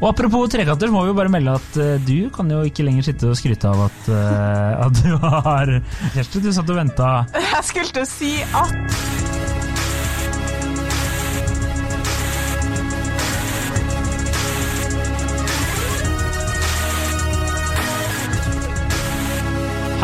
Og 0.00 0.08
apropos 0.14 0.48
trekanter, 0.48 0.88
så 0.88 0.94
må 0.94 1.04
vi 1.04 1.12
jo 1.12 1.16
bare 1.18 1.32
melde 1.32 1.56
at 1.60 1.76
uh, 1.76 1.94
du 2.00 2.30
kan 2.32 2.48
jo 2.48 2.62
ikke 2.64 2.86
lenger 2.86 3.10
sitte 3.10 3.28
og 3.28 3.36
skryte 3.36 3.68
av 3.68 3.84
at, 3.90 4.08
uh, 4.08 4.84
at 4.86 5.02
du 5.02 5.10
har 5.20 5.74
Kjersti, 6.16 6.44
du 6.44 6.52
satt 6.56 6.72
og 6.72 6.80
venta 6.80 7.10
Jeg 7.36 7.66
skulle 7.68 8.06
si 8.08 8.38
at 8.56 9.19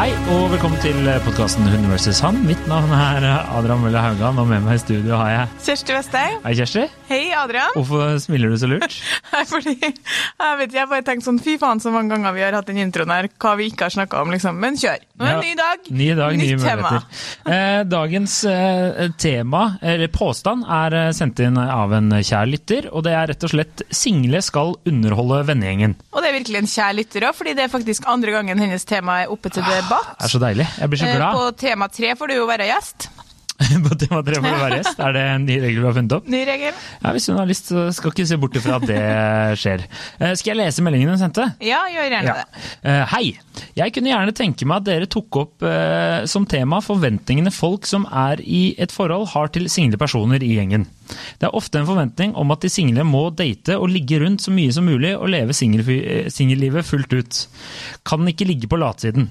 Hei 0.06 0.12
og 0.30 0.52
velkommen 0.52 0.78
til 0.78 1.08
podkasten 1.24 1.66
Hund 1.66 1.88
vs. 1.90 2.20
han. 2.22 2.36
Mitt 2.46 2.60
navn 2.70 2.92
er 2.94 3.24
Adrian 3.26 3.80
Mølle 3.82 3.98
Haugan, 3.98 4.36
og 4.38 4.46
med 4.46 4.62
meg 4.62 4.76
i 4.78 4.82
studio 4.84 5.16
har 5.18 5.32
jeg 5.32 5.64
Kjersti 5.66 5.94
Vesteng. 5.96 6.36
Hei, 6.44 6.52
Kjersti. 6.60 6.84
Hei, 7.08 7.18
Adrian. 7.34 7.72
Hvorfor 7.74 8.20
smiler 8.22 8.52
du 8.54 8.58
så 8.60 8.68
lurt? 8.70 8.94
Fordi, 9.52 9.74
jeg 9.82 10.60
vet 10.60 10.68
ikke, 10.68 10.78
jeg 10.78 10.90
bare 10.92 11.04
tenkte 11.08 11.26
sånn, 11.26 11.40
fy 11.42 11.56
faen 11.58 11.82
så 11.82 11.90
mange 11.90 12.14
ganger 12.14 12.36
vi 12.36 12.44
har 12.44 12.54
hatt 12.54 12.70
den 12.70 12.78
introen 12.84 13.10
her, 13.10 13.26
hva 13.42 13.56
vi 13.58 13.66
ikke 13.72 13.88
har 13.88 13.96
snakket 13.96 14.20
om, 14.20 14.30
liksom. 14.36 14.60
Men 14.62 14.78
kjør. 14.78 15.02
Nå 15.16 15.26
er 15.26 15.32
det 15.32 15.34
en 15.34 15.42
ny 15.42 15.58
dag. 15.58 15.90
Ny 15.90 16.08
dag, 16.20 16.38
nye 16.38 16.52
Nytt 16.52 16.62
muligheter. 16.62 17.26
Eh, 17.56 17.80
dagens 17.96 18.38
eh, 18.52 19.02
tema, 19.18 19.64
eller 19.82 20.14
påstand, 20.14 20.68
er 20.70 20.98
eh, 21.00 21.10
sendt 21.18 21.42
inn 21.42 21.58
av 21.58 21.96
en 21.98 22.14
kjær 22.20 22.46
lytter, 22.52 22.92
og 22.92 23.08
det 23.08 23.16
er 23.16 23.32
rett 23.32 23.48
og 23.50 23.54
slett 23.56 23.82
'Single 23.90 24.44
skal 24.52 24.76
underholde 24.86 25.42
vennegjengen'. 25.50 25.98
Og 26.14 26.22
det 26.22 26.30
er 26.30 26.38
virkelig 26.38 26.62
en 26.62 26.72
kjær 26.76 26.94
lytter 27.02 27.26
òg, 27.26 27.38
fordi 27.42 27.58
det 27.58 27.66
er 27.66 27.74
faktisk 27.74 28.06
andre 28.06 28.38
gangen 28.38 28.62
hennes 28.62 28.86
tema 28.86 29.24
er 29.24 29.34
oppe 29.34 29.50
til 29.50 29.66
debatt. 29.66 29.95
Det 30.18 30.24
er 30.30 30.34
så 30.36 30.42
deilig. 30.42 30.66
Jeg 30.80 30.90
blir 30.92 31.02
så 31.04 31.10
Eh, 31.12 31.16
glad. 31.20 31.38
På 31.40 31.50
tema 31.66 31.88
tre 31.88 32.14
får 32.16 32.28
du 32.32 32.34
jo 32.40 32.46
være 32.50 32.66
gjest. 32.72 33.08
På 33.86 33.94
tema 33.96 34.18
tre 34.20 34.34
får 34.36 34.42
du 34.52 34.58
være 34.60 34.76
gjest. 34.82 34.98
Er 35.00 35.14
det 35.16 35.20
en 35.32 35.44
ny 35.48 35.54
regel 35.62 35.80
vi 35.80 35.86
har 35.88 35.94
funnet 35.96 36.12
opp? 36.12 36.26
Ny 36.28 36.42
regel. 36.44 36.74
Ja, 37.00 37.12
Hvis 37.16 37.26
hun 37.30 37.38
har 37.40 37.46
lyst, 37.48 37.70
så 37.72 37.86
skal 37.96 38.12
ikke 38.12 38.26
se 38.28 38.36
bort 38.42 38.58
ifra 38.60 38.74
at 38.76 38.84
det 38.90 38.98
skjer. 39.62 39.84
Eh, 40.20 40.34
Skal 40.36 40.52
jeg 40.52 40.58
lese 40.60 40.84
meldingen 40.84 41.08
hun 41.14 41.20
sendte? 41.22 41.46
Ja, 41.64 41.78
gjør 41.88 42.10
gjerne 42.12 42.26
Ja. 42.28 42.34
det. 42.42 42.66
Eh, 42.84 43.04
hei. 43.14 43.24
Jeg 43.80 43.94
kunne 43.96 44.12
gjerne 44.12 44.34
tenke 44.36 44.68
meg 44.68 44.82
at 44.82 44.88
dere 44.90 45.08
tok 45.08 45.38
opp 45.40 45.64
eh, 45.64 46.26
som 46.28 46.44
tema 46.44 46.82
forventningene 46.84 47.52
folk 47.52 47.88
som 47.88 48.04
er 48.12 48.42
i 48.44 48.74
et 48.76 48.92
forhold 48.92 49.30
har 49.32 49.48
til 49.56 49.70
single 49.72 49.96
personer 50.04 50.44
i 50.44 50.52
gjengen. 50.58 50.84
Det 51.40 51.48
er 51.48 51.56
ofte 51.56 51.80
en 51.80 51.88
forventning 51.88 52.34
om 52.36 52.52
at 52.52 52.60
de 52.60 52.68
single 52.72 53.04
må 53.08 53.30
date 53.36 53.78
og 53.80 53.88
ligge 53.88 54.20
rundt 54.20 54.44
så 54.44 54.52
mye 54.52 54.72
som 54.76 54.84
mulig 54.84 55.14
og 55.16 55.30
leve 55.32 55.56
singellivet 55.56 56.84
fullt 56.84 57.12
ut. 57.16 57.42
Kan 58.04 58.28
ikke 58.28 58.48
ligge 58.52 58.68
på 58.68 58.76
latsiden. 58.80 59.30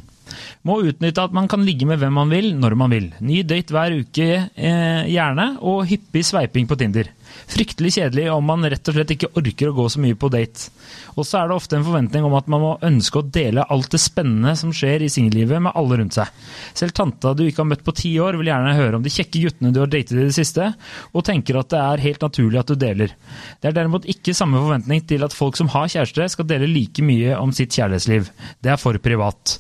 Må 0.68 0.80
utnytte 0.90 1.26
at 1.26 1.36
man 1.36 1.50
kan 1.52 1.66
ligge 1.66 1.88
med 1.90 2.02
hvem 2.02 2.16
man 2.16 2.32
vil, 2.34 2.52
når 2.60 2.78
man 2.80 2.94
vil. 2.94 3.12
Ny 3.26 3.44
date 3.48 3.76
hver 3.76 4.00
uke, 4.00 4.30
eh, 4.56 5.04
gjerne, 5.12 5.56
og 5.62 5.86
hyppig 5.90 6.26
sveiping 6.26 6.70
på 6.70 6.80
Tinder. 6.80 7.12
Fryktelig 7.52 7.96
kjedelig 7.98 8.30
om 8.34 8.46
man 8.48 8.66
rett 8.70 8.90
og 8.90 8.96
slett 8.96 9.12
ikke 9.16 9.32
orker 9.38 9.70
å 9.70 9.76
gå 9.76 9.86
så 9.92 10.02
mye 10.02 10.18
på 10.18 10.30
date. 10.34 10.70
Og 11.16 11.26
så 11.28 11.40
er 11.40 11.50
det 11.50 11.56
ofte 11.56 11.78
en 11.78 11.86
forventning 11.86 12.26
om 12.28 12.36
at 12.38 12.48
man 12.52 12.62
må 12.64 12.72
ønske 12.86 13.22
å 13.22 13.26
dele 13.38 13.66
alt 13.72 13.92
det 13.94 14.02
spennende 14.04 14.56
som 14.60 14.74
skjer 14.76 15.06
i 15.06 15.12
singellivet 15.12 15.62
med 15.64 15.76
alle 15.78 16.00
rundt 16.02 16.18
seg. 16.18 16.32
Selv 16.78 16.96
tanta 16.98 17.34
du 17.36 17.46
ikke 17.46 17.64
har 17.64 17.70
møtt 17.70 17.86
på 17.86 17.96
ti 17.96 18.14
år, 18.22 18.40
vil 18.40 18.52
gjerne 18.52 18.76
høre 18.78 19.00
om 19.00 19.06
de 19.06 19.14
kjekke 19.14 19.44
guttene 19.46 19.74
du 19.76 19.82
har 19.84 19.92
datet 19.92 20.16
i 20.18 20.28
det 20.28 20.36
siste, 20.36 20.72
og 21.14 21.26
tenker 21.28 21.60
at 21.62 21.72
det 21.74 21.82
er 21.82 22.06
helt 22.08 22.28
naturlig 22.28 22.62
at 22.62 22.72
du 22.72 22.80
deler. 22.80 23.16
Det 23.62 23.72
er 23.72 23.78
derimot 23.80 24.08
ikke 24.12 24.36
samme 24.38 24.62
forventning 24.62 25.04
til 25.08 25.26
at 25.26 25.36
folk 25.36 25.60
som 25.60 25.72
har 25.76 25.92
kjæreste, 25.92 26.30
skal 26.36 26.48
dele 26.50 26.70
like 26.70 27.04
mye 27.06 27.36
om 27.38 27.54
sitt 27.56 27.76
kjærlighetsliv. 27.76 28.32
Det 28.64 28.74
er 28.74 28.82
for 28.82 28.98
privat. 29.04 29.60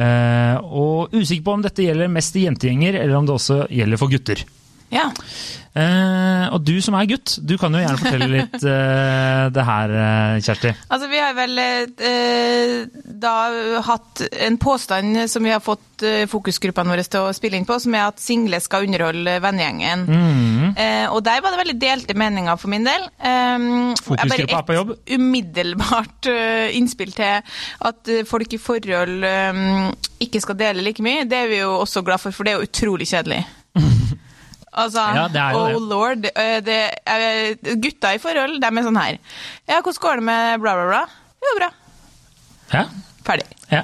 Eh, 0.00 0.56
og 0.64 1.12
usikker 1.12 1.44
på 1.44 1.56
om 1.58 1.64
dette 1.64 1.84
gjelder 1.84 2.12
mest 2.12 2.36
i 2.38 2.46
jentegjenger, 2.46 3.02
eller 3.02 3.18
om 3.18 3.28
det 3.28 3.36
også 3.36 3.64
gjelder 3.68 4.00
for 4.00 4.12
gutter. 4.12 4.44
Ja. 4.90 5.10
Uh, 5.70 6.50
og 6.50 6.64
du 6.66 6.72
som 6.82 6.96
er 6.98 7.06
gutt, 7.12 7.36
du 7.46 7.52
kan 7.60 7.70
jo 7.70 7.78
gjerne 7.78 8.00
fortelle 8.00 8.26
litt 8.32 8.56
uh, 8.64 9.46
det 9.54 9.66
her, 9.68 9.92
eh, 9.94 10.38
Kjersti. 10.42 10.72
Altså, 10.90 11.06
vi 11.12 11.20
har 11.22 11.36
vel 11.36 11.60
uh, 11.62 12.72
da 13.22 13.34
hatt 13.86 14.24
en 14.48 14.58
påstand 14.58 15.20
som 15.30 15.46
vi 15.46 15.54
har 15.54 15.62
fått 15.62 15.86
fokusgruppene 16.32 16.94
våre 16.94 17.04
til 17.04 17.28
å 17.28 17.32
spille 17.36 17.58
inn 17.60 17.66
på, 17.68 17.76
som 17.78 17.94
er 17.94 18.06
at 18.08 18.22
single 18.22 18.56
skal 18.64 18.86
underholde 18.86 19.34
vennegjengen. 19.44 20.06
Mm. 20.08 20.70
Og 21.12 21.18
der 21.26 21.42
var 21.44 21.52
det 21.52 21.60
veldig 21.60 21.74
delte 21.82 22.16
meninger 22.16 22.56
for 22.56 22.72
min 22.72 22.86
del. 22.88 23.04
Um, 23.20 23.92
Fokusgruppa 24.00 24.62
er 24.62 24.64
på 24.64 24.78
jobb. 24.78 24.94
Umiddelbart 25.12 26.30
eh, 26.32 26.72
innspill 26.78 27.12
til 27.12 27.44
at 27.90 28.12
folk 28.30 28.56
i 28.56 28.62
forhold 28.64 29.28
um, 29.28 29.92
ikke 30.24 30.40
skal 30.40 30.56
dele 30.62 30.88
like 30.88 31.04
mye. 31.04 31.28
Det 31.28 31.44
er 31.44 31.52
vi 31.52 31.60
jo 31.60 31.74
også 31.82 32.00
glad 32.06 32.24
for, 32.24 32.32
for 32.32 32.48
det 32.48 32.54
er 32.54 32.62
jo 32.62 32.70
utrolig 32.70 33.10
kjedelig. 33.12 33.44
Altså, 34.72 35.02
Ja, 35.16 35.28
det 35.28 35.40
er 35.42 35.52
jo 35.52 35.58
oh 35.58 35.68
det. 35.68 35.80
lord. 35.90 36.26
eh, 36.36 36.60
Det, 36.60 36.80
eh, 37.06 37.74
gutta 37.76 38.14
i 38.14 38.18
forhold, 38.22 38.60
de 38.60 38.66
er 38.66 38.82
sånn 38.86 39.00
her. 39.00 39.18
Ja, 39.68 39.80
hvordan 39.82 40.00
går 40.00 40.14
det 40.20 40.22
med 40.24 40.60
bla, 40.60 40.74
bla, 40.74 40.86
bla? 40.86 41.06
Jo, 41.42 41.56
bra. 41.58 41.70
Ja? 42.72 42.84
Ferdig. 43.26 43.46
ja. 43.70 43.82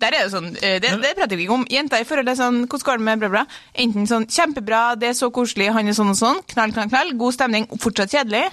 Der 0.00 0.14
er 0.16 0.22
det 0.24 0.32
sånn, 0.32 0.46
eh, 0.64 0.78
det, 0.80 0.90
det 1.02 1.10
prater 1.16 1.36
vi 1.36 1.44
ikke 1.44 1.52
om. 1.58 1.64
Jenter 1.68 2.00
i 2.00 2.04
forhold 2.08 2.28
er 2.28 2.34
sånn, 2.38 2.62
hvordan 2.66 2.84
går 2.86 2.96
det 3.00 3.04
med 3.04 3.18
bla, 3.20 3.28
bla? 3.28 3.42
Enten 3.76 4.06
sånn, 4.08 4.24
kjempebra, 4.32 4.94
det 4.96 5.10
er 5.10 5.12
så 5.18 5.28
koselig, 5.30 5.66
han 5.72 5.88
er 5.88 5.92
sånn 5.92 6.08
og 6.14 6.16
sånn, 6.16 6.38
knall, 6.54 6.72
knall, 6.72 6.88
knall, 6.88 7.10
god 7.20 7.34
stemning, 7.36 7.66
fortsatt 7.80 8.08
kjedelig. 8.14 8.46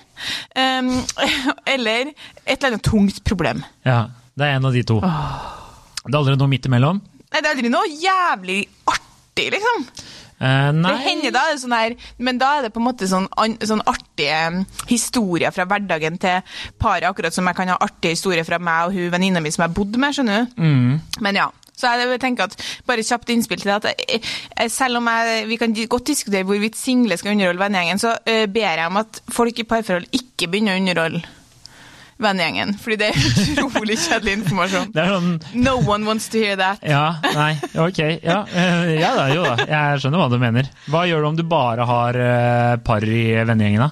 Um, 0.59 0.89
eller 1.73 2.11
et 2.45 2.57
eller 2.57 2.73
annet 2.75 2.83
tungt 2.83 3.23
problem. 3.23 3.63
ja. 3.85 4.07
Det 4.37 4.45
er 4.45 4.59
en 4.59 4.65
av 4.69 4.73
de 4.75 4.83
to. 4.85 4.99
Det 5.01 6.11
er 6.13 6.17
aldri 6.19 6.35
noe 6.37 6.47
midt 6.51 6.67
imellom? 6.69 6.99
Nei, 7.01 7.39
det 7.41 7.47
er 7.49 7.55
aldri 7.55 7.71
noe 7.73 7.87
jævlig 7.89 8.57
artig, 8.85 9.47
liksom. 9.55 9.87
Eh, 10.37 10.71
nei. 10.77 10.91
Det 10.91 11.05
hender 11.07 11.33
da, 11.33 11.45
sånn 11.57 11.73
her, 11.73 11.95
men 12.21 12.41
da 12.41 12.51
er 12.57 12.67
det 12.67 12.73
på 12.75 12.81
en 12.81 12.87
måte 12.87 13.09
sånn, 13.09 13.25
sånn 13.65 13.81
artige 13.89 14.41
um, 14.53 14.59
historier 14.89 15.53
fra 15.55 15.65
hverdagen 15.69 16.19
til 16.21 16.57
paret, 16.77 17.07
akkurat 17.09 17.33
som 17.33 17.47
jeg 17.49 17.57
kan 17.57 17.73
ha 17.73 17.79
artige 17.81 18.13
historier 18.13 18.45
fra 18.47 18.59
meg 18.61 18.89
og 18.89 18.97
hun 18.97 19.13
venninna 19.13 19.41
mi 19.41 19.53
som 19.53 19.65
jeg 19.65 19.75
bodde 19.77 20.01
med, 20.01 20.13
skjønner 20.13 20.45
du. 20.45 20.59
Mm. 20.61 21.23
Men 21.25 21.41
ja. 21.43 21.47
Så 21.77 21.91
jeg 21.93 22.17
tenker 22.17 22.47
at 22.47 22.55
Bare 22.89 23.03
kjapt 23.05 23.29
innspill 23.29 23.59
til 23.61 23.69
det. 23.69 23.75
at 23.75 23.99
jeg, 24.09 24.21
jeg, 24.49 24.71
Selv 24.73 24.97
om 24.97 25.09
jeg, 25.11 25.43
vi 25.45 25.59
kan 25.61 25.75
godt 25.89 26.07
diskutere 26.09 26.47
hvorvidt 26.47 26.77
single 26.77 27.17
skal 27.17 27.35
underholde 27.35 27.61
vennegjengen, 27.61 28.01
så 28.01 28.15
eh, 28.25 28.47
ber 28.49 28.79
jeg 28.81 28.87
om 28.89 28.97
at 28.97 29.21
folk 29.29 29.59
i 29.61 29.67
parforhold 29.69 30.09
ikke 30.09 30.49
begynner 30.49 30.73
å 30.73 30.81
underholde 30.81 31.21
vennegjengen. 32.21 32.73
Fordi 32.81 32.97
det 33.01 33.11
er 33.11 33.19
utrolig 33.43 33.97
kjedelig 34.05 34.35
informasjon. 34.39 34.91
Det 34.95 35.05
sånn 35.11 35.29
No 35.63 35.77
one 35.83 36.07
wants 36.09 36.29
to 36.33 36.41
hear 36.41 36.57
that. 36.59 36.83
Ja, 36.85 37.19
nei, 37.35 37.53
ok. 37.77 38.01
Ja, 38.25 38.41
eh, 38.49 38.95
ja 38.97 39.13
da, 39.17 39.29
jo 39.33 39.45
da. 39.45 39.55
Jeg 39.67 40.03
skjønner 40.03 40.23
hva 40.23 40.29
du 40.33 40.37
mener. 40.41 40.69
Hva 40.91 41.05
gjør 41.09 41.23
du 41.23 41.31
om 41.31 41.39
du 41.39 41.45
bare 41.47 41.87
har 41.87 42.21
eh, 42.21 42.75
par 42.87 43.05
i 43.05 43.23
vennegjengen, 43.47 43.87
da? 43.87 43.91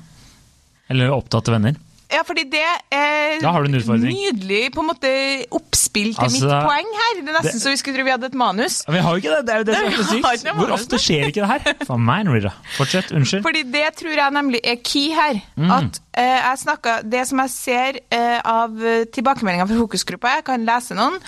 Eller 0.91 1.13
opptatte 1.13 1.53
venner? 1.53 1.77
Ja, 2.15 2.23
fordi 2.23 2.45
det 2.49 2.63
er 2.95 3.39
Da 3.43 3.51
har 3.51 3.63
du 3.65 3.69
en 3.69 3.77
utfordring. 3.81 4.15
nydelig 4.15 4.61
på 4.75 4.81
en 4.83 4.89
måte 4.93 5.11
oppspill 5.51 6.13
til 6.15 6.23
Altså, 6.25 6.45
mitt 6.47 6.65
poeng 6.69 6.89
her. 7.01 7.13
Det 7.21 7.29
er 7.29 7.37
nesten 7.37 7.57
det- 7.59 7.61
så 7.65 7.73
vi 7.73 7.79
skulle 7.81 7.97
tro 7.99 8.05
vi 8.07 8.13
hadde 8.15 8.29
et 8.31 8.37
manus. 8.39 8.77
Men 8.87 8.95
Vi 8.95 9.01
har 9.05 9.11
jo 9.15 9.21
ikke 9.21 9.33
det, 9.35 9.45
det 9.45 9.53
er 9.53 9.57
jo 9.57 9.67
det 9.69 9.75
som 9.75 9.85
er 9.85 9.91
så 9.95 9.99
Nei, 9.99 10.05
vi 10.15 10.21
har 10.21 10.33
ikke 10.35 10.39
sykt. 10.39 10.45
noe 10.45 10.53
Hvor 10.55 10.67
manus, 10.69 10.85
ofte 10.85 11.01
skjer 11.05 11.27
ikke 11.29 11.41
det 11.43 11.51
her? 11.51 11.75
Faen 11.89 12.05
meg, 12.07 12.25
Norita. 12.25 12.53
Fortsett, 12.77 13.11
unnskyld. 13.11 13.43
Fordi 13.45 13.63
det 13.75 13.85
tror 13.99 14.15
jeg 14.15 14.31
nemlig 14.39 14.59
er 14.63 14.75
key 14.83 15.09
her. 15.17 15.41
Mm. 15.57 15.71
At 15.77 15.99
eh, 16.15 16.39
jeg 16.39 16.57
snakker, 16.63 17.03
Det 17.09 17.27
som 17.27 17.39
jeg 17.43 17.49
ser 17.49 17.99
eh, 18.11 18.39
av 18.45 18.79
eh, 18.83 19.03
tilbakemeldinger 19.11 19.67
fra 19.67 19.79
fokusgruppa, 19.83 20.35
jeg 20.39 20.45
kan 20.47 20.65
lese 20.65 20.95
noen, 20.95 21.19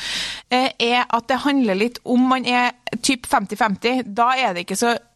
eh, 0.51 0.69
er 0.79 1.05
at 1.09 1.27
det 1.27 1.39
handler 1.43 1.75
litt 1.75 1.99
om 2.05 2.27
man 2.29 2.45
er 2.45 2.71
typ 3.01 3.27
50-50. 3.27 4.03
Da 4.15 4.31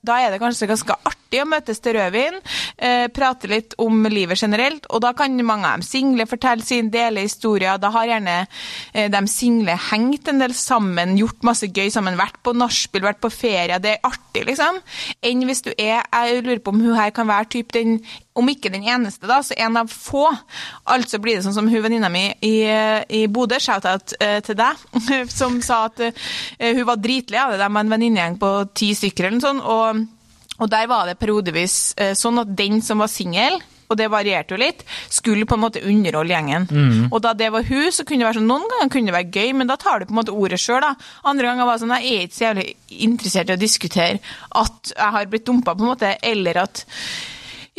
da 0.02 0.18
er 0.18 0.34
det 0.34 0.40
kanskje 0.42 0.70
ganske 0.70 0.96
artig 1.06 1.42
å 1.44 1.48
møtes 1.50 1.80
til 1.82 1.94
rødvin, 1.94 2.40
eh, 2.82 3.06
prate 3.14 3.48
litt 3.48 3.76
om 3.78 4.04
livet 4.10 4.42
generelt, 4.42 4.88
og 4.90 5.02
da 5.02 5.12
kan 5.14 5.38
mange 5.46 5.68
av 5.68 5.78
dem 5.78 5.86
single 5.86 6.26
fortelle 6.26 6.66
sin 6.66 6.90
dele 6.90 7.22
historier. 7.22 7.78
Da 7.78 7.92
har 7.94 8.08
gjerne 8.10 8.48
eh, 8.94 9.10
de 9.10 9.22
single 9.28 9.78
hengt 9.92 10.28
en 10.28 10.42
del 10.42 10.54
sammen, 10.54 11.18
gjort 11.18 11.46
masse 11.46 11.70
gøy 11.70 11.92
sammen, 11.94 12.18
vært 12.18 12.42
på 12.44 12.56
nachspiel, 12.58 13.06
vært 13.06 13.22
på 13.22 13.30
ferie. 13.30 13.80
Det 13.80 13.96
er 13.96 14.10
artig, 14.10 14.48
liksom. 14.50 14.82
Enn 15.22 15.46
hvis 15.46 15.62
du 15.62 15.72
er 15.78 16.02
Jeg 16.12 16.44
lurer 16.44 16.60
på 16.60 16.72
om 16.72 16.82
hun 16.82 16.96
her 16.96 17.12
kan 17.12 17.28
være 17.28 17.50
typ 17.52 17.72
den 17.74 18.00
om 18.34 18.48
ikke 18.48 18.72
den 18.72 18.86
eneste, 18.88 19.28
da, 19.28 19.42
så 19.44 19.56
en 19.58 19.78
av 19.82 19.92
få. 19.92 20.24
Altså 20.92 21.20
blir 21.22 21.38
det 21.38 21.46
sånn 21.46 21.58
som 21.58 21.68
hun 21.72 21.84
venninna 21.84 22.10
mi 22.12 22.30
i, 22.48 22.56
i 22.64 23.26
Bodø, 23.32 23.60
shout-out 23.60 24.16
uh, 24.22 24.38
til 24.46 24.58
deg, 24.60 24.86
som 25.40 25.60
sa 25.66 25.86
at 25.90 26.00
uh, 26.06 26.30
hun 26.62 26.86
var 26.88 27.02
dritlei 27.02 27.42
av 27.42 27.56
det. 27.56 27.60
der 27.62 27.74
var 27.74 27.84
en 27.84 27.92
venninnegjeng 27.92 28.40
på 28.42 28.54
ti 28.78 28.94
stykker 28.98 29.28
eller 29.28 29.40
noe 29.40 29.48
sånt, 29.50 29.68
og, 29.68 30.56
og 30.62 30.72
der 30.72 30.88
var 30.92 31.10
det 31.10 31.20
periodevis 31.20 31.82
uh, 32.00 32.14
sånn 32.18 32.40
at 32.46 32.56
den 32.56 32.80
som 32.86 33.04
var 33.04 33.12
singel, 33.12 33.60
og 33.92 33.98
det 34.00 34.08
varierte 34.08 34.56
jo 34.56 34.62
litt, 34.62 34.86
skulle 35.12 35.44
på 35.44 35.58
en 35.58 35.64
måte 35.66 35.82
underholde 35.84 36.32
gjengen. 36.32 36.68
Og 37.12 37.18
da 37.26 37.34
det 37.36 37.50
var 37.52 37.66
hun, 37.68 37.90
så 37.92 38.06
kunne 38.08 38.24
det 38.24 38.30
være 38.30 38.38
sånn, 38.40 38.48
noen 38.48 38.70
ganger 38.72 38.92
kunne 38.94 39.12
det 39.12 39.18
være 39.18 39.34
gøy, 39.36 39.50
men 39.60 39.68
da 39.68 39.76
tar 39.76 40.00
du 40.00 40.06
på 40.08 40.16
en 40.16 40.22
måte 40.22 40.32
ordet 40.32 40.62
sjøl, 40.64 40.80
da. 40.86 40.94
Andre 41.28 41.50
ganger 41.50 41.68
var 41.68 41.76
det 41.76 41.84
sånn, 41.84 41.92
jeg 42.00 42.14
er 42.14 42.24
ikke 42.30 42.38
så 42.38 42.46
jævlig 42.46 42.66
interessert 43.10 43.52
i 43.52 43.58
å 43.58 43.60
diskutere 43.60 44.38
at 44.64 44.94
jeg 44.96 45.16
har 45.18 45.28
blitt 45.34 45.44
dumpa, 45.50 45.76
på 45.76 45.84
en 45.84 45.92
måte, 45.92 46.14
eller 46.32 46.62
at 46.64 46.86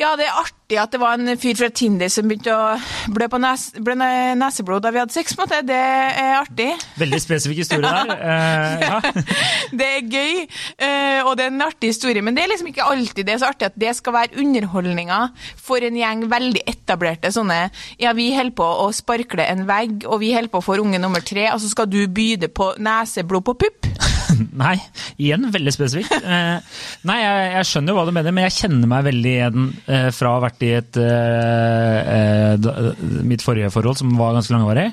Ja, 0.03 0.17
det 0.19 0.25
er 0.27 0.35
artig 0.35 0.79
at 0.83 0.91
det 0.91 0.99
var 0.99 1.15
en 1.15 1.31
fyr 1.39 1.55
fra 1.55 1.69
Tinder 1.71 2.11
som 2.11 2.27
begynte 2.27 2.51
å 2.51 3.13
blø 3.15 3.29
på 3.31 3.39
nes, 3.39 3.69
neseblod 4.41 4.83
da 4.83 4.91
vi 4.91 4.99
hadde 4.99 5.15
sex. 5.15 5.37
på 5.37 5.45
en 5.45 5.47
måte. 5.47 5.61
Det 5.69 5.79
er 5.79 6.33
artig. 6.41 6.71
Veldig 6.99 7.21
spesifikk 7.23 7.61
historie 7.63 7.87
der. 7.87 8.11
Uh, 8.19 8.83
ja. 8.89 8.99
Det 9.79 9.87
er 9.87 10.09
gøy, 10.11 10.41
uh, 10.83 11.21
og 11.29 11.37
det 11.39 11.45
er 11.45 11.53
en 11.53 11.65
artig 11.65 11.93
historie, 11.93 12.23
men 12.25 12.35
det 12.37 12.43
er 12.43 12.51
liksom 12.51 12.73
ikke 12.73 12.89
alltid 12.89 13.29
det 13.29 13.37
er 13.37 13.41
så 13.41 13.51
artig 13.53 13.69
at 13.69 13.79
det 13.79 13.95
skal 13.97 14.17
være 14.17 14.41
underholdninga 14.43 15.21
for 15.57 15.85
en 15.87 15.97
gjeng 15.97 16.27
veldig 16.33 16.65
etablerte 16.69 17.31
sånne 17.33 17.61
Ja, 18.03 18.13
vi 18.17 18.33
holder 18.35 18.57
på 18.59 18.67
å 18.85 18.91
sparkle 18.97 19.47
en 19.49 19.65
vegg, 19.71 20.03
og 20.09 20.21
vi 20.25 20.35
holder 20.35 20.53
på 20.53 20.61
å 20.61 20.67
få 20.67 20.81
unge 20.83 21.01
nummer 21.03 21.23
tre, 21.25 21.47
og 21.55 21.63
så 21.63 21.71
skal 21.73 21.89
du 21.91 22.03
byde 22.11 22.51
på 22.53 22.73
neseblod 22.83 23.47
på 23.49 23.57
pupp. 23.65 24.12
Nei, 24.59 24.77
igjen 25.23 25.49
veldig 25.53 25.75
spesifikt. 25.75 26.19
Eh, 26.33 26.59
nei, 27.09 27.17
jeg, 27.19 27.49
jeg 27.53 27.67
skjønner 27.69 27.93
jo 27.93 27.97
hva 27.99 28.05
du 28.07 28.13
mener, 28.15 28.33
men 28.33 28.45
jeg 28.47 28.55
kjenner 28.63 28.89
meg 28.89 29.03
veldig 29.05 29.33
igjen 29.33 29.65
eh, 29.91 30.07
fra 30.15 30.31
å 30.31 30.37
ha 30.39 30.43
vært 30.47 30.63
i 30.65 30.71
et 30.79 30.99
eh, 31.03 32.13
eh, 32.15 33.03
mitt 33.29 33.43
forrige 33.45 33.71
forhold, 33.75 33.99
som 34.01 34.15
var 34.17 34.37
ganske 34.37 34.55
langvarig. 34.55 34.87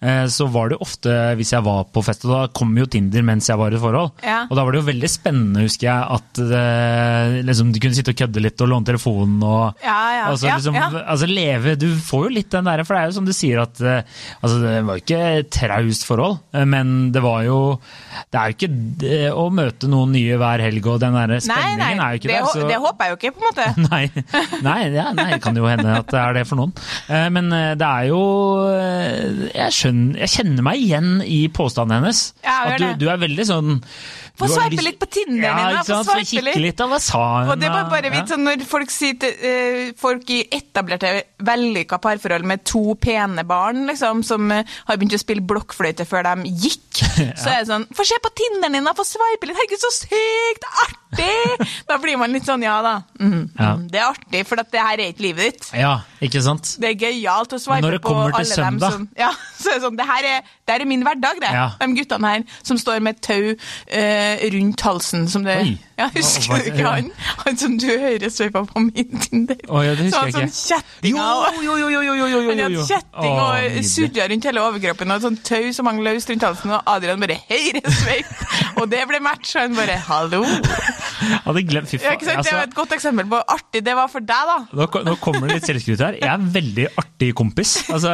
Eh, 0.00 0.24
så 0.32 0.48
var 0.50 0.72
det 0.72 0.80
ofte, 0.82 1.14
hvis 1.38 1.52
jeg 1.54 1.66
var 1.66 1.84
på 1.92 2.02
fest, 2.06 2.24
og 2.26 2.32
da 2.32 2.40
kom 2.56 2.72
jo 2.80 2.88
Tinder 2.90 3.22
mens 3.26 3.50
jeg 3.50 3.60
var 3.60 3.70
i 3.70 3.78
et 3.78 3.82
forhold. 3.84 4.14
Ja. 4.24 4.40
Og 4.48 4.56
da 4.58 4.64
var 4.66 4.74
det 4.74 4.80
jo 4.82 4.88
veldig 4.88 5.10
spennende, 5.12 5.66
husker 5.68 5.90
jeg, 5.90 6.18
at 6.18 6.42
eh, 6.46 7.38
liksom, 7.46 7.70
du 7.74 7.80
kunne 7.82 7.98
sitte 7.98 8.14
og 8.14 8.20
kødde 8.22 8.44
litt 8.44 8.64
og 8.64 8.72
låne 8.72 8.88
telefonen 8.90 9.44
og 9.46 9.84
Ja, 9.84 9.98
ja, 10.16 10.24
altså, 10.30 10.50
liksom, 10.50 10.76
altså 11.00 11.28
leve 11.30 11.76
Du 11.80 11.88
får 12.04 12.26
jo 12.26 12.34
litt 12.38 12.50
den 12.52 12.66
derre, 12.68 12.86
for 12.86 12.96
det 12.96 13.02
er 13.02 13.10
jo 13.10 13.16
som 13.20 13.28
du 13.28 13.34
sier 13.36 13.62
at 13.62 13.80
eh, 13.84 14.02
altså, 14.40 14.60
Det 14.64 14.74
var 14.88 14.98
jo 14.98 15.04
ikke 15.04 15.22
traust 15.60 16.06
forhold, 16.08 16.40
eh, 16.56 16.66
men 16.68 16.96
det 17.14 17.22
var 17.24 17.44
jo 17.46 17.60
Det 18.30 18.40
er 18.40 18.50
jo 18.50 18.58
ikke 18.58 18.72
å 19.34 19.46
møte 19.54 19.88
noen 19.90 20.12
nye 20.14 20.36
hver 20.40 20.62
helg, 20.64 20.86
og 20.92 21.00
den 21.02 21.16
der 21.18 21.34
spenningen 21.40 21.80
nei, 21.80 22.06
er 22.06 22.16
jo 22.16 22.20
ikke 22.20 22.30
det, 22.30 22.38
der. 22.40 22.52
så- 22.52 22.68
det 22.70 22.78
håper 22.84 23.04
jeg 23.04 23.10
jo 23.10 23.18
ikke, 23.20 23.32
på 23.32 23.40
en 23.40 23.48
måte. 23.48 23.66
Nei, 23.90 24.02
nei, 24.62 24.78
ja, 24.94 25.08
nei, 25.16 25.28
det 25.34 25.40
kan 25.42 25.56
jo 25.56 25.66
hende 25.70 25.98
at 26.00 26.06
det 26.12 26.20
er 26.20 26.38
det 26.40 26.46
for 26.48 26.60
noen. 26.60 26.72
Eh, 27.08 27.28
Men 27.32 27.52
eh, 27.52 27.74
det 27.80 27.86
er 27.88 28.08
jo 28.10 28.20
eh, 28.70 29.50
Jeg, 29.54 29.72
skjønner, 29.76 30.18
jeg 30.24 30.34
kjenner 30.36 30.66
meg 30.66 30.80
igjen 30.84 31.12
i 31.24 31.40
påstanden 31.54 32.00
hennes. 32.00 32.24
Ja, 32.44 32.58
at 32.74 32.80
du, 32.80 32.88
du 33.04 33.08
er 33.12 33.20
veldig 33.22 33.46
sånn 33.48 33.78
Få 34.40 34.46
du 34.48 34.54
sveipe 34.54 34.80
litt 34.86 34.96
på 34.96 35.04
Tinderen 35.12 35.42
ja, 35.42 35.64
din, 35.68 35.76
da, 35.76 35.96
få 36.00 36.14
sveipe 36.24 36.44
litt. 36.46 36.60
litt. 36.62 36.78
Hva 36.80 36.96
sa 37.02 37.18
hun? 37.42 37.50
Og 37.52 37.58
det 37.60 37.68
var 37.68 37.90
bare 37.92 38.08
vidt 38.14 38.30
sånn 38.32 38.44
når 38.46 38.62
folk 38.68 38.88
sier 38.94 39.18
til 39.20 39.34
eh, 39.44 39.90
folk 40.00 40.30
i 40.32 40.38
etablerte, 40.56 41.10
vellykka 41.44 41.98
parforhold 42.00 42.46
med 42.48 42.62
to 42.64 42.94
pene 43.02 43.44
barn, 43.44 43.82
liksom, 43.90 44.22
som 44.24 44.48
eh, 44.54 44.64
har 44.88 44.96
begynt 44.96 45.18
å 45.18 45.20
spille 45.20 45.44
blokkfløyte 45.44 46.06
før 46.08 46.24
de 46.30 46.54
gikk, 46.62 47.02
så 47.42 47.52
er 47.52 47.62
det 47.62 47.68
sånn 47.70 47.86
Få 47.96 48.06
se 48.08 48.18
på 48.22 48.32
Tinderen 48.40 48.78
din, 48.78 48.88
da! 48.88 48.96
Få 48.96 49.06
sveipe 49.08 49.48
litt! 49.48 49.58
Herregud, 49.58 49.82
så 49.82 49.92
sykt 50.02 50.68
artig! 50.70 50.99
Da 51.88 51.98
blir 51.98 52.16
man 52.20 52.30
litt 52.34 52.46
sånn, 52.46 52.62
ja 52.62 52.76
da. 52.84 52.94
Mm, 53.20 53.50
Ja. 53.58 53.70
Det 53.90 53.98
er 53.98 54.06
artig, 54.06 54.44
for 54.46 54.60
det 54.60 54.80
her 54.80 55.00
er 55.00 55.10
ikke 55.10 55.24
livet 55.24 55.50
ditt. 55.50 55.70
Ja, 55.76 56.00
ikke 56.22 56.42
sant? 56.44 56.76
Det 56.80 56.92
er 56.92 56.98
gøyalt 57.08 57.52
å 57.56 57.58
det 57.58 58.00
på 58.04 58.14
alle 58.14 58.44
til 58.44 58.56
dem 58.56 58.78
søndag? 58.78 58.92
som 58.94 59.08
Ja, 59.18 59.30
så 59.58 59.72
er 59.72 59.78
det 59.78 59.84
sånn, 59.84 59.98
det 59.98 60.06
her 60.06 60.28
er, 60.30 60.40
det 60.66 60.74
her 60.76 60.84
er 60.84 60.88
min 60.88 61.04
hverdag, 61.06 61.40
det. 61.42 61.52
Ja. 61.56 61.66
De 61.80 61.88
guttene 61.98 62.34
her 62.34 62.44
som 62.62 62.78
står 62.78 63.02
med 63.04 63.20
tau 63.24 63.50
uh, 63.50 64.48
rundt 64.54 64.80
halsen 64.86 65.26
som 65.28 65.46
det 65.46 65.58
Oi. 65.64 65.78
Ja, 66.00 66.06
Husker 66.14 66.62
du 66.62 66.70
ikke 66.70 66.86
han? 66.86 67.10
Han 67.44 67.58
som 67.60 67.74
du 67.80 67.88
hører 67.90 68.30
sveipa 68.32 68.62
på 68.64 68.80
min 68.86 69.20
Tinder? 69.20 69.58
Oh, 69.68 69.82
ja, 69.84 69.92
det 69.98 70.06
husker 70.06 70.16
så 70.16 70.38
han 70.40 70.48
sånn 70.48 70.54
kjettinger 70.54 71.20
og 71.20 71.58
Jo, 71.60 71.74
jo, 71.76 71.76
jo, 71.76 71.88
jo, 71.90 72.00
jo, 72.06 72.14
jo, 72.16 72.28
jo, 72.30 72.40
han 72.46 72.62
hadde 72.64 72.86
kjetting 72.88 73.36
oh, 73.36 73.50
og 73.58 73.90
surra 73.90 74.28
rundt 74.32 74.48
hele 74.48 74.64
overkroppen 74.64 75.12
og 75.16 75.26
sånn 75.26 75.36
tau 75.44 75.68
som 75.76 75.90
hang 75.90 76.00
løst 76.06 76.32
rundt 76.32 76.46
halsen, 76.46 76.72
og 76.72 76.88
Adrian 76.88 77.20
bare 77.20 77.36
høyresveip, 77.50 78.32
og 78.80 78.88
det 78.92 79.02
ble 79.10 79.20
match, 79.24 79.52
og 79.58 79.66
han 79.66 79.76
bare 79.76 79.98
hallo. 80.08 80.40
Hadde 81.46 81.64
glemt, 81.68 81.90
fy 81.90 81.98
faen. 82.00 82.16
ikke 82.18 82.26
altså, 82.26 82.30
Det 82.30 82.38
Altså, 82.40 82.56
et 82.68 82.76
godt 82.76 82.94
eksempel 82.96 83.28
på 83.30 83.40
artig 83.54 83.82
det 83.86 83.94
var 83.96 84.10
for 84.12 84.24
deg, 84.24 84.50
da. 84.50 84.56
nå, 84.76 84.88
nå 85.06 85.14
kommer 85.22 85.46
det 85.48 85.60
litt 85.60 85.68
selvskryt 85.68 86.04
her. 86.04 86.18
Jeg 86.20 86.28
er 86.28 86.36
en 86.38 86.50
veldig 86.54 86.86
artig 87.00 87.30
kompis. 87.38 87.74
Altså, 87.90 88.12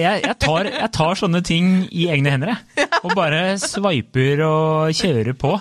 jeg, 0.00 0.22
jeg, 0.26 0.36
tar, 0.44 0.70
jeg 0.70 0.90
tar 0.96 1.20
sånne 1.20 1.42
ting 1.46 1.70
i 1.90 2.08
egne 2.12 2.34
hender, 2.34 2.54
jeg. 2.54 2.88
Og 3.00 3.14
bare 3.16 3.42
sveiper 3.60 4.42
og 4.44 4.96
kjører 4.96 5.36
på. 5.40 5.54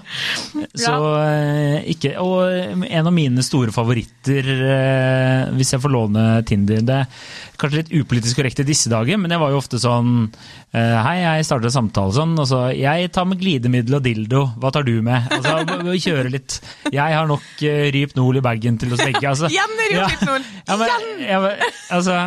Så 0.80 0.96
eh, 1.24 1.90
ikke 1.94 2.12
Og 2.20 2.84
en 2.86 3.08
av 3.08 3.14
mine 3.16 3.44
store 3.46 3.74
favoritter, 3.76 4.50
eh, 4.76 5.52
hvis 5.56 5.74
jeg 5.76 5.84
får 5.84 5.94
låne 5.94 6.26
Tinder 6.48 6.84
Det 6.86 6.98
er 7.04 7.08
kanskje 7.60 7.82
litt 7.82 7.92
upolitisk 7.94 8.40
korrekt 8.40 8.62
i 8.64 8.68
disse 8.68 8.92
dager, 8.92 9.20
men 9.22 9.32
jeg 9.34 9.42
var 9.42 9.54
jo 9.54 9.60
ofte 9.60 9.80
sånn 9.82 10.14
eh, 10.26 10.96
Hei, 11.06 11.18
jeg 11.22 11.48
starter 11.48 11.74
samtale 11.74 12.16
sånn, 12.16 12.36
og 12.40 12.48
så 12.50 12.62
Jeg 12.76 13.12
tar 13.16 13.28
med 13.30 13.42
glidemiddel 13.42 14.00
og 14.00 14.06
dildo, 14.06 14.46
hva 14.62 14.72
tar 14.76 14.88
du 14.88 14.96
med? 15.06 15.28
Altså, 15.36 15.58
vi 15.90 16.00
kjøre 16.04 16.32
litt. 16.32 16.60
Jeg 16.94 17.16
har 17.16 17.28
nok 17.30 17.46
uh, 17.64 17.86
Rypnol 17.96 18.40
i 18.40 18.44
bagen 18.44 18.80
til 18.82 18.94
oss 18.96 19.04
begge. 19.04 19.24
Altså, 19.30 19.50
det 19.80 19.90
Rypnol. 19.94 20.48
Ja, 20.70 20.78
ja, 21.26 21.40
men, 21.44 21.64
altså, 21.96 22.18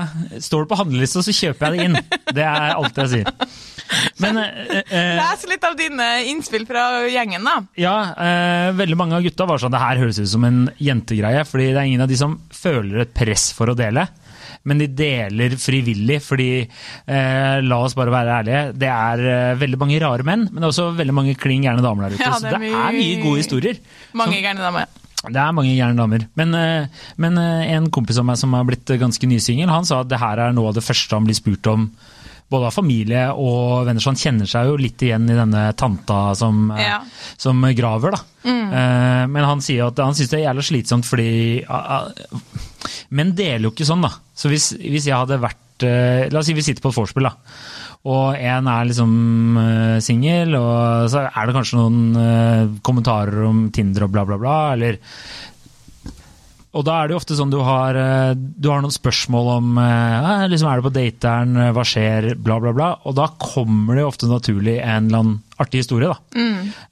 står 0.43 0.65
det 0.65 0.73
på 0.73 0.81
handlelista, 0.81 1.25
så 1.25 1.35
kjøper 1.37 1.69
jeg 1.69 1.79
det 1.79 1.87
inn. 1.89 2.23
Det 2.33 2.47
er 2.47 2.75
alt 2.77 3.03
jeg 3.05 3.13
sier. 3.17 3.53
Men 4.23 4.39
eh, 4.41 4.81
eh, 4.81 5.15
Les 5.19 5.47
litt 5.51 5.65
av 5.67 5.77
dine 5.79 6.09
innspill 6.31 6.65
fra 6.69 7.05
gjengen, 7.11 7.45
da. 7.45 7.57
ja, 7.79 7.97
eh, 8.17 8.69
veldig 8.77 8.99
mange 8.99 9.19
av 9.19 9.27
gutta 9.27 9.47
var 9.49 9.61
sånn 9.61 9.75
Det 9.75 9.83
her 9.83 10.01
høres 10.01 10.21
ut 10.23 10.31
som 10.33 10.47
en 10.49 10.63
jentegreie, 10.83 11.45
fordi 11.49 11.71
det 11.73 11.81
er 11.81 11.91
ingen 11.91 12.05
av 12.05 12.11
de 12.11 12.19
som 12.19 12.39
føler 12.55 13.05
et 13.05 13.15
press 13.17 13.51
for 13.57 13.73
å 13.73 13.77
dele. 13.79 14.07
Men 14.65 14.79
de 14.79 14.87
deler 14.87 15.57
frivillig, 15.59 16.21
fordi 16.23 16.49
eh, 16.63 17.61
la 17.67 17.79
oss 17.83 17.97
bare 17.99 18.13
være 18.15 18.37
ærlige, 18.41 18.63
det 18.79 18.91
er 18.93 19.23
eh, 19.33 19.55
veldig 19.59 19.79
mange 19.81 19.99
rare 20.03 20.23
menn, 20.27 20.45
men 20.53 20.61
det 20.61 20.69
er 20.69 20.73
også 20.75 20.89
veldig 21.01 21.15
mange 21.19 21.35
klin 21.41 21.65
gærne 21.67 21.83
damer 21.83 22.07
der 22.09 22.15
ute. 22.19 22.23
Ja, 22.23 22.33
så 22.39 22.47
det 22.47 22.53
er 22.55 22.59
er 22.61 22.93
mye 22.95 22.99
mye- 23.01 23.23
gode 23.25 23.43
historier. 23.43 23.81
Mange 24.15 24.39
gærne 24.45 24.63
damer. 24.63 24.87
Det 25.23 25.39
er 25.39 25.53
mange 25.55 25.75
gærne 25.79 25.99
damer. 25.99 26.25
Men, 26.39 26.55
eh, 26.59 26.87
men 27.23 27.39
eh, 27.39 27.75
en 27.77 27.91
kompis 27.95 28.19
av 28.19 28.27
meg 28.27 28.39
som 28.39 28.55
har 28.59 28.65
blitt 28.67 28.87
ganske 28.99 29.27
nysingel, 29.31 29.71
han 29.71 29.85
sa 29.87 30.01
at 30.03 30.11
det 30.11 30.19
her 30.23 30.39
er 30.49 30.53
noe 30.57 30.71
av 30.73 30.79
det 30.79 30.83
første 30.87 31.15
han 31.19 31.27
blir 31.27 31.39
spurt 31.39 31.67
om. 31.71 31.91
Både 32.53 32.69
av 32.69 32.75
familie 32.77 33.25
og 33.33 33.87
venner, 33.89 34.03
så 34.05 34.13
han 34.13 34.21
kjenner 34.21 34.49
seg 34.51 34.69
jo 34.69 34.77
litt 34.81 35.01
igjen 35.07 35.25
i 35.33 35.37
denne 35.39 35.65
tanta 35.81 36.21
som, 36.37 36.67
eh, 36.77 36.83
Ja. 36.85 37.01
som 37.41 37.63
graver. 37.75 38.13
da. 38.13 38.21
Mm. 38.45 39.31
Men 39.33 39.45
han 39.47 39.61
sier 39.65 39.87
at 39.89 39.97
han 40.03 40.13
syns 40.19 40.29
det 40.33 40.41
er 40.41 40.49
jævlig 40.53 40.65
slitsomt 40.67 41.07
fordi 41.07 41.63
Men 41.69 43.29
Menn 43.29 43.35
deler 43.37 43.69
jo 43.69 43.71
ikke 43.71 43.87
sånn, 43.87 44.03
da. 44.03 44.11
Så 44.35 44.51
hvis, 44.51 44.73
hvis 44.81 45.07
jeg 45.07 45.15
hadde 45.15 45.39
vært 45.41 45.87
eh, 45.87 46.29
La 46.33 46.41
oss 46.41 46.47
si 46.51 46.55
vi 46.57 46.65
sitter 46.65 46.83
på 46.83 46.91
et 46.93 46.99
vorspiel, 46.99 47.29
da. 47.29 47.35
Og 48.11 48.35
en 48.35 48.67
er 48.67 48.89
liksom 48.89 49.13
singel, 50.03 50.57
og 50.59 51.07
så 51.13 51.21
er 51.31 51.47
det 51.47 51.55
kanskje 51.55 51.79
noen 51.79 52.17
eh, 52.19 52.73
kommentarer 52.83 53.45
om 53.47 53.69
Tinder 53.71 54.09
og 54.09 54.11
bla, 54.17 54.25
bla, 54.27 54.39
bla. 54.43 54.57
Eller 54.75 54.99
og 56.73 56.85
da 56.89 56.95
er 57.03 57.09
det 57.09 57.13
jo 57.13 57.19
ofte 57.21 57.37
sånn 57.37 57.51
du 57.53 57.59
har, 57.61 57.97
eh, 58.01 58.33
du 58.35 58.71
har 58.73 58.81
noen 58.81 58.95
spørsmål 58.95 59.51
om 59.59 59.79
eh, 59.83 60.47
liksom 60.49 60.71
Er 60.71 60.81
du 60.81 60.87
på 60.87 60.93
dateren, 60.95 61.57
eh, 61.61 61.73
hva 61.77 61.85
skjer, 61.85 62.31
bla, 62.41 62.57
bla, 62.65 62.73
bla. 62.73 62.91
Og 63.05 63.17
da 63.19 63.27
kommer 63.37 63.99
det 63.99 64.05
jo 64.07 64.09
ofte 64.09 64.31
naturlig 64.31 64.79
en 64.81 65.11
eller 65.11 65.19
annen 65.21 65.39
artig 65.61 65.83
historie, 65.83 66.09
da. 66.09 66.17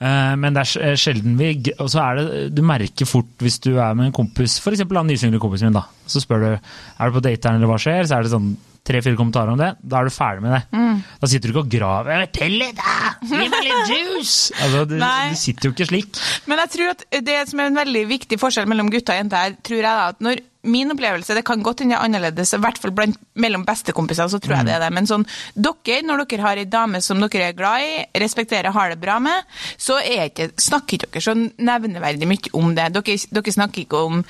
Eh, 0.05 0.35
Men 0.37 0.55
det 0.55 0.67
er 0.67 1.01
sjelden 1.01 1.39
vi 1.41 1.55
Og 1.79 1.89
så 1.91 2.03
er 2.05 2.21
det 2.21 2.55
Du 2.55 2.61
merker 2.63 3.09
fort 3.09 3.33
hvis 3.41 3.59
du 3.65 3.73
er 3.79 3.95
med 3.97 4.11
en 4.11 4.19
kompis, 4.21 4.59
f.eks. 4.61 4.85
han 4.85 5.09
nysingle 5.09 5.41
kompisen 5.41 5.71
min, 5.73 5.81
da. 5.81 5.87
Så 6.07 6.21
spør 6.21 6.45
du 6.45 6.51
er 6.53 6.61
du 6.61 7.17
på 7.17 7.25
dateren 7.25 7.57
eller 7.57 7.73
hva 7.73 7.81
skjer, 7.81 8.05
så 8.05 8.19
er 8.19 8.29
det 8.29 8.35
sånn 8.37 8.53
tre-fire 8.87 9.19
kommentarer 9.19 9.53
om 9.53 9.61
det. 9.61 9.73
Da 9.83 10.01
er 10.01 10.09
du 10.09 10.15
ferdig 10.15 10.45
med 10.45 10.57
det. 10.57 10.83
Da 11.21 11.31
sitter 11.31 11.51
du 11.51 11.55
ikke 11.55 11.65
og 11.67 11.73
graver 11.73 12.27
Tell 12.35 12.57
litt, 12.61 12.79
da! 12.79 13.15
Gi 13.25 13.49
meg 13.53 13.67
litt 13.67 13.91
juice!' 13.93 14.53
Altså, 14.63 14.85
du, 14.89 14.97
du 15.01 15.41
sitter 15.41 15.69
jo 15.69 15.75
ikke 15.75 15.89
slik. 15.91 16.21
Men 16.51 16.63
jeg 16.65 16.73
tror 16.77 16.95
at 16.95 17.05
det 17.27 17.41
som 17.51 17.61
er 17.61 17.71
en 17.71 17.81
veldig 17.81 18.05
viktig 18.11 18.39
forskjell 18.41 18.69
mellom 18.71 18.91
gutter 18.93 19.17
og 19.17 19.23
jenter, 19.23 19.45
her, 19.45 19.59
tror 19.67 19.81
jeg 19.81 19.89
da, 19.89 20.09
at 20.15 20.25
når 20.25 20.47
Min 20.61 20.93
opplevelse 20.93 21.33
det 21.33 21.41
kan 21.49 21.63
godt 21.65 21.81
hende 21.81 21.95
det 21.95 21.97
er 21.97 22.05
annerledes, 22.05 22.51
i 22.53 22.59
hvert 22.61 22.77
fall 22.77 22.93
blant, 22.93 23.17
mellom 23.41 23.63
bestekompiser. 23.65 24.29
så 24.29 24.37
tror 24.39 24.59
jeg 24.59 24.67
det 24.69 24.75
er 24.75 24.83
det. 24.85 24.91
Men 24.93 25.07
sånn, 25.09 25.25
dere, 25.57 26.03
når 26.05 26.27
dere 26.29 26.45
har 26.45 26.61
ei 26.61 26.67
dame 26.69 27.01
som 27.01 27.17
dere 27.23 27.47
er 27.47 27.57
glad 27.57 27.81
i, 27.81 27.95
respekterer, 28.21 28.69
har 28.77 28.93
det 28.93 29.01
bra 29.01 29.17
med, 29.25 29.49
så 29.81 29.97
er 29.97 30.27
ikke, 30.29 30.51
snakker 30.61 30.99
ikke 30.99 31.15
dere 31.15 31.25
så 31.25 31.33
nevneverdig 31.39 32.29
mye 32.29 32.53
om 32.61 32.75
det. 32.77 32.91
Dere, 32.93 33.17
dere 33.33 33.57
snakker 33.57 33.87
ikke 33.87 34.03
om 34.11 34.21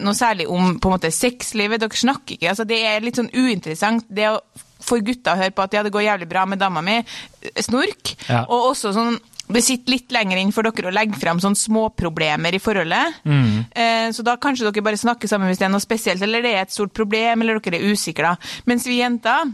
noe 0.00 0.16
særlig 0.16 0.48
om 0.48 0.76
på 0.80 0.88
en 0.88 0.96
måte 0.96 1.12
sexlivet. 1.14 1.82
Dere 1.82 2.02
snakker 2.04 2.36
ikke, 2.36 2.52
altså 2.52 2.64
Det 2.68 2.78
er 2.86 3.04
litt 3.04 3.20
sånn 3.20 3.32
uinteressant. 3.32 4.06
det 4.08 4.30
å 4.30 4.38
for 4.82 4.98
gutta 4.98 5.36
å 5.36 5.38
høre 5.38 5.54
på 5.54 5.62
at 5.62 5.76
ja, 5.76 5.82
det 5.86 5.92
går 5.94 6.02
jævlig 6.02 6.26
bra 6.26 6.42
med 6.48 6.58
dama 6.58 6.82
mi, 6.82 6.96
snork. 7.62 8.16
Ja. 8.26 8.40
Og 8.50 8.72
også 8.72 8.90
sånn 8.96 9.20
det 9.52 9.60
sitter 9.66 9.92
litt 9.92 10.12
lenger 10.14 10.38
inn 10.40 10.52
for 10.54 10.64
dere 10.64 10.88
å 10.88 10.94
legge 10.94 11.18
fram 11.20 11.40
sånne 11.42 11.58
småproblemer 11.58 12.54
i 12.56 12.60
forholdet. 12.62 13.18
Eh, 13.26 14.08
så 14.14 14.24
da 14.24 14.38
kanskje 14.40 14.68
dere 14.68 14.84
bare 14.86 15.00
snakker 15.00 15.28
sammen 15.28 15.50
hvis 15.50 15.60
det 15.60 15.66
er 15.66 15.74
noe 15.74 15.82
spesielt, 15.82 16.22
eller 16.24 16.44
det 16.44 16.54
er 16.54 16.64
et 16.64 16.72
stort 16.74 16.94
problem, 16.96 17.42
eller 17.42 17.60
dere 17.60 17.80
er 17.80 17.92
usikre. 17.92 18.36
Mens 18.70 18.86
vi 18.88 19.00
jenter, 19.00 19.50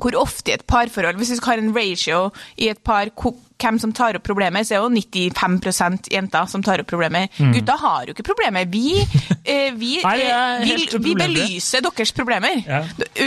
hvor 0.00 0.18
ofte 0.20 0.52
i 0.52 0.56
et 0.58 0.66
parforhold, 0.68 1.16
hvis 1.20 1.32
vi 1.36 1.40
har 1.46 1.62
en 1.62 1.72
ratio 1.76 2.20
i 2.60 2.68
et 2.72 2.82
par 2.84 3.12
hvem 3.60 3.78
som 3.82 3.92
tar 3.96 4.18
opp 4.18 4.24
problemer, 4.26 4.64
så 4.66 4.76
er 4.76 4.84
jo 4.84 4.90
95% 4.90 6.10
jenter 6.12 6.48
som 6.50 6.64
tar 6.64 6.82
opp 6.82 6.90
problemer. 6.90 7.28
Gutta 7.54 7.76
har 7.80 8.08
jo 8.08 8.14
ikke 8.14 8.26
problemer. 8.30 8.66
Vi, 8.70 9.00
eh, 9.44 9.70
vi, 9.76 9.96
Nei, 10.04 10.16
er 10.24 10.64
eh, 10.64 10.66
vi, 10.66 10.88
vi 11.04 11.14
belyser 11.18 11.84
deres 11.84 12.14
problemer. 12.16 12.62
Ja. 12.66 12.82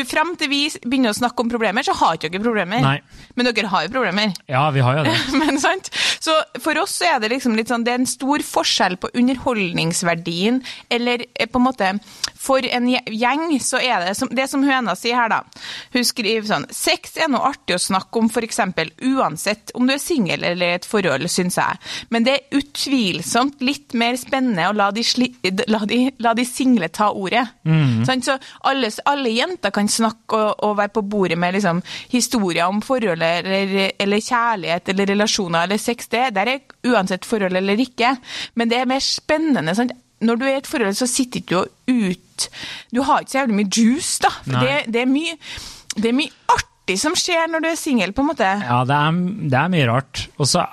Fram 0.09 0.35
til 0.39 0.51
vi 0.51 0.61
begynner 0.83 1.13
å 1.13 1.17
snakke 1.17 1.45
om 1.45 1.51
problemer, 1.51 1.85
så 1.85 1.95
har 1.99 2.17
ikke 2.17 2.33
dere 2.33 2.45
problemer. 2.45 2.83
Nei. 2.83 2.97
Men 3.37 3.49
dere 3.49 3.71
har 3.71 3.87
jo 3.87 3.93
problemer. 3.93 4.33
Ja, 4.49 4.65
vi 4.75 4.83
har 4.85 4.99
jo 4.99 5.05
det. 5.07 5.15
Men 5.41 5.61
sant? 5.61 5.89
Så 6.23 6.35
for 6.63 6.77
oss 6.81 6.97
så 6.99 7.13
er 7.13 7.23
det 7.23 7.31
liksom 7.33 7.57
litt 7.57 7.71
sånn 7.71 7.83
Det 7.85 7.93
er 7.93 8.01
en 8.01 8.09
stor 8.09 8.43
forskjell 8.45 8.97
på 9.01 9.11
underholdningsverdien, 9.19 10.61
eller 10.93 11.25
eh, 11.33 11.49
på 11.49 11.61
en 11.61 11.67
måte 11.67 11.93
For 12.43 12.65
en 12.67 12.89
gjeng 12.91 13.45
så 13.63 13.79
er 13.79 14.03
det 14.03 14.15
som, 14.19 14.31
det 14.31 14.49
som 14.51 14.63
høna 14.67 14.95
sier 14.99 15.17
her, 15.17 15.31
da. 15.31 15.41
Hun 15.93 16.05
skriver 16.07 16.47
sånn 16.49 16.67
Sex 16.73 17.15
er 17.21 17.29
noe 17.31 17.53
artig 17.53 17.77
å 17.77 17.81
snakke 17.81 18.19
om, 18.19 18.29
f.eks. 18.31 18.59
uansett 19.13 19.71
om 19.77 19.87
du 19.87 19.93
er 19.95 20.01
singel 20.01 20.43
eller 20.43 20.73
i 20.73 20.77
et 20.79 20.87
forhold, 20.87 21.29
syns 21.31 21.57
jeg. 21.59 21.79
Men 22.11 22.27
det 22.27 22.35
er 22.35 22.59
utvilsomt 22.59 23.63
litt 23.63 23.95
mer 23.99 24.17
spennende 24.19 24.67
å 24.69 24.75
la 24.75 24.89
de, 24.95 25.05
sli, 25.07 25.29
la 25.71 25.83
de, 25.87 26.01
la 26.23 26.35
de 26.35 26.45
single 26.47 26.89
ta 26.93 27.11
ordet. 27.15 27.45
Sant? 28.07 28.27
Så 28.27 28.37
alle, 28.69 28.91
alle 29.09 29.33
jenter 29.33 29.73
kan 29.75 29.89
snakke 29.89 30.39
og, 30.39 30.63
og 30.67 30.77
være 30.81 30.93
på 30.97 31.05
bordet 31.13 31.39
med 31.39 31.55
liksom, 31.57 31.81
historier 32.11 32.67
om 32.67 32.83
forholdet 32.83 33.47
eller, 33.47 33.75
eller 34.03 34.23
kjærlighet 34.23 34.93
eller 34.93 35.11
relasjoner 35.13 35.67
eller 35.67 35.81
sex. 35.81 36.11
Det 36.11 36.27
der 36.35 36.55
er 36.57 36.91
uansett 36.91 37.25
forhold 37.27 37.55
eller 37.57 37.79
ikke. 37.79 38.15
Men 38.59 38.71
det 38.71 38.81
er 38.81 38.89
mer 38.89 39.03
spennende. 39.03 39.75
Sant? 39.77 39.95
Når 40.23 40.39
du 40.39 40.45
er 40.47 40.55
i 40.55 40.59
et 40.61 40.69
forhold, 40.69 40.95
så 40.97 41.07
sitter 41.09 41.41
ikke 41.43 41.53
du 41.53 41.59
og 41.61 41.69
ut 42.09 42.49
Du 42.95 43.01
har 43.05 43.21
ikke 43.23 43.31
så 43.35 43.41
jævlig 43.43 43.57
mye 43.61 43.71
juice, 43.77 44.19
da. 44.23 44.31
For 44.43 44.63
det, 44.63 44.77
det, 44.93 45.03
er 45.03 45.09
mye, 45.11 45.35
det 45.95 46.09
er 46.11 46.15
mye 46.17 46.33
artig 46.55 46.97
som 46.99 47.13
skjer 47.15 47.47
når 47.47 47.63
du 47.63 47.67
er 47.69 47.77
singel, 47.79 48.11
på 48.11 48.23
en 48.23 48.29
måte. 48.33 48.47
Ja, 48.63 48.81
det 48.89 48.95
er, 48.97 49.19
det 49.53 49.59
er 49.59 49.69
mye 49.71 49.85
rart. 49.87 50.25
Og 50.41 50.49
så 50.49 50.65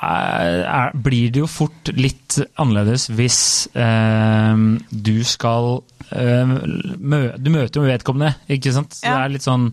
blir 1.04 1.30
det 1.34 1.44
jo 1.44 1.50
fort 1.50 1.92
litt 1.94 2.40
annerledes 2.58 3.08
hvis 3.14 3.40
eh, 3.78 4.64
du 4.90 5.16
skal 5.26 5.80
eh, 6.14 6.54
mø, 6.98 7.20
Du 7.38 7.50
møter 7.54 7.78
jo 7.80 7.86
vedkommende, 7.86 8.34
ikke 8.50 8.74
sant? 8.74 8.96
Så 8.98 9.06
Ja. 9.06 9.18
Det 9.20 9.22
er 9.28 9.34
litt 9.36 9.46
sånn 9.46 9.68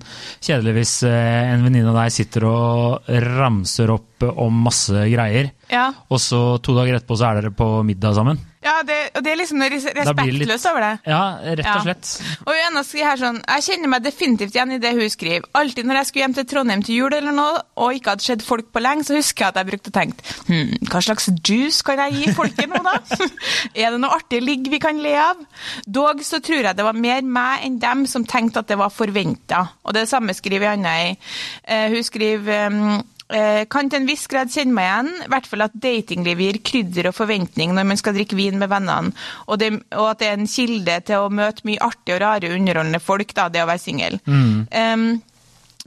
kjedelig 0.45 0.75
hvis 0.77 0.93
eh, 1.09 1.53
en 1.55 1.65
venninne 1.65 1.93
av 1.93 1.99
deg 2.03 2.13
sitter 2.19 2.45
og 2.51 3.09
ramser 3.37 3.93
opp 3.97 4.16
om 4.25 4.63
masse 4.63 5.05
greier, 5.11 5.51
Ja. 5.69 5.93
og 6.09 6.19
så 6.19 6.61
to 6.63 6.73
dager 6.73 6.97
etterpå 6.97 7.17
så 7.17 7.29
er 7.29 7.41
dere 7.41 7.51
på 7.51 7.83
middag 7.83 8.15
sammen. 8.15 8.39
Ja, 8.67 8.81
det, 8.83 8.95
og 9.15 9.23
det 9.23 9.31
er 9.31 9.37
liksom 9.39 9.59
noe 9.61 9.69
respektløst 9.69 10.65
over 10.67 10.83
det. 10.83 10.93
Ja, 11.07 11.21
rett 11.55 11.69
og 11.71 11.83
slett. 11.85 12.09
Og 12.41 12.49
Joanna 12.57 12.81
skriver 12.83 13.07
her 13.11 13.19
sånn 13.21 13.37
Jeg 13.45 13.63
kjenner 13.67 13.91
meg 13.93 14.03
definitivt 14.03 14.55
igjen 14.57 14.73
i 14.75 14.79
det 14.81 14.91
hun 14.97 15.11
skriver. 15.13 15.45
Alltid 15.55 15.87
når 15.87 15.99
jeg 15.99 16.09
skulle 16.09 16.23
hjem 16.25 16.35
til 16.35 16.47
Trondheim 16.51 16.83
til 16.83 16.97
jul 16.97 17.15
eller 17.15 17.35
noe, 17.37 17.61
og 17.77 17.95
ikke 17.95 18.15
hadde 18.15 18.25
sett 18.25 18.43
folk 18.43 18.71
på 18.73 18.83
lenge, 18.83 19.05
så 19.07 19.15
husker 19.15 19.45
jeg 19.45 19.53
at 19.53 19.59
jeg 19.61 19.69
brukte 19.69 19.93
å 19.93 19.95
tenke 19.95 20.35
hm, 20.49 20.73
hva 20.89 21.03
slags 21.05 21.29
juice 21.37 21.85
kan 21.85 22.01
jeg 22.07 22.17
gi 22.17 22.35
folket 22.35 22.73
nå, 22.73 22.81
da? 22.83 22.97
er 23.85 23.93
det 23.93 24.01
noe 24.03 24.17
artig 24.17 24.41
ligg 24.43 24.67
vi 24.73 24.81
kan 24.83 24.99
le 25.05 25.13
av? 25.21 25.43
Dog 25.85 26.23
så 26.25 26.41
tror 26.43 26.65
jeg 26.65 26.77
det 26.77 26.87
var 26.87 26.97
mer 26.97 27.21
meg 27.23 27.67
enn 27.67 27.77
dem 27.83 28.07
som 28.09 28.25
tenkte 28.27 28.65
at 28.65 28.71
det 28.73 28.79
var 28.81 28.91
forventa. 28.91 29.63
Og 29.85 29.95
det 29.95 30.07
samme 30.09 30.35
skriver 30.35 30.73
Anna 30.73 30.97
i. 31.05 31.13
Uh, 31.61 31.93
hun 31.93 32.03
skriver 32.03 32.73
um, 32.73 32.97
Kan 33.27 33.89
til 33.91 33.99
en 33.99 34.07
viss 34.07 34.23
grad 34.31 34.51
kjenne 34.53 34.71
meg 34.71 34.85
igjen, 34.87 35.09
i 35.25 35.31
hvert 35.33 35.47
fall 35.51 35.65
at 35.65 35.73
datinglivet 35.83 36.45
gir 36.45 36.59
krydder 36.69 37.09
og 37.09 37.17
forventning 37.17 37.73
når 37.75 37.89
man 37.89 37.99
skal 37.99 38.15
drikke 38.15 38.37
vin 38.39 38.55
med 38.61 38.71
vennene, 38.71 39.11
og, 39.47 39.57
det, 39.59 39.73
og 39.99 40.13
at 40.13 40.21
det 40.21 40.29
er 40.29 40.37
en 40.37 40.47
kilde 40.47 40.95
til 41.09 41.25
å 41.25 41.33
møte 41.33 41.67
mye 41.67 41.81
artige 41.83 42.15
og 42.15 42.23
rare 42.23 42.53
underholdende 42.55 43.01
folk, 43.03 43.33
da, 43.35 43.49
det 43.51 43.65
å 43.65 43.67
være 43.67 43.83
singel. 43.83 44.21
Um, 44.71 45.09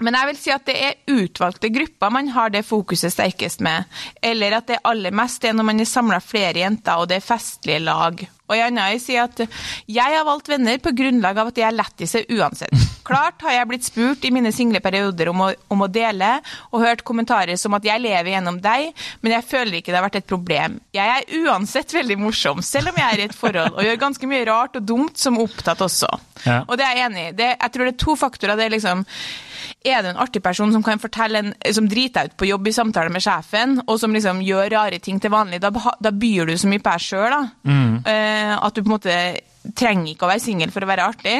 men 0.00 0.16
jeg 0.16 0.30
vil 0.30 0.40
si 0.40 0.52
at 0.54 0.66
det 0.68 0.76
er 0.80 1.14
utvalgte 1.14 1.70
grupper 1.72 2.12
man 2.12 2.28
har 2.34 2.52
det 2.52 2.64
fokuset 2.66 3.12
sterkest 3.12 3.62
med, 3.64 3.88
eller 4.22 4.58
at 4.58 4.68
det 4.70 4.82
aller 4.88 5.14
mest 5.14 5.44
er 5.44 5.56
når 5.56 5.70
man 5.70 5.80
er 5.82 5.88
samla 5.88 6.20
flere 6.24 6.62
jenter 6.62 7.00
og 7.00 7.10
det 7.10 7.20
er 7.20 7.26
festlige 7.30 7.82
lag. 7.84 8.22
Og 8.50 8.58
Janna 8.58 8.88
sier 8.98 9.28
at 9.28 9.44
jeg 9.86 10.16
har 10.16 10.26
valgt 10.26 10.50
venner 10.50 10.80
på 10.82 10.92
grunnlag 10.96 11.38
av 11.38 11.52
at 11.52 11.58
de 11.58 11.62
er 11.62 11.76
lettiser 11.76 12.26
uansett. 12.34 12.74
Klart 13.06 13.42
har 13.46 13.54
jeg 13.54 13.68
blitt 13.70 13.86
spurt 13.86 14.24
i 14.26 14.32
mine 14.34 14.50
single 14.54 14.80
perioder 14.82 15.30
om 15.30 15.44
å, 15.46 15.48
om 15.70 15.84
å 15.86 15.88
dele, 15.90 16.32
og 16.70 16.82
hørt 16.82 17.04
kommentarer 17.06 17.58
som 17.58 17.74
at 17.78 17.86
jeg 17.86 18.02
lever 18.02 18.32
gjennom 18.34 18.58
deg, 18.62 18.90
men 19.22 19.34
jeg 19.36 19.46
føler 19.46 19.78
ikke 19.78 19.92
det 19.92 19.98
har 20.00 20.06
vært 20.06 20.18
et 20.20 20.30
problem. 20.30 20.80
Jeg 20.94 21.14
er 21.14 21.44
uansett 21.44 21.94
veldig 21.94 22.18
morsom, 22.20 22.62
selv 22.66 22.92
om 22.92 22.98
jeg 23.00 23.06
er 23.06 23.22
i 23.22 23.28
et 23.28 23.36
forhold, 23.38 23.78
og 23.78 23.86
gjør 23.86 24.02
ganske 24.02 24.30
mye 24.30 24.48
rart 24.50 24.80
og 24.80 24.86
dumt 24.86 25.22
som 25.22 25.38
opptatt 25.42 25.86
også. 25.86 26.10
Ja. 26.44 26.60
Og 26.66 26.74
det 26.78 26.86
er 26.86 26.98
jeg 26.98 27.06
enig 27.06 27.28
i. 27.28 27.36
Det, 27.38 27.52
jeg 27.54 27.74
tror 27.74 27.86
det 27.86 27.94
er 27.94 28.02
to 28.04 28.18
faktorer. 28.18 28.58
Det 28.58 28.66
er 28.66 28.76
liksom 28.76 29.06
er 29.84 30.02
du 30.02 30.10
en 30.10 30.22
artig 30.22 30.42
person 30.44 30.72
som 30.72 30.84
kan 30.86 31.02
fortelle 31.02 31.44
en, 31.44 31.52
som 31.74 31.88
driter 31.90 32.24
deg 32.24 32.32
ut 32.32 32.40
på 32.40 32.50
jobb 32.50 32.70
i 32.70 32.74
samtale 32.76 33.12
med 33.12 33.24
sjefen, 33.24 33.78
og 33.86 34.00
som 34.00 34.14
liksom 34.14 34.42
gjør 34.44 34.72
rare 34.74 34.98
ting 35.02 35.20
til 35.20 35.32
vanlig, 35.32 35.60
da, 35.62 35.70
da 35.72 36.12
byr 36.12 36.50
du 36.50 36.56
så 36.58 36.70
mye 36.70 36.82
på 36.82 36.90
deg 36.90 37.06
sjøl 37.06 37.38
at 37.40 38.74
du 38.74 38.82
på 38.82 38.88
en 38.88 38.94
måte 38.96 39.14
trenger 39.76 40.14
ikke 40.14 40.24
å 40.24 40.30
være 40.30 40.42
singel 40.42 40.72
for 40.72 40.84
å 40.84 40.88
være 40.88 41.06
artig. 41.10 41.36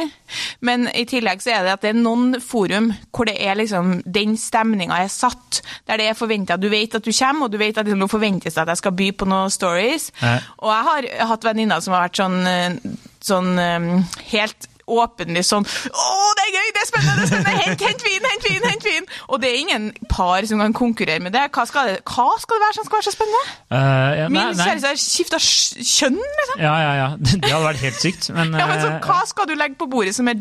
Men 0.66 0.88
i 0.92 1.06
tillegg 1.08 1.42
så 1.42 1.54
er 1.54 1.64
det 1.64 1.74
at 1.74 1.84
det 1.84 1.92
er 1.92 2.00
noen 2.00 2.36
forum 2.44 2.90
hvor 3.08 3.28
det 3.28 3.36
er 3.40 3.56
liksom 3.58 4.00
den 4.04 4.36
stemninga 4.40 5.00
er 5.00 5.12
satt, 5.12 5.62
der 5.88 6.00
det 6.00 6.10
er 6.10 6.18
forventa 6.18 6.58
Du 6.60 6.68
vet 6.72 6.94
at 6.96 7.06
du 7.06 7.12
kommer, 7.12 7.46
og 7.46 7.54
du 7.54 7.58
vet 7.60 7.78
at 7.80 7.88
det 7.88 7.96
nå 7.96 8.08
forventes 8.10 8.58
at 8.60 8.68
jeg 8.68 8.82
skal 8.82 8.96
by 8.96 9.10
på 9.16 9.28
noen 9.30 9.52
stories. 9.52 10.10
Nei. 10.20 10.36
Og 10.60 10.74
jeg 10.74 10.88
har 10.90 11.30
hatt 11.32 11.48
venninner 11.48 11.80
som 11.84 11.96
har 11.96 12.08
vært 12.08 12.20
sånn, 12.20 12.38
eh, 12.50 12.98
sånn 13.24 13.50
eh, 13.58 14.20
helt 14.34 14.69
åpenlig 14.90 15.44
sånn 15.46 15.66
Å, 15.66 16.06
det 16.38 16.46
er 16.46 16.52
gøy, 16.56 16.68
det 16.74 16.82
er 16.82 16.88
spennende, 16.88 17.16
det 17.20 17.24
er 17.24 17.30
spennende! 17.30 17.64
Hent, 17.64 17.84
hent 17.86 18.04
vin, 18.06 18.28
hent 18.30 18.46
vin, 18.48 18.66
hent 18.66 18.86
vin! 18.88 19.08
Og 19.28 19.42
det 19.42 19.50
er 19.50 19.60
ingen 19.60 19.88
par 20.10 20.46
som 20.48 20.62
kan 20.62 20.74
konkurrere 20.76 21.22
med 21.24 21.34
det. 21.36 21.46
Hva 21.54 21.66
skal 21.68 21.90
det, 21.90 21.96
hva 22.08 22.28
skal 22.42 22.58
det 22.58 22.64
være 22.66 22.78
som 22.78 22.88
skal 22.88 23.00
være 23.00 23.08
så 23.08 23.14
spennende? 23.14 23.42
Uh, 23.70 24.10
ja, 24.20 24.28
Min 24.32 24.54
kjæreste 24.58 24.92
har 24.92 25.00
skifta 25.00 25.40
kjønn, 25.40 26.20
liksom. 26.20 26.62
Ja, 26.64 26.76
ja, 26.84 26.92
ja. 27.00 27.08
Det 27.40 27.52
hadde 27.52 27.64
vært 27.66 27.84
helt 27.84 28.00
sykt. 28.02 28.30
Men, 28.36 28.54
Ja, 28.60 28.68
men 28.70 28.82
så, 28.82 28.92
eh, 28.94 29.00
hva 29.06 29.20
skal 29.28 29.50
du 29.50 29.56
legge 29.58 29.78
på 29.80 29.88
bordet 29.90 30.14
som 30.16 30.30
er 30.30 30.40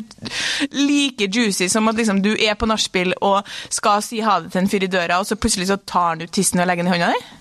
like 0.75 1.29
juicy 1.29 1.69
som 1.71 1.87
at 1.91 1.99
liksom, 1.99 2.23
du 2.25 2.33
er 2.35 2.57
på 2.59 2.69
nachspiel 2.69 3.15
og 3.25 3.47
skal 3.69 4.03
si 4.05 4.23
ha 4.25 4.39
det 4.43 4.53
til 4.53 4.63
en 4.63 4.71
fyr 4.71 4.87
i 4.87 4.91
døra, 4.91 5.19
og 5.21 5.29
så 5.29 5.37
plutselig 5.39 5.69
så 5.69 5.79
tar 5.79 6.15
han 6.15 6.25
ut 6.25 6.33
tissen 6.33 6.61
og 6.61 6.69
legger 6.69 6.85
den 6.85 6.93
i 6.93 6.97
hånda 6.97 7.13
di? 7.13 7.37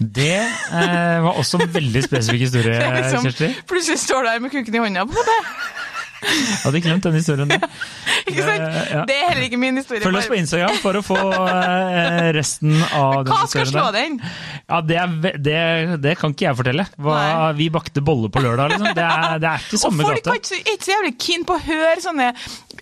det 0.00 0.38
eh, 0.40 1.22
var 1.22 1.36
også 1.36 1.58
en 1.60 1.74
veldig 1.74 2.02
spesifikk 2.06 2.46
historie, 2.46 2.78
liksom, 2.96 3.26
Kjersti. 3.26 3.50
plutselig 3.68 3.98
står 4.00 4.22
du 4.22 4.28
der 4.30 4.38
med 4.40 4.50
kuken 4.50 4.74
i 4.74 4.78
hånda. 4.78 5.04
på 5.04 5.24
det. 5.28 5.40
Jeg 6.20 6.58
hadde 6.64 6.80
glemt 6.84 7.06
den 7.06 7.14
historien 7.16 7.48
der. 7.50 7.62
Ikke 8.30 8.42
sant? 8.44 8.64
Det- 8.66 8.86
ja. 8.92 9.04
Det 9.08 9.14
er 9.16 9.28
heller 9.30 9.46
ikke 9.46 9.58
min 9.60 9.78
historie. 9.80 10.02
Følg 10.04 10.18
oss 10.20 10.28
på 10.30 10.36
Instagram 10.38 10.76
for 10.82 10.98
å 10.98 11.02
få 11.04 11.16
eh, 11.48 12.28
resten 12.36 12.74
av 12.92 13.24
den 13.24 13.32
Hva 13.32 13.46
skal 13.50 13.66
slå 13.70 13.86
den? 13.96 14.18
Ja, 14.68 14.80
det, 14.84 14.98
er, 15.00 15.14
det, 15.40 15.56
det 16.04 16.14
kan 16.20 16.34
ikke 16.36 16.46
jeg 16.50 16.58
fortelle. 16.60 16.86
Hva, 17.00 17.16
vi 17.56 17.70
bakte 17.72 18.02
boller 18.04 18.30
på 18.32 18.42
lørdag, 18.44 18.74
liksom. 18.74 18.90
Det 18.98 19.06
er, 19.06 19.38
det 19.42 19.50
er 19.54 19.64
ikke 19.64 19.80
samme 19.80 20.04
gate. 20.10 20.28
Folk 20.28 20.52
er 20.60 20.74
ikke 20.76 20.86
så 20.90 20.94
jævlig 20.94 21.14
keen 21.24 21.46
på 21.48 21.56
å 21.56 21.64
høre 21.70 21.96
sånne 22.04 22.28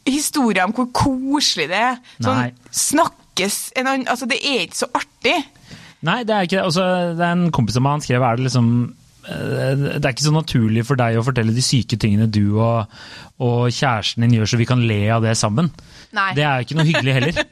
historier 0.09 0.65
om 0.67 0.75
hvor 0.77 0.91
koselig 0.97 1.69
det 1.71 1.81
er. 1.93 1.99
Sånn 2.19 2.43
Nei. 2.43 2.51
snakkes 2.75 3.61
en 3.79 3.87
annen 3.95 4.09
Altså, 4.11 4.27
det 4.31 4.41
er 4.43 4.65
ikke 4.67 4.83
så 4.83 4.91
artig. 4.99 5.37
Nei, 6.07 6.21
det 6.27 6.35
er 6.35 6.47
ikke 6.47 6.57
det. 6.59 6.65
Altså, 6.69 6.85
det 7.19 7.25
er 7.27 7.35
en 7.39 7.49
kompis 7.55 7.79
av 7.79 7.83
meg, 7.87 7.97
han 7.99 8.05
skrev 8.05 8.23
er 8.23 8.39
det 8.39 8.45
liksom 8.51 8.69
eh, 8.87 8.98
det 9.29 10.01
er 10.01 10.13
ikke 10.15 10.25
så 10.25 10.33
naturlig 10.35 10.85
for 10.89 10.99
deg 11.01 11.19
å 11.19 11.25
fortelle 11.27 11.53
de 11.55 11.65
syke 11.65 11.99
tingene 12.01 12.29
du 12.33 12.57
og, 12.57 12.89
og 13.45 13.69
kjæresten 13.75 14.25
din 14.25 14.39
gjør, 14.39 14.51
så 14.53 14.61
vi 14.61 14.69
kan 14.69 14.85
le 14.89 15.01
av 15.15 15.25
det 15.27 15.35
sammen. 15.39 15.69
Nei. 16.17 16.31
Det 16.39 16.47
er 16.47 16.65
ikke 16.65 16.79
noe 16.79 16.89
hyggelig 16.89 17.17
heller. 17.19 17.43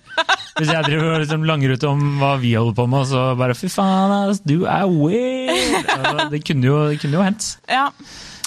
Hvis 0.57 0.71
jeg 0.73 0.87
driver 0.87 1.11
og 1.11 1.19
liksom 1.21 1.43
langer 1.45 1.75
ut 1.77 1.85
om 1.85 2.05
hva 2.23 2.31
vi 2.41 2.55
holder 2.57 2.77
på 2.79 2.87
med, 2.89 3.03
og 3.03 3.11
så 3.11 3.25
bare 3.37 3.57
fy 3.59 3.69
faen, 3.69 4.33
du 4.49 4.65
er 4.65 4.87
weird! 4.89 5.91
Altså, 5.93 6.31
det 6.33 6.41
kunne 6.49 6.71
jo, 6.71 6.79
det 6.89 7.03
kunne 7.03 7.21
jo 7.21 7.27
hendt. 7.27 7.51
Ja. 7.69 7.91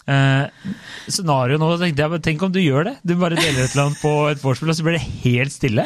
Eh, 0.09 0.71
scenario 1.11 1.59
nå, 1.61 1.67
tenkte 1.77 2.01
jeg, 2.05 2.21
tenk 2.25 2.43
om 2.47 2.51
du 2.53 2.59
gjør 2.61 2.87
det. 2.89 2.95
Du 3.05 3.13
bare 3.19 3.37
deler 3.37 3.63
et 3.67 3.73
eller 3.75 3.83
annet 3.89 4.01
på 4.01 4.13
et 4.31 4.41
vorspiel, 4.41 4.71
og 4.73 4.77
så 4.79 4.85
blir 4.87 4.97
det 4.97 5.05
helt 5.25 5.53
stille. 5.53 5.85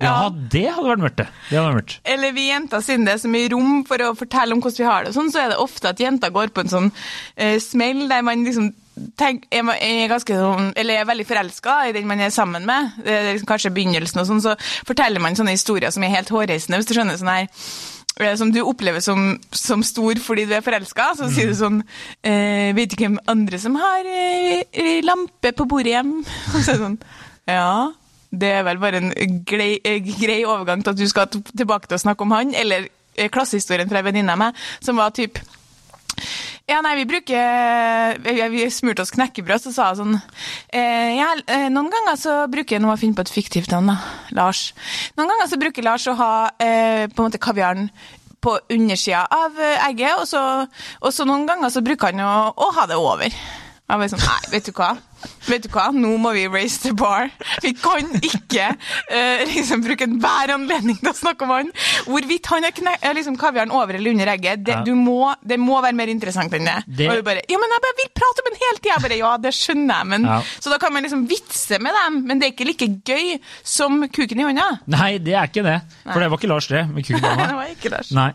Ja, 0.00 0.10
Ja. 0.10 0.28
det 0.56 0.64
hadde 0.74 0.88
vært 0.90 1.04
mørkt, 1.04 1.16
det. 1.22 1.28
Det 1.50 1.58
hadde 1.58 1.68
vært 1.68 1.78
mørkt. 1.80 1.96
Eller 2.04 2.32
vi 2.34 2.48
jenter, 2.48 2.82
siden 2.82 3.06
det 3.06 3.14
er 3.14 3.22
så 3.22 3.30
mye 3.30 3.50
rom 3.52 3.84
for 3.86 4.02
å 4.02 4.12
fortelle 4.18 4.56
om 4.56 4.62
hvordan 4.64 4.82
vi 4.82 4.90
har 4.90 5.04
det, 5.06 5.14
sånn, 5.14 5.30
så 5.30 5.44
er 5.44 5.48
det 5.54 5.60
ofte 5.62 5.92
at 5.92 6.02
jenter 6.02 6.30
går 6.34 6.50
på 6.56 6.64
en 6.64 6.72
sånn 6.74 6.90
eh, 7.36 7.58
smell 7.62 8.08
der 8.10 8.22
man 8.26 8.42
liksom 8.44 8.72
tenk, 9.16 9.46
er, 9.54 9.64
er 9.80 10.10
ganske 10.10 10.34
sånn, 10.34 10.72
eller 10.76 11.00
er 11.00 11.06
veldig 11.08 11.24
forelska 11.28 11.76
i 11.88 11.92
den 11.96 12.08
man 12.10 12.20
er 12.20 12.34
sammen 12.34 12.66
med. 12.68 12.90
Det 13.04 13.14
er 13.14 13.30
liksom 13.32 13.48
kanskje 13.48 13.72
begynnelsen, 13.72 14.20
og 14.20 14.26
sånn, 14.28 14.42
så 14.44 14.56
forteller 14.88 15.22
man 15.22 15.38
sånne 15.38 15.54
historier 15.54 15.94
som 15.94 16.02
er 16.04 16.12
helt 16.18 16.28
hårreisende, 16.28 16.76
hvis 16.82 16.90
du 16.90 16.94
skjønner. 16.98 17.16
sånn 17.20 17.30
her 17.32 17.48
som 18.36 18.50
du 18.52 18.60
opplever 18.60 19.00
som, 19.00 19.38
som 19.52 19.82
stor 19.82 20.18
fordi 20.20 20.46
du 20.48 20.54
er 20.56 20.64
forelska. 20.64 21.12
Så 21.16 21.30
sier 21.32 21.50
du 21.50 21.56
sånn 21.56 21.80
eh, 22.22 22.74
'Vet 22.76 22.92
du 22.92 22.96
hvem 23.00 23.18
andre 23.30 23.58
som 23.58 23.78
har 23.80 24.04
eh, 24.04 24.64
eh, 24.72 25.00
lampe 25.04 25.52
på 25.52 25.64
bordet 25.64 25.94
hjem?' 25.94 26.20
Og 26.54 26.58
så 26.60 26.74
er 26.74 26.76
det 26.76 26.84
sånn 26.84 26.98
Ja, 27.48 27.92
det 28.30 28.50
er 28.58 28.66
vel 28.66 28.78
bare 28.78 29.00
en 29.00 29.40
grei, 29.44 29.80
eh, 29.84 30.02
grei 30.02 30.44
overgang 30.44 30.84
til 30.84 30.92
at 30.92 31.00
du 31.00 31.08
skal 31.08 31.30
tilbake 31.32 31.88
til 31.88 31.98
å 31.98 32.04
snakke 32.04 32.22
om 32.22 32.36
han. 32.36 32.54
Eller 32.54 32.88
eh, 33.16 33.30
klassehistorien 33.30 33.90
fra 33.90 34.02
en 34.02 34.06
venninne 34.06 34.36
av 34.36 34.38
meg, 34.38 34.60
som 34.80 35.00
var 35.00 35.10
typ 35.16 35.40
ja, 36.70 36.78
nei, 36.84 36.94
vi 37.00 37.06
bruker 37.10 38.20
Vi, 38.22 38.34
vi 38.54 38.68
smurte 38.72 39.04
oss 39.04 39.12
knekkebrød, 39.14 39.64
så 39.64 39.72
sa 39.74 39.88
jeg 39.90 40.00
sånn 40.00 40.16
eh, 40.16 41.18
ja, 41.18 41.32
eh, 41.50 41.66
Noen 41.72 41.90
ganger 41.92 42.18
så 42.20 42.36
bruker 42.52 42.80
Nå 42.80 42.88
må 42.88 42.94
jeg 42.96 43.04
finne 43.04 43.18
på 43.18 43.26
et 43.26 43.34
fiktivt 43.34 43.74
navn, 43.74 43.92
da. 43.92 43.98
Lars. 44.38 44.70
Noen 45.18 45.32
ganger 45.34 45.50
så 45.50 45.58
bruker 45.60 45.86
Lars 45.86 46.06
å 46.10 46.16
ha 46.18 46.32
eh, 46.62 47.06
på 47.10 47.20
en 47.20 47.28
måte 47.28 47.42
kaviaren 47.42 47.90
på 48.40 48.54
undersida 48.72 49.26
av 49.36 49.58
eh, 49.60 49.82
egget, 49.90 50.22
og 50.22 50.28
så, 50.28 50.42
og 51.02 51.12
så 51.12 51.26
noen 51.28 51.44
ganger 51.48 51.72
så 51.72 51.82
bruker 51.84 52.14
han 52.14 52.24
å, 52.24 52.54
å 52.56 52.70
ha 52.78 52.86
det 52.88 52.96
over. 52.96 53.28
Jeg 53.28 54.00
bare 54.00 54.12
sånn, 54.12 54.22
nei, 54.24 54.52
vet 54.54 54.70
du 54.70 54.72
hva? 54.76 54.94
Vet 55.48 55.64
du 55.66 55.68
hva, 55.74 55.88
nå 55.94 56.12
må 56.20 56.32
vi 56.36 56.46
raise 56.50 56.78
the 56.84 56.92
bar. 56.96 57.30
Vi 57.64 57.72
kan 57.78 58.06
ikke 58.20 58.70
uh, 58.76 59.42
liksom 59.50 59.82
bruke 59.84 60.06
enhver 60.06 60.52
anledning 60.56 60.98
til 61.00 61.10
å 61.12 61.16
snakke 61.16 61.46
om 61.46 61.52
han. 61.54 61.70
Hvorvidt 62.08 62.46
han 62.52 62.66
er 62.68 63.14
liksom 63.16 63.36
kaviaren 63.40 63.72
over 63.74 63.96
eller 63.98 64.10
under 64.14 64.32
egget, 64.34 64.64
det, 64.66 64.76
Ja. 64.80 64.82
du 64.86 64.94
må, 64.94 65.34
det 65.44 65.58
må 65.60 65.80
være 65.82 65.96
mer 65.98 66.08
interessant 66.12 66.52
enn 66.56 66.64
det. 66.68 66.76
Det- 66.86 67.08
Og 67.10 67.16
du 67.20 67.22
bare, 67.26 67.42
ja, 67.48 67.58
men 67.58 67.74
jeg 67.74 67.84
bare 67.86 67.98
vil 68.00 68.10
prate 68.14 68.44
om 68.44 68.50
den 68.50 68.60
hele 68.62 68.78
tida. 68.78 68.94
Jeg 68.94 69.02
bare, 69.06 69.18
ja, 69.18 69.32
det 69.36 69.52
skjønner 69.56 69.94
jeg, 69.98 70.06
men 70.14 70.24
Ja. 70.30 70.40
Så 70.60 70.70
da 70.70 70.78
kan 70.78 70.92
man 70.92 71.02
liksom 71.02 71.26
vitse 71.28 71.78
med 71.80 71.92
dem, 71.96 72.20
men 72.26 72.38
det 72.38 72.46
er 72.48 72.52
ikke 72.54 72.66
like 72.68 72.88
gøy 73.04 73.40
som 73.64 74.00
kuken 74.08 74.40
i 74.40 74.44
hånda. 74.50 74.68
Nei, 74.86 75.18
det 75.18 75.34
er 75.34 75.48
ikke 75.50 75.64
det. 75.66 75.78
For 76.04 76.20
det 76.20 76.30
var 76.30 76.38
ikke 76.38 76.48
Lars 76.52 76.66
det, 76.68 76.84
med 76.94 77.04
kuken 77.06 77.24
i 77.24 77.46
det 77.50 77.56
var 77.58 77.70
ikke 77.74 77.90
Lars. 77.90 78.10
Nei. 78.12 78.30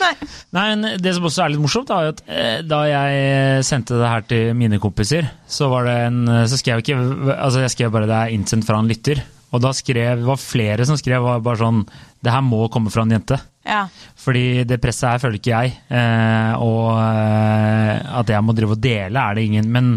Nei. 0.00 0.12
Nei, 0.52 0.66
men 0.76 0.98
Det 1.02 1.14
som 1.14 1.24
også 1.24 1.44
er 1.44 1.52
litt 1.54 1.60
morsomt, 1.62 1.90
er 1.90 2.10
at 2.14 2.22
eh, 2.28 2.62
da 2.62 2.80
jeg 2.90 3.64
sendte 3.66 3.98
det 4.00 4.08
her 4.08 4.20
til 4.30 4.54
mine 4.54 4.78
kompiser, 4.82 5.28
så 5.50 5.68
var 5.72 5.84
det 5.88 5.96
en 6.06 6.20
Så 6.50 6.58
skrev 6.60 6.80
jeg 6.80 6.86
ikke 6.86 7.34
Altså, 7.36 7.62
jeg 7.64 7.74
skrev 7.74 7.92
bare 7.94 8.08
det 8.10 8.16
er 8.16 8.34
innsendt 8.36 8.66
fra 8.68 8.80
en 8.80 8.90
lytter. 8.90 9.22
Og 9.50 9.62
da 9.62 9.72
skrev, 9.74 10.20
var 10.26 10.38
flere 10.38 10.86
som 10.86 10.98
skrev 10.98 11.24
var 11.24 11.40
bare 11.42 11.58
sånn 11.58 11.80
Det 12.22 12.30
her 12.30 12.42
må 12.46 12.68
komme 12.70 12.92
fra 12.92 13.02
en 13.02 13.14
jente. 13.16 13.38
Ja. 13.66 13.82
Fordi 14.18 14.62
det 14.68 14.78
presset 14.82 15.08
her 15.08 15.20
føler 15.22 15.38
ikke 15.40 15.52
jeg. 15.52 15.74
Eh, 15.92 16.52
og 16.60 16.96
eh, 17.00 17.96
at 18.20 18.32
jeg 18.32 18.44
må 18.44 18.54
drive 18.56 18.76
og 18.76 18.82
dele, 18.82 19.20
er 19.20 19.36
det 19.36 19.44
ingen. 19.48 19.70
Men 19.72 19.90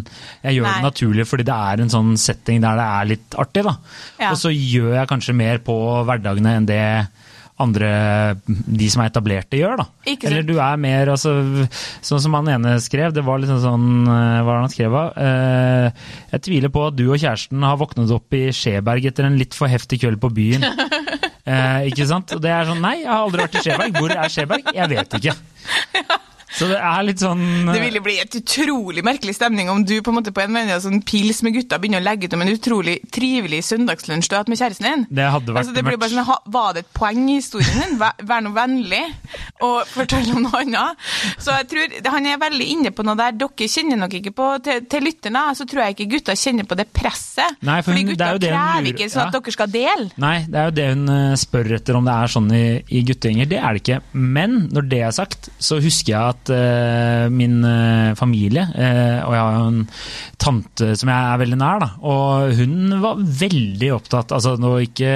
jeg 0.44 0.58
gjør 0.58 0.68
Nei. 0.70 0.76
det 0.78 0.88
naturlig 0.88 1.28
fordi 1.30 1.46
det 1.48 1.58
er 1.70 1.84
en 1.84 1.94
sånn 1.94 2.14
setting 2.20 2.64
der 2.64 2.80
det 2.80 2.88
er 3.00 3.10
litt 3.14 3.38
artig. 3.44 3.66
da. 3.68 3.76
Ja. 4.22 4.32
Og 4.32 4.40
så 4.42 4.54
gjør 4.54 4.98
jeg 5.00 5.12
kanskje 5.12 5.38
mer 5.38 5.62
på 5.64 5.78
hverdagene 6.08 6.58
enn 6.60 6.70
det 6.70 6.82
andre, 7.64 7.90
de 8.48 8.90
som 8.92 9.04
er 9.04 9.10
etablerte, 9.12 9.58
gjør. 9.60 9.82
da. 9.82 9.86
Ikke. 10.10 10.30
Eller 10.30 10.46
du 10.48 10.56
er 10.60 10.80
mer 10.82 11.14
altså, 11.14 11.34
Sånn 12.04 12.22
som 12.24 12.36
han 12.38 12.50
ene 12.52 12.76
skrev, 12.84 13.14
det 13.16 13.24
var 13.26 13.40
liksom 13.42 13.62
sånn 13.64 13.86
eh, 14.04 14.40
Hva 14.42 14.48
var 14.48 14.58
det 14.58 14.66
han 14.66 14.74
skrev 14.74 14.98
av? 15.00 15.18
Eh, 15.24 16.10
jeg 16.34 16.46
tviler 16.50 16.74
på 16.74 16.84
at 16.90 16.98
du 17.00 17.06
og 17.08 17.18
kjæresten 17.18 17.64
har 17.66 17.80
våknet 17.80 18.12
opp 18.16 18.38
i 18.38 18.46
Skjeberg 18.56 19.08
etter 19.10 19.30
en 19.30 19.40
litt 19.40 19.56
for 19.58 19.72
heftig 19.72 20.02
kveld 20.04 20.22
på 20.24 20.34
byen. 20.34 20.68
Eh, 21.44 21.90
ikke 21.90 22.06
sant? 22.08 22.32
Og 22.32 22.40
det 22.40 22.54
er 22.56 22.70
sånn 22.70 22.80
Nei, 22.80 23.02
jeg 23.02 23.10
har 23.10 23.26
aldri 23.26 23.44
vært 23.44 23.58
i 23.60 23.64
Skjeberg. 23.66 23.98
Hvor 24.00 24.14
er 24.16 24.32
Skjeberg? 24.32 24.70
Jeg 24.78 24.92
vet 24.94 25.18
ikke. 25.20 25.34
Så 26.54 26.68
det 26.70 26.78
er 26.78 27.04
litt 27.08 27.22
sånn 27.24 27.42
Det 27.72 27.80
ville 27.82 28.02
bli 28.06 28.18
et 28.22 28.36
utrolig 28.38 29.04
merkelig 29.06 29.34
stemning 29.38 29.70
om 29.74 29.84
du 29.86 29.96
på 30.06 30.12
en 30.14 30.18
måte 30.20 30.34
på 30.36 30.44
en 30.44 30.54
måte 30.54 30.80
sånn 30.84 31.02
pils 31.08 31.42
med 31.46 31.56
gutta 31.58 31.80
begynner 31.82 32.02
å 32.04 32.06
legge 32.06 32.28
ut 32.30 32.36
om 32.38 32.44
en 32.46 32.52
utrolig 32.54 33.00
trivelig 33.14 33.64
søndagslunsj 33.70 34.30
du 34.30 34.36
har 34.36 34.44
hatt 34.44 34.52
med 34.54 34.60
kjæresten 34.62 34.88
din. 34.90 35.06
Det 35.10 35.28
hadde 35.34 35.56
vært 35.56 35.64
altså, 35.64 35.74
det 35.76 35.84
mørkt. 35.88 36.10
sånn, 36.14 36.52
Var 36.54 36.74
det 36.78 36.84
et 36.86 36.92
poeng 36.94 37.24
i 37.30 37.38
historien 37.40 37.80
din? 37.82 37.98
Vær, 38.02 38.14
vær 38.30 38.44
noe 38.46 38.54
vennlig 38.58 39.02
og 39.66 39.88
fortell 39.90 40.30
om 40.36 40.44
noe 40.46 40.62
annet. 40.62 41.04
Så 41.42 41.56
jeg 41.58 41.68
tror 41.74 42.12
Han 42.14 42.26
er 42.30 42.38
veldig 42.42 42.68
inne 42.76 42.92
på 42.94 43.04
noe 43.08 43.18
der. 43.18 43.32
Dere 43.42 43.68
kjenner 43.70 43.98
nok 44.04 44.14
ikke 44.20 44.34
på 44.38 44.50
Til, 44.64 44.84
til 44.92 45.04
lytterne 45.08 45.44
så 45.58 45.66
tror 45.70 45.84
jeg 45.88 45.96
ikke 45.98 46.10
gutta 46.18 46.36
kjenner 46.38 46.68
på 46.70 46.78
det 46.78 46.88
presset. 46.94 47.58
Nei, 47.62 47.82
for 47.82 47.92
hun- 47.92 48.04
Fordi 48.04 48.10
gutta 48.14 48.30
er 48.34 48.40
krever 48.44 48.90
ikke 48.94 49.10
sånn 49.12 49.28
at 49.28 49.34
dere 49.34 49.52
skal 49.56 49.68
dele. 49.74 50.10
Nei, 50.18 50.36
det 50.48 50.60
er 50.60 50.66
jo 50.70 50.76
det 50.78 50.88
hun 50.94 51.10
eh, 51.10 51.36
spør 51.40 51.72
etter 51.80 51.96
om 51.98 52.06
det 52.06 52.14
er 52.14 52.28
sånn 52.36 52.52
i, 52.54 52.66
i 52.90 53.04
guttegjenger. 53.08 53.50
Det 53.50 53.58
er 53.60 53.74
det 53.74 53.82
ikke. 53.84 54.00
Men 54.14 54.70
når 54.74 54.90
det 54.90 55.02
er 55.08 55.12
sagt, 55.16 55.50
så 55.60 55.80
husker 55.82 56.14
jeg 56.14 56.36
at 56.36 56.43
eh, 56.52 57.26
min 57.32 57.60
uh, 57.64 58.14
familie, 58.20 58.66
uh, 58.74 59.20
og 59.28 59.36
jeg 59.36 59.42
har 59.42 59.58
jo 59.58 59.68
en 59.70 59.82
tante 60.42 60.90
som 61.00 61.12
jeg 61.12 61.30
er 61.32 61.42
veldig 61.44 61.60
nær, 61.62 61.84
da, 61.84 61.90
og 62.04 62.56
hun 62.60 62.98
var 63.04 63.22
veldig 63.44 63.92
opptatt 63.96 64.34
Altså 64.36 64.56
nå 64.60 64.74
ikke 64.84 65.14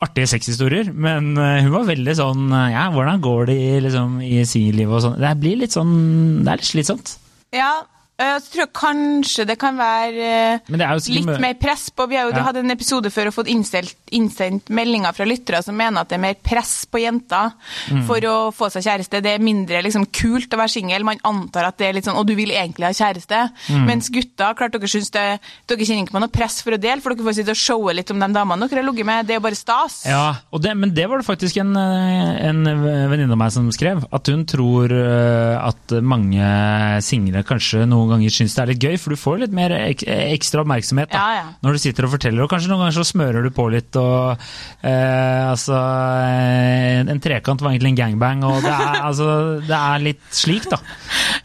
artige 0.00 0.30
sexhistorier, 0.32 0.92
men 0.96 1.34
hun 1.36 1.72
var 1.74 1.88
veldig 1.90 2.14
sånn 2.16 2.46
Ja, 2.72 2.86
hvordan 2.94 3.20
går 3.20 3.50
det 3.50 3.56
i, 3.60 3.70
liksom, 3.84 4.14
i 4.24 4.38
singellivet 4.48 4.96
og 4.96 5.02
sånn. 5.04 5.18
Det 5.20 5.32
blir 5.42 5.58
litt 5.60 5.76
sånn 5.76 5.92
Det 6.40 6.54
er 6.54 6.62
litt 6.62 6.70
slitsomt. 6.70 7.12
Ja, 7.52 7.74
så 8.20 8.52
tror 8.52 8.62
jeg 8.66 8.72
kanskje 8.76 9.46
det 9.48 9.56
kan 9.60 9.76
være 9.80 10.60
sikkert 10.68 11.14
litt 11.16 11.40
mer 11.40 11.54
press 11.60 11.88
på 11.90 12.06
Vi 12.10 12.16
har 12.18 12.28
jo 12.28 12.36
Ja. 12.36 12.42
hatt 12.44 12.56
en 12.60 12.70
episode 12.70 13.10
før 13.10 13.28
og 13.30 13.34
fått 13.34 13.48
innstilt, 13.48 13.94
innsendt 14.12 14.68
meldinger 14.68 15.14
fra 15.16 15.24
lyttere 15.24 15.62
som 15.64 15.76
mener 15.76 16.00
at 16.02 16.08
det 16.08 16.16
er 16.18 16.24
mer 16.26 16.34
press 16.34 16.84
på 16.90 17.00
jenter 17.00 17.52
Mm. 17.90 18.04
for 18.06 18.20
å 18.20 18.34
få 18.52 18.70
seg 18.70 18.82
kjæreste. 18.84 19.22
Det 19.22 19.34
er 19.34 19.38
mindre 19.42 19.82
liksom, 19.82 20.06
kult 20.12 20.50
å 20.52 20.58
være 20.60 20.68
singel. 20.74 21.04
Man 21.04 21.18
antar 21.24 21.64
at 21.68 21.78
det 21.78 21.88
er 21.88 21.92
litt 21.94 22.04
sånn 22.04 22.16
Og 22.20 22.26
du 22.26 22.34
vil 22.34 22.50
egentlig 22.50 22.84
ha 22.84 22.92
kjæreste'. 22.92 23.50
Mm. 23.70 23.86
Mens 23.86 24.08
gutter, 24.10 24.54
klart 24.54 24.72
dere 24.72 24.88
syns 24.88 25.10
det 25.10 25.40
Dere 25.66 25.78
kjenner 25.86 26.04
ikke 26.06 26.12
på 26.18 26.20
noe 26.20 26.28
press 26.28 26.60
for 26.62 26.72
å 26.72 26.80
dele, 26.80 27.00
for 27.00 27.14
dere 27.14 27.24
får 27.24 27.34
sitte 27.40 27.50
og 27.50 27.56
showe 27.56 27.94
litt 27.94 28.10
om 28.10 28.18
de 28.20 28.26
damene 28.28 28.68
dere 28.68 28.82
har 28.82 28.92
ligget 28.92 29.06
med. 29.06 29.26
Det 29.26 29.34
er 29.34 29.38
jo 29.40 29.46
bare 29.48 29.54
stas. 29.56 30.04
Ja, 30.06 30.34
det, 30.58 30.76
men 30.76 30.92
det 30.92 31.08
var 31.08 31.18
det 31.18 31.26
faktisk 31.26 31.56
en, 31.60 31.74
eh, 31.76 32.48
en 32.48 32.64
venninne 32.64 33.32
av 33.32 33.38
meg 33.38 33.52
som 33.52 33.70
skrev. 33.70 34.04
At 34.12 34.26
hun 34.26 34.44
tror 34.44 34.90
eh, 34.90 35.56
at 35.68 36.02
mange 36.02 37.02
single 37.02 37.42
kanskje 37.44 37.86
noen 37.88 38.09
ganger 38.14 38.32
syns 38.34 38.54
det 38.56 38.62
er 38.62 38.70
litt 38.72 38.84
gøy, 38.84 38.96
for 39.00 39.14
du 39.14 39.18
får 39.20 39.38
litt 39.44 39.54
mer 39.56 39.72
ek, 39.76 40.04
ekstra 40.06 40.62
oppmerksomhet 40.64 41.10
da, 41.12 41.18
Ja, 41.20 41.38
ja. 41.40 41.46
når 41.64 41.76
du 41.76 41.82
sitter 41.82 42.06
og 42.08 42.12
forteller. 42.14 42.44
Og 42.44 42.50
kanskje 42.52 42.70
noen 42.72 42.82
ganger 42.84 42.96
så 42.98 43.04
smører 43.08 43.46
du 43.46 43.50
på 43.56 43.66
litt, 43.72 43.96
og 44.00 44.36
eh, 44.82 45.42
altså 45.50 45.78
en, 45.78 47.08
En 47.14 47.20
trekant 47.22 47.62
var 47.64 47.72
egentlig 47.74 47.92
en 47.94 48.00
gangbang, 48.02 48.44
og 48.48 48.60
det 48.64 48.72
er, 48.74 49.00
altså, 49.08 49.28
det 49.66 49.78
er 49.80 50.04
litt 50.10 50.22
slik, 50.34 50.68
da. 50.72 50.80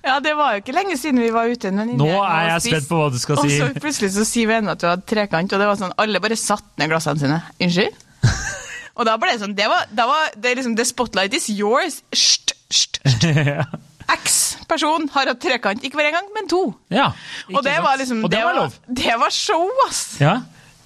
Ja, 0.05 0.19
det 0.21 0.35
var 0.37 0.53
jo 0.53 0.61
ikke 0.61 0.73
lenge 0.75 0.97
siden 1.01 1.17
vi 1.23 1.31
var 1.33 1.49
ute 1.49 1.71
Men. 1.73 1.95
Nå 1.97 2.09
er 2.11 2.51
jeg 2.51 2.61
spist. 2.61 2.75
spent 2.75 2.89
på 2.91 2.99
hva 2.99 3.07
du 3.09 3.17
skal 3.21 3.39
Og 3.41 3.47
si. 3.49 3.55
så 3.57 3.71
plutselig 3.81 4.11
så 4.13 4.25
sier 4.27 4.51
vennen 4.51 4.69
at 4.75 4.81
du 4.81 4.85
hadde 4.85 5.07
trekant, 5.09 5.49
og 5.55 5.61
det 5.63 5.69
var 5.71 5.79
sånn, 5.79 5.95
alle 6.01 6.21
bare 6.21 6.37
satt 6.37 6.67
ned 6.77 6.91
glassene 6.93 7.21
sine. 7.23 7.39
Unnskyld? 7.57 8.03
og 8.99 9.07
da 9.09 9.15
ble 9.21 9.33
det 9.33 9.41
sånn, 9.41 9.55
det 9.57 9.65
var, 9.71 9.89
det 9.89 10.05
var 10.11 10.29
det 10.45 10.53
liksom, 10.59 10.75
the 10.77 10.85
spotlight 10.85 11.33
is 11.33 11.49
yours. 11.49 12.01
Sht, 12.13 12.53
sht, 12.69 13.01
sht. 13.01 13.25
X-person 14.11 15.07
har 15.13 15.31
hatt 15.31 15.39
trekant, 15.41 15.83
ikke 15.83 15.97
bare 15.99 16.11
én 16.11 16.17
gang, 16.19 16.27
men 16.35 16.47
to. 16.51 16.63
ja, 16.93 17.11
Og 17.53 17.63
det 17.65 17.77
var 17.83 17.97
liksom, 17.97 18.23
og 18.25 18.31
det 18.31 18.43
var 18.45 18.53
lov. 18.59 18.75
Det 18.87 19.15
var 19.19 19.33
show, 19.33 19.65
ass! 19.87 20.03
Ja. 20.21 20.39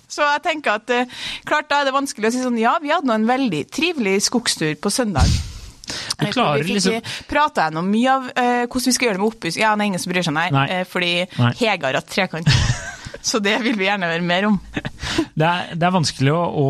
Så 0.09 0.25
jeg 0.25 0.41
tenker 0.41 0.79
at, 0.79 0.89
eh, 0.89 1.05
klart 1.45 1.69
da 1.69 1.81
er 1.81 1.89
det 1.89 1.93
vanskelig 1.93 2.31
å 2.31 2.33
si 2.33 2.41
sånn, 2.41 2.57
ja, 2.57 2.77
vi 2.81 2.89
hadde 2.89 3.05
nå 3.05 3.13
en 3.19 3.27
veldig 3.29 3.63
trivelig 3.69 4.15
skogstur 4.25 4.73
på 4.81 4.89
søndag. 4.89 5.27
Du 6.19 6.25
klarer 6.33 6.61
vi 6.63 6.75
fikk 6.75 6.75
liksom 6.79 7.25
prata 7.29 7.67
gjennom 7.67 7.87
mye 7.89 8.09
av 8.13 8.25
eh, 8.35 8.63
hvordan 8.69 8.89
vi 8.89 8.93
skal 8.93 9.07
gjøre 9.07 9.17
det 9.17 9.21
med 9.23 9.31
oppussing. 9.33 9.61
Ja, 9.63 9.71
det 9.75 9.81
er 9.85 9.89
ingen 9.89 10.01
som 10.03 10.11
bryr 10.13 10.25
seg, 10.25 10.35
nei. 10.35 10.47
Nei. 10.53 10.65
Eh, 10.69 10.83
fordi 10.89 11.11
Nei. 11.37 11.51
Hege 11.61 11.85
har 11.87 11.97
hatt 12.01 12.09
trekant. 12.13 12.49
Så 13.21 13.41
det 13.43 13.57
vil 13.65 13.75
vi 13.79 13.87
gjerne 13.89 14.07
høre 14.09 14.25
mer 14.25 14.49
om. 14.51 14.59
Det 15.39 15.47
er, 15.47 15.69
det 15.79 15.85
er 15.87 15.91
vanskelig 15.95 16.31
å, 16.35 16.39
å 16.59 16.67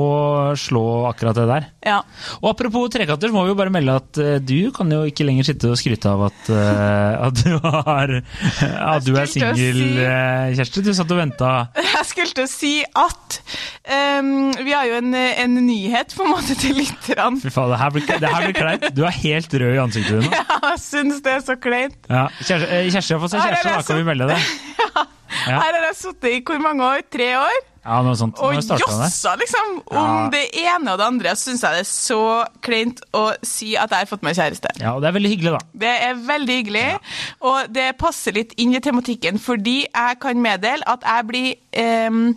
slå 0.57 0.81
akkurat 1.09 1.37
det 1.37 1.45
der. 1.49 1.63
Ja. 1.85 1.95
Og 2.39 2.51
apropos 2.51 2.85
trekanter, 2.93 3.31
så 3.31 3.33
må 3.35 3.41
vi 3.45 3.51
jo 3.51 3.57
bare 3.57 3.73
melde 3.73 3.95
at 3.97 4.19
uh, 4.21 4.35
du 4.45 4.69
kan 4.75 4.89
jo 4.93 4.99
ikke 5.09 5.25
lenger 5.25 5.47
sitte 5.47 5.71
og 5.71 5.79
skryte 5.79 6.09
av 6.11 6.27
at, 6.27 6.51
uh, 6.53 7.27
at 7.27 7.41
du 7.41 7.55
har 7.63 8.13
At 8.93 9.07
du 9.07 9.11
er 9.17 9.29
singel, 9.29 9.57
si- 9.57 9.97
uh, 9.97 10.53
Kjersti. 10.59 10.83
Du 10.85 10.91
satt 10.97 11.13
og 11.15 11.21
venta. 11.21 11.51
Jeg 11.95 12.07
skulle 12.11 12.35
til 12.37 12.45
å 12.45 12.51
si 12.51 12.73
at 12.85 13.39
um, 14.21 14.31
vi 14.61 14.75
har 14.75 14.85
jo 14.91 14.99
en, 15.01 15.17
en 15.17 15.57
nyhet 15.65 16.13
på 16.17 16.27
en 16.27 16.33
måte 16.35 16.57
til 16.61 16.77
lytterne. 16.77 17.41
Fy 17.41 17.53
faen, 17.53 17.73
det 17.73 17.81
her 17.81 17.95
blir, 17.97 18.09
det 18.09 18.33
her 18.35 18.47
blir 18.47 18.57
kleint. 18.59 18.89
Du 18.97 19.05
er 19.09 19.17
helt 19.23 19.59
rød 19.63 19.77
i 19.77 19.83
ansiktet 19.87 20.21
nå. 20.29 20.33
Jeg 20.69 20.83
syns 20.85 21.23
det 21.25 21.37
er 21.39 21.45
så 21.49 21.57
kleint. 21.57 21.97
Ja. 22.09 22.27
Kjersti, 22.45 23.15
har 23.17 23.23
fått 23.25 23.33
seg 23.33 23.45
kjæreste, 23.47 23.73
da 23.73 23.85
kan 23.89 24.01
vi 24.03 24.09
melde 24.13 24.29
det. 24.35 24.41
Ja. 25.49 25.59
Her 25.63 25.77
har 25.79 25.89
jeg 25.89 25.99
sittet 25.99 26.31
i 26.37 26.39
hvor 26.45 26.61
mange 26.63 26.85
år? 26.85 27.03
Tre 27.11 27.29
år? 27.39 27.59
Ja, 27.89 27.99
sånt. 28.15 28.37
Og 28.43 28.53
jossa 28.53 29.35
liksom 29.39 29.69
om 29.87 29.95
Ja. 29.95 30.29
det 30.29 30.43
ene 30.53 30.91
og 30.91 30.97
det 30.99 31.05
andre. 31.05 31.35
Så 31.35 31.49
syns 31.49 31.63
jeg 31.63 31.71
det 31.71 31.79
er 31.79 31.89
så 31.89 32.45
kleint 32.61 32.99
å 33.13 33.23
si 33.41 33.75
at 33.75 33.89
jeg 33.89 33.99
har 34.03 34.09
fått 34.09 34.21
meg 34.23 34.35
kjæreste. 34.35 34.73
Ja, 34.81 34.93
og 34.95 35.01
det 35.01 35.09
er 35.09 35.15
veldig 35.17 35.31
hyggelig, 35.31 35.53
da. 35.55 35.59
Det 35.85 35.93
er 36.09 36.13
veldig 36.27 36.57
hyggelig, 36.59 36.99
og 37.41 37.73
det 37.73 37.97
passer 37.97 38.35
litt 38.35 38.53
inn 38.57 38.75
i 38.75 38.79
tematikken, 38.83 39.39
fordi 39.39 39.85
jeg 39.87 40.19
kan 40.21 40.41
meddele 40.41 40.83
at 40.85 41.01
jeg 41.07 41.27
blir 41.27 41.55
ehm, 41.73 42.35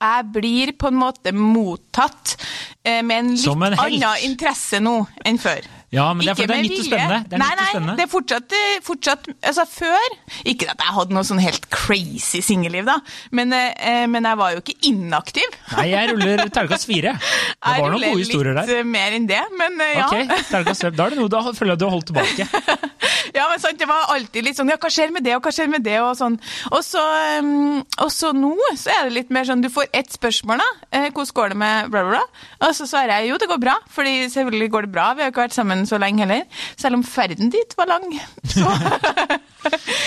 jeg 0.00 0.24
blir 0.32 0.72
på 0.78 0.88
en 0.88 0.98
måte 0.98 1.32
mottatt 1.36 2.36
eh, 2.84 3.02
med 3.02 3.18
en 3.18 3.32
litt 3.36 3.46
en 3.46 3.74
annen 3.76 4.24
interesse 4.24 4.80
nå 4.80 5.06
enn 5.24 5.38
før. 5.38 5.60
Ja, 5.94 6.08
men 6.14 6.26
det 6.26 6.32
er 6.32 6.38
for 6.40 6.50
det 6.50 6.56
er 6.56 6.64
litt 6.66 6.82
spennende. 6.82 7.18
Det 7.30 7.36
er 7.36 7.42
nei, 7.42 7.50
nei, 7.54 7.66
spennende. 7.70 7.94
det 7.96 8.04
er 8.06 8.10
fortsatt, 8.10 9.26
eh, 9.30 9.46
Altså, 9.46 9.64
før 9.70 10.16
Ikke 10.44 10.66
at 10.72 10.82
jeg 10.82 10.94
hadde 10.96 11.14
noe 11.14 11.26
sånn 11.26 11.40
helt 11.42 11.68
crazy 11.70 12.40
singelliv, 12.42 12.88
da, 12.88 12.96
men, 13.30 13.52
eh, 13.52 14.06
men 14.10 14.26
jeg 14.26 14.40
var 14.40 14.56
jo 14.56 14.62
ikke 14.64 14.76
inaktiv. 14.90 15.56
Nei, 15.76 15.86
jeg 15.92 16.10
ruller 16.10 16.44
terningkast 16.48 16.90
fire. 16.90 17.14
Det 17.66 17.72
Jeg 17.72 17.82
var 17.82 17.90
noen 17.94 18.04
gode 18.10 18.22
historier 18.24 18.54
der. 18.54 18.66
litt 18.70 18.90
mer 18.90 19.14
enn 19.16 19.26
det, 19.30 19.42
men 19.58 19.80
eh, 19.80 19.94
ja. 19.98 20.06
Ok, 20.06 20.34
terningkast 20.50 20.86
fem. 20.86 20.96
Da 20.98 21.06
er 21.06 21.14
det 21.14 21.20
noe 21.22 21.30
du 21.32 21.38
føler 21.56 21.74
jeg 21.74 21.82
du 21.82 21.86
har 21.88 21.96
holdt 21.96 22.12
tilbake. 22.12 22.48
Ja, 23.36 23.46
men 23.50 23.60
sant, 23.60 23.78
det 23.80 23.88
var 23.88 24.12
alltid 24.14 24.46
litt 24.46 24.56
sånn 24.58 24.70
Ja, 24.70 24.78
hva 24.80 24.90
skjer 24.92 25.10
med 25.14 25.24
det, 25.26 25.34
og 25.36 25.44
hva 25.44 25.52
skjer 25.54 25.68
med 25.70 25.84
det, 25.84 25.96
og 26.00 26.14
sånn. 26.18 26.38
Og 26.70 26.80
så, 26.84 27.02
um, 27.42 27.82
og 28.02 28.10
så 28.12 28.30
nå 28.36 28.54
så 28.78 28.92
er 28.94 29.08
det 29.08 29.16
litt 29.16 29.32
mer 29.34 29.48
sånn 29.48 29.64
Du 29.64 29.68
får 29.72 29.90
ett 29.96 30.14
spørsmål, 30.14 30.62
da. 30.62 30.68
Eh, 30.96 31.08
hvordan 31.10 31.34
går 31.36 31.52
det 31.52 31.58
med 31.60 31.90
bla, 31.92 32.04
bla, 32.06 32.16
bla? 32.16 32.44
Og 32.68 32.76
så 32.78 32.86
svarer 32.88 33.20
jeg 33.20 33.32
jo, 33.32 33.38
det 33.42 33.50
går 33.50 33.60
bra. 33.62 33.76
Fordi 33.92 34.14
selvfølgelig 34.32 34.70
går 34.72 34.86
det 34.88 34.92
bra. 34.94 35.08
Vi 35.16 35.24
har 35.24 35.32
ikke 35.32 35.44
vært 35.46 35.56
sammen 35.58 35.75
så 35.84 36.00
lenge 36.00 36.24
heller. 36.24 36.62
Selv 36.80 37.00
om 37.00 37.04
ferden 37.04 37.52
dit 37.52 37.76
var 37.76 37.90
lang. 37.92 38.08
Så, 38.48 38.64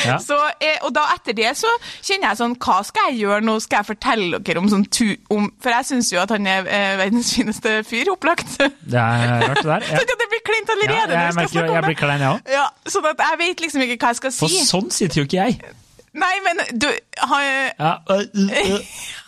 Ja. 0.05 0.17
så, 0.29 0.37
eh, 0.59 0.77
og 0.85 0.93
da 0.95 1.05
etter 1.15 1.35
det 1.37 1.51
så 1.59 1.71
kjenner 1.97 2.29
jeg 2.29 2.39
sånn 2.39 2.55
Hva 2.61 2.79
skal 2.87 3.09
jeg 3.11 3.23
gjøre 3.23 3.45
nå? 3.45 3.57
Skal 3.63 3.81
jeg 3.81 3.89
fortelle 3.91 4.41
dere 4.45 4.61
om 4.61 4.69
sånn 4.71 4.85
tu... 4.93 5.07
Om, 5.33 5.49
for 5.61 5.75
jeg 5.75 5.89
syns 5.89 6.11
jo 6.13 6.21
at 6.21 6.33
han 6.33 6.47
er 6.49 6.67
eh, 6.67 6.93
verdens 7.01 7.33
fineste 7.35 7.79
fyr, 7.87 8.11
opplagt. 8.13 8.57
Det 8.59 8.99
er 8.99 9.45
rart, 9.45 9.59
det 9.61 9.67
der. 9.67 9.87
Ja. 9.89 9.99
Sånn 9.99 10.13
at 10.15 10.23
det 10.23 10.29
blir 10.31 10.43
kleint 10.47 10.71
allerede. 10.75 10.95
Ja, 10.95 11.03
jeg 11.03 11.11
jeg, 11.11 11.33
skal 11.33 11.41
merker 11.41 11.55
snakke 11.55 11.75
jeg 11.75 11.87
blir 11.87 11.99
klein, 11.99 12.23
jeg 12.23 12.31
òg. 12.31 12.53
Ja, 12.53 12.65
sånn 12.93 13.07
at 13.11 13.23
jeg 13.25 13.39
vet 13.41 13.63
liksom 13.65 13.85
ikke 13.85 13.97
hva 13.99 14.13
jeg 14.13 14.19
skal 14.19 14.33
si. 14.35 14.41
For 14.41 14.69
sånn 14.71 14.89
sitter 14.95 15.21
jo 15.21 15.27
ikke 15.27 15.39
jeg. 15.39 15.75
Nei, 16.17 16.35
men 16.45 16.61
du 16.81 16.87
har 17.29 17.43
Ja, 17.79 17.91
øh, 18.09 18.23
øh. 18.33 18.79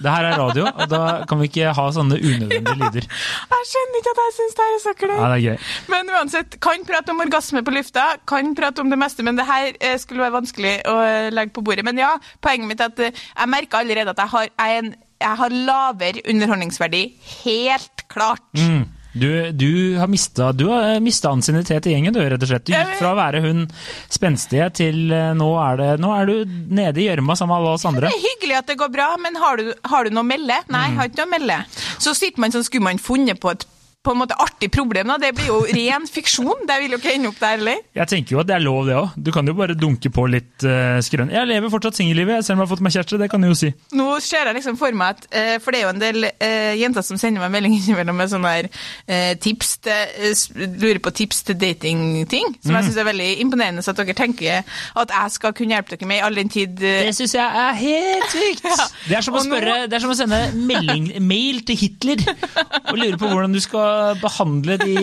Det 0.01 0.11
her 0.11 0.25
er 0.25 0.37
radio, 0.39 0.65
og 0.65 0.89
da 0.89 1.01
kan 1.29 1.39
vi 1.41 1.49
ikke 1.49 1.73
ha 1.77 1.85
sånne 1.93 2.17
unødvendige 2.17 2.77
lyder. 2.79 3.05
Jeg 3.51 3.67
skjønner 3.69 3.99
ikke 3.99 4.13
at 4.15 4.21
jeg 4.23 4.33
syns 4.37 4.57
det 4.57 4.65
er 4.65 4.79
så 4.81 4.93
Ja, 4.93 4.99
kleint. 5.01 5.45
er. 5.51 5.67
Men 5.93 6.09
uansett, 6.15 6.57
kan 6.61 6.85
prate 6.87 7.13
om 7.13 7.21
orgasme 7.21 7.63
på 7.63 7.73
lufta, 7.75 8.07
kan 8.27 8.55
prate 8.57 8.81
om 8.81 8.89
det 8.89 8.99
meste, 8.99 9.23
men 9.23 9.37
det 9.37 9.45
her 9.45 9.71
eh, 9.79 9.97
skulle 10.01 10.25
være 10.25 10.37
vanskelig 10.39 10.73
å 10.89 10.97
eh, 11.05 11.29
legge 11.33 11.53
på 11.53 11.61
bordet. 11.61 11.85
Men 11.85 12.01
ja, 12.01 12.15
poenget 12.41 12.67
mitt 12.71 12.81
er 12.81 12.89
at 12.89 12.99
eh, 12.99 13.13
jeg 13.13 13.53
merker 13.53 13.83
allerede 13.83 14.15
at 14.15 14.23
jeg 14.25 14.33
har, 14.33 14.49
jeg 14.57 14.81
en, 14.81 14.95
jeg 15.21 15.37
har 15.43 15.49
lavere 15.69 16.25
underholdningsverdi. 16.33 17.03
Helt 17.43 18.07
klart. 18.09 18.47
Mm. 18.57 18.87
Du, 19.13 19.27
du 19.51 19.97
har 19.99 20.07
mista, 20.07 20.51
du 20.55 20.65
har 20.71 20.99
mista 21.03 21.29
ansiennitet 21.35 21.87
i 21.89 21.95
gjengen, 21.95 22.13
du, 22.15 22.21
rett 22.23 22.41
og 22.45 22.47
slett. 22.47 22.63
Du 22.69 22.71
gikk 22.71 22.93
fra 22.99 23.11
å 23.11 23.17
være 23.19 23.41
hun 23.43 23.65
spenstige 24.11 24.69
til 24.79 25.11
eh, 25.11 25.33
nå 25.35 25.49
er, 25.59 25.81
det, 25.81 25.89
nå 26.03 26.13
er 26.15 26.29
du 26.31 26.53
nede 26.71 27.01
i 27.03 27.09
gjørma 27.09 27.35
sammen 27.35 27.51
med 27.57 27.59
alle 27.65 27.73
oss 27.75 27.85
andre. 27.89 28.07
Det 28.07 28.15
er 28.21 28.25
hyggelig 28.29 28.57
at 28.61 28.71
det 28.71 28.77
går 28.79 28.93
bra, 28.93 29.09
men 29.19 29.35
har 29.41 29.59
du, 29.59 29.73
har 29.91 30.07
du 30.07 30.15
noe 30.15 30.23
å 30.23 30.31
melde? 30.31 30.61
Nei, 30.71 30.87
Mm. 30.91 30.97
har 30.97 31.07
ikke 31.11 31.21
noe 31.21 31.27
å 31.29 31.35
melde. 31.35 31.57
Så 32.01 32.15
sitter 32.17 32.41
man 32.41 32.51
sånn, 32.55 32.63
skulle 32.67 32.83
man 32.87 32.99
funnet 32.99 33.39
på 33.43 33.51
et 33.51 33.67
på 34.01 34.15
en 34.15 34.17
måte 34.17 34.33
artig 34.41 34.71
problem, 34.73 35.11
da. 35.11 35.17
Det 35.21 35.29
blir 35.37 35.51
jo 35.51 35.59
ren 35.69 36.07
fiksjon. 36.09 36.63
Det 36.65 36.77
vil 36.81 36.95
jo 36.95 36.97
ikke 36.97 37.11
ende 37.13 37.29
opp 37.29 37.37
der, 37.41 37.59
eller? 37.59 37.81
Jeg 37.93 38.09
tenker 38.09 38.33
jo 38.33 38.39
at 38.41 38.47
det 38.49 38.55
er 38.55 38.63
lov, 38.65 38.79
det 38.87 38.95
òg. 38.97 39.11
Du 39.21 39.29
kan 39.35 39.45
jo 39.45 39.53
bare 39.57 39.75
dunke 39.77 40.09
på 40.13 40.23
litt 40.31 40.65
uh, 40.65 40.97
skrønn. 41.05 41.29
Jeg 41.29 41.49
lever 41.49 41.69
fortsatt 41.69 41.99
singellivet, 41.99 42.41
selv 42.41 42.57
om 42.57 42.63
jeg 42.63 42.65
har 42.65 42.71
fått 42.71 42.81
meg 42.87 42.95
kjæreste. 42.95 43.19
Det 43.21 43.27
kan 43.29 43.45
du 43.45 43.51
jo 43.51 43.57
si. 43.59 43.69
Nå 43.93 44.07
ser 44.25 44.49
jeg 44.49 44.57
liksom 44.57 44.79
for 44.81 44.97
meg 44.97 45.19
at 45.19 45.27
uh, 45.29 45.57
For 45.61 45.69
det 45.75 45.81
er 45.81 45.85
jo 45.85 45.91
en 45.93 46.01
del 46.01 46.25
uh, 46.31 46.71
jenter 46.81 47.05
som 47.05 47.19
sender 47.21 47.43
meg 47.45 47.53
melding 47.53 47.75
innimellom 47.77 48.17
med 48.23 48.31
sånne 48.33 48.55
her, 48.55 48.69
uh, 49.05 49.33
tips 49.45 49.75
til, 49.85 50.65
lurer 50.81 51.01
på 51.05 51.13
tips 51.21 51.43
til 51.51 51.59
datingting. 51.61 52.55
Som 52.65 52.79
jeg 52.79 52.89
syns 52.89 52.97
er 53.03 53.09
veldig 53.11 53.29
imponerende, 53.45 53.85
så 53.85 53.93
at 53.93 54.01
dere 54.01 54.17
tenker 54.17 54.65
at 54.97 55.13
jeg 55.13 55.35
skal 55.37 55.53
kunne 55.57 55.77
hjelpe 55.77 55.93
dere 55.93 56.09
med 56.09 56.23
i 56.23 56.25
all 56.25 56.41
den 56.41 56.49
tid 56.51 56.73
Det 56.81 57.13
syns 57.17 57.37
jeg 57.37 57.45
er 57.67 57.77
helt 57.83 58.33
sykt! 58.33 58.65
Ja. 58.71 58.85
Det, 59.07 59.15
er 59.17 59.23
som 59.25 59.35
å 59.35 59.39
Og 59.41 59.47
nå- 59.49 59.57
spørre, 59.57 59.73
det 59.89 59.95
er 59.97 60.03
som 60.03 60.11
å 60.13 60.15
sende 60.15 60.37
melding, 60.55 61.07
mail 61.27 61.59
til 61.67 61.75
Hitler 61.81 62.21
og 62.23 62.97
lure 62.97 63.17
på 63.19 63.27
hvordan 63.27 63.53
du 63.55 63.59
skal 63.63 63.90
behandle 64.21 64.77
de 64.81 64.95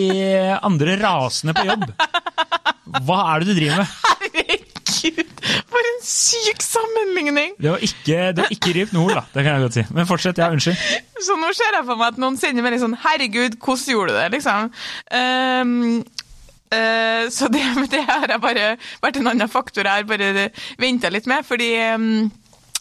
andre 0.65 0.97
rasende 1.01 1.55
på 1.57 1.65
jobb. 1.69 1.87
Hva 3.05 3.19
er 3.33 3.43
det 3.43 3.51
du 3.51 3.59
driver 3.59 3.83
med? 3.83 3.97
Herregud, 4.05 5.33
for 5.69 5.89
en 5.91 5.99
syk 6.05 6.63
sammenligning! 6.65 7.53
Det 7.61 7.73
var 7.73 7.83
ikke, 7.85 8.19
det 8.35 8.45
var 8.45 8.53
ikke 8.55 8.73
ript 8.75 8.95
nord, 8.95 9.13
da. 9.15 9.25
Det 9.33 9.45
kan 9.45 9.55
jeg 9.55 9.65
godt 9.67 9.77
si. 9.77 9.85
Men 9.95 10.09
fortsett. 10.09 10.41
Ja, 10.41 10.49
unnskyld. 10.53 10.79
Så 11.21 11.37
nå 11.39 11.51
ser 11.55 11.77
jeg 11.77 11.85
for 11.85 11.99
meg 11.99 12.15
at 12.15 12.21
noen 12.21 12.39
sender 12.39 12.65
melding 12.65 12.83
sånn 12.83 12.97
'Herregud, 12.99 13.59
hvordan 13.61 13.93
gjorde 13.93 14.15
du 14.15 14.19
det?' 14.19 14.31
liksom. 14.37 14.71
Um, 15.13 16.01
så 17.33 17.49
det, 17.49 17.63
det 17.93 18.03
har 18.05 18.27
jeg 18.29 18.41
bare 18.43 18.67
vært 19.01 19.17
en 19.17 19.31
annen 19.31 19.49
faktor 19.49 19.87
jeg 19.87 20.03
har 20.03 20.09
bare 20.09 20.49
venta 20.81 21.09
litt 21.09 21.29
med, 21.29 21.45
fordi 21.47 21.71
ehm, 21.81 22.29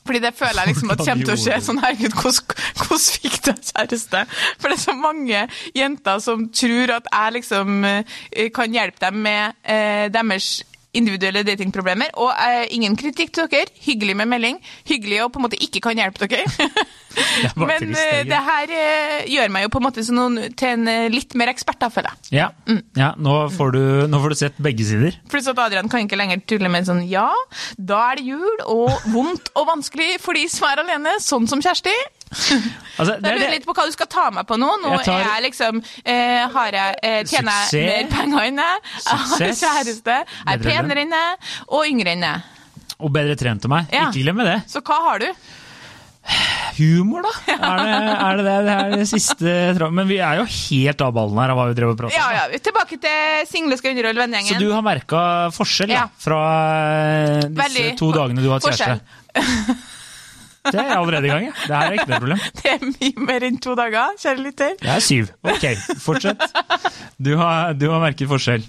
fordi 0.09 0.23
det 0.25 0.33
føler 0.37 0.63
jeg 0.63 0.73
liksom 0.73 0.95
at 0.95 1.05
kommer 1.05 1.29
til 1.29 1.35
å 1.35 1.43
skje 1.43 1.61
sånn 1.65 1.83
Herregud, 1.83 2.17
hvordan, 2.17 2.57
hvordan 2.81 3.05
fikk 3.19 3.39
du 3.45 3.53
kjæreste? 3.53 4.25
For 4.57 4.71
det 4.71 4.79
er 4.79 4.83
så 4.87 4.97
mange 4.97 5.45
jenter 5.77 6.25
som 6.25 6.49
tror 6.49 6.97
at 6.97 7.13
jeg 7.13 7.37
liksom 7.39 7.85
eh, 7.89 8.49
kan 8.55 8.75
hjelpe 8.75 9.05
dem 9.05 9.23
med 9.27 9.59
eh, 9.69 10.09
deres 10.15 10.59
individuelle 10.99 11.45
datingproblemer. 11.47 12.15
Og 12.21 12.33
eh, 12.35 12.67
ingen 12.77 12.97
kritikk 12.99 13.35
til 13.35 13.49
dere. 13.51 13.73
Hyggelig 13.87 14.17
med 14.19 14.31
melding. 14.31 14.63
Hyggelig 14.89 15.23
å 15.25 15.31
på 15.33 15.41
en 15.41 15.49
måte 15.49 15.61
ikke 15.63 15.83
kan 15.85 15.99
hjelpe 15.99 16.27
dere. 16.27 16.45
er 17.19 17.55
Men 17.59 17.83
trist, 17.83 18.01
eh, 18.03 18.23
det 18.29 18.41
her 18.49 18.75
eh, 18.75 19.15
gjør 19.33 19.53
meg 19.55 19.67
jo 19.67 19.73
på 19.75 19.81
en 19.81 19.87
måte 19.89 20.05
noen, 20.15 20.39
til 20.59 20.75
en 20.77 20.91
eh, 20.91 21.09
litt 21.13 21.35
mer 21.39 21.53
ekspert, 21.53 21.81
da, 21.83 21.91
føler 21.93 22.13
jeg. 22.13 22.39
Ja, 22.41 22.49
ja 22.99 23.13
nå, 23.19 23.37
får 23.55 23.75
du, 23.75 23.83
nå 24.11 24.23
får 24.23 24.35
du 24.35 24.41
sett 24.43 24.61
begge 24.63 24.87
sider. 24.87 25.19
Pluss 25.33 25.49
at 25.51 25.61
Adrian 25.63 25.91
kan 25.91 26.05
ikke 26.05 26.19
lenger 26.21 26.43
tulle 26.49 26.71
med 26.73 26.89
sånn 26.89 27.05
Ja, 27.09 27.31
da 27.79 28.05
er 28.13 28.21
det 28.21 28.29
jul, 28.29 28.65
og 28.67 29.11
vondt 29.15 29.53
og 29.55 29.69
vanskelig 29.73 30.19
for 30.23 30.39
de 30.39 30.47
som 30.53 30.69
er 30.71 30.85
alene, 30.85 31.19
sånn 31.25 31.49
som 31.51 31.63
Kjersti. 31.65 31.95
Altså, 32.99 33.15
Jeg 33.23 33.39
lurer 33.39 33.53
litt 33.55 33.67
på 33.69 33.75
hva 33.79 33.85
du 33.87 33.93
skal 33.95 34.09
ta 34.11 34.25
meg 34.35 34.47
på 34.49 34.57
nå. 34.59 34.69
Nå 34.83 34.91
Jeg 34.97 35.05
tar- 35.07 35.23
jeg 35.23 35.45
liksom 35.49 35.79
eh, 36.03 36.49
har 36.55 36.75
jeg, 36.75 36.97
eh, 37.07 37.21
Tjener 37.31 37.61
jeg 37.71 37.87
mer 37.87 38.11
penger 38.17 38.49
enn 38.49 38.59
deg? 38.63 38.89
Jeg 39.05 39.21
har 39.23 39.55
kjæreste. 39.63 40.17
Jeg 40.27 40.59
er 40.59 40.65
penere 40.65 41.05
enn 41.07 41.15
deg, 41.15 41.49
og 41.69 41.87
yngre 41.87 42.17
enn 42.17 42.27
deg. 42.27 42.49
Og 42.99 43.13
bedre 43.15 43.37
trent 43.39 43.65
enn 43.69 43.71
meg. 43.77 43.87
Ja. 43.95 44.09
Ikke 44.11 44.25
glem 44.27 44.43
det. 44.49 44.59
Så 44.67 44.83
hva 44.83 44.99
har 45.07 45.23
du? 45.23 45.29
Humor, 46.79 47.25
da? 47.25 47.31
Er 47.55 47.79
det 47.79 47.93
er 48.13 48.37
det, 48.37 48.45
det? 48.45 48.57
Det 48.67 48.73
er 48.75 48.91
det 49.01 49.07
siste 49.09 49.89
Men 49.95 50.09
vi 50.11 50.19
er 50.21 50.43
jo 50.43 50.45
helt 50.45 51.01
av 51.07 51.15
ballen 51.17 51.39
her 51.41 51.53
av 51.55 51.57
hva 51.59 51.65
vi 51.71 51.77
drev 51.79 51.95
og 51.95 51.99
pratet 51.99 52.19
om. 52.21 52.35
ja, 52.37 52.59
Tilbake 52.69 52.99
til 53.01 53.47
single 53.49 53.79
skal 53.81 53.95
underholde 53.97 54.43
Så 54.51 54.59
du 54.61 54.69
har 54.75 54.83
merka 54.85 55.23
forskjell 55.57 55.95
Ja. 55.95 56.05
fra 56.21 56.41
eh, 56.83 57.47
disse 57.47 57.55
Veldig 57.63 57.87
to 58.03 58.11
dagene 58.13 58.45
du 58.45 58.51
har 58.51 58.61
hatt 58.61 58.69
kjæreste? 58.83 59.79
Det 60.73 60.81
er 60.83 60.95
allerede 60.99 61.27
i 61.27 61.31
gang. 61.33 61.47
Det 61.67 61.75
her 61.75 61.87
er 61.89 61.97
ikke 61.99 62.09
noe 62.11 62.21
problem. 62.23 62.43
Det 62.61 62.73
er 62.75 62.85
mye 62.85 63.27
mer 63.29 63.47
enn 63.49 63.59
to 63.65 63.75
dager, 63.79 64.15
kjære 64.21 64.43
lytter. 64.45 64.75
Det 64.83 64.91
er 64.95 65.05
syv. 65.05 65.31
Ok, 65.43 65.67
fortsett. 66.05 66.45
Du 67.19 67.33
har, 67.37 67.73
du 67.75 67.89
har 67.91 67.99
merket 67.99 68.29
forskjell. 68.31 68.63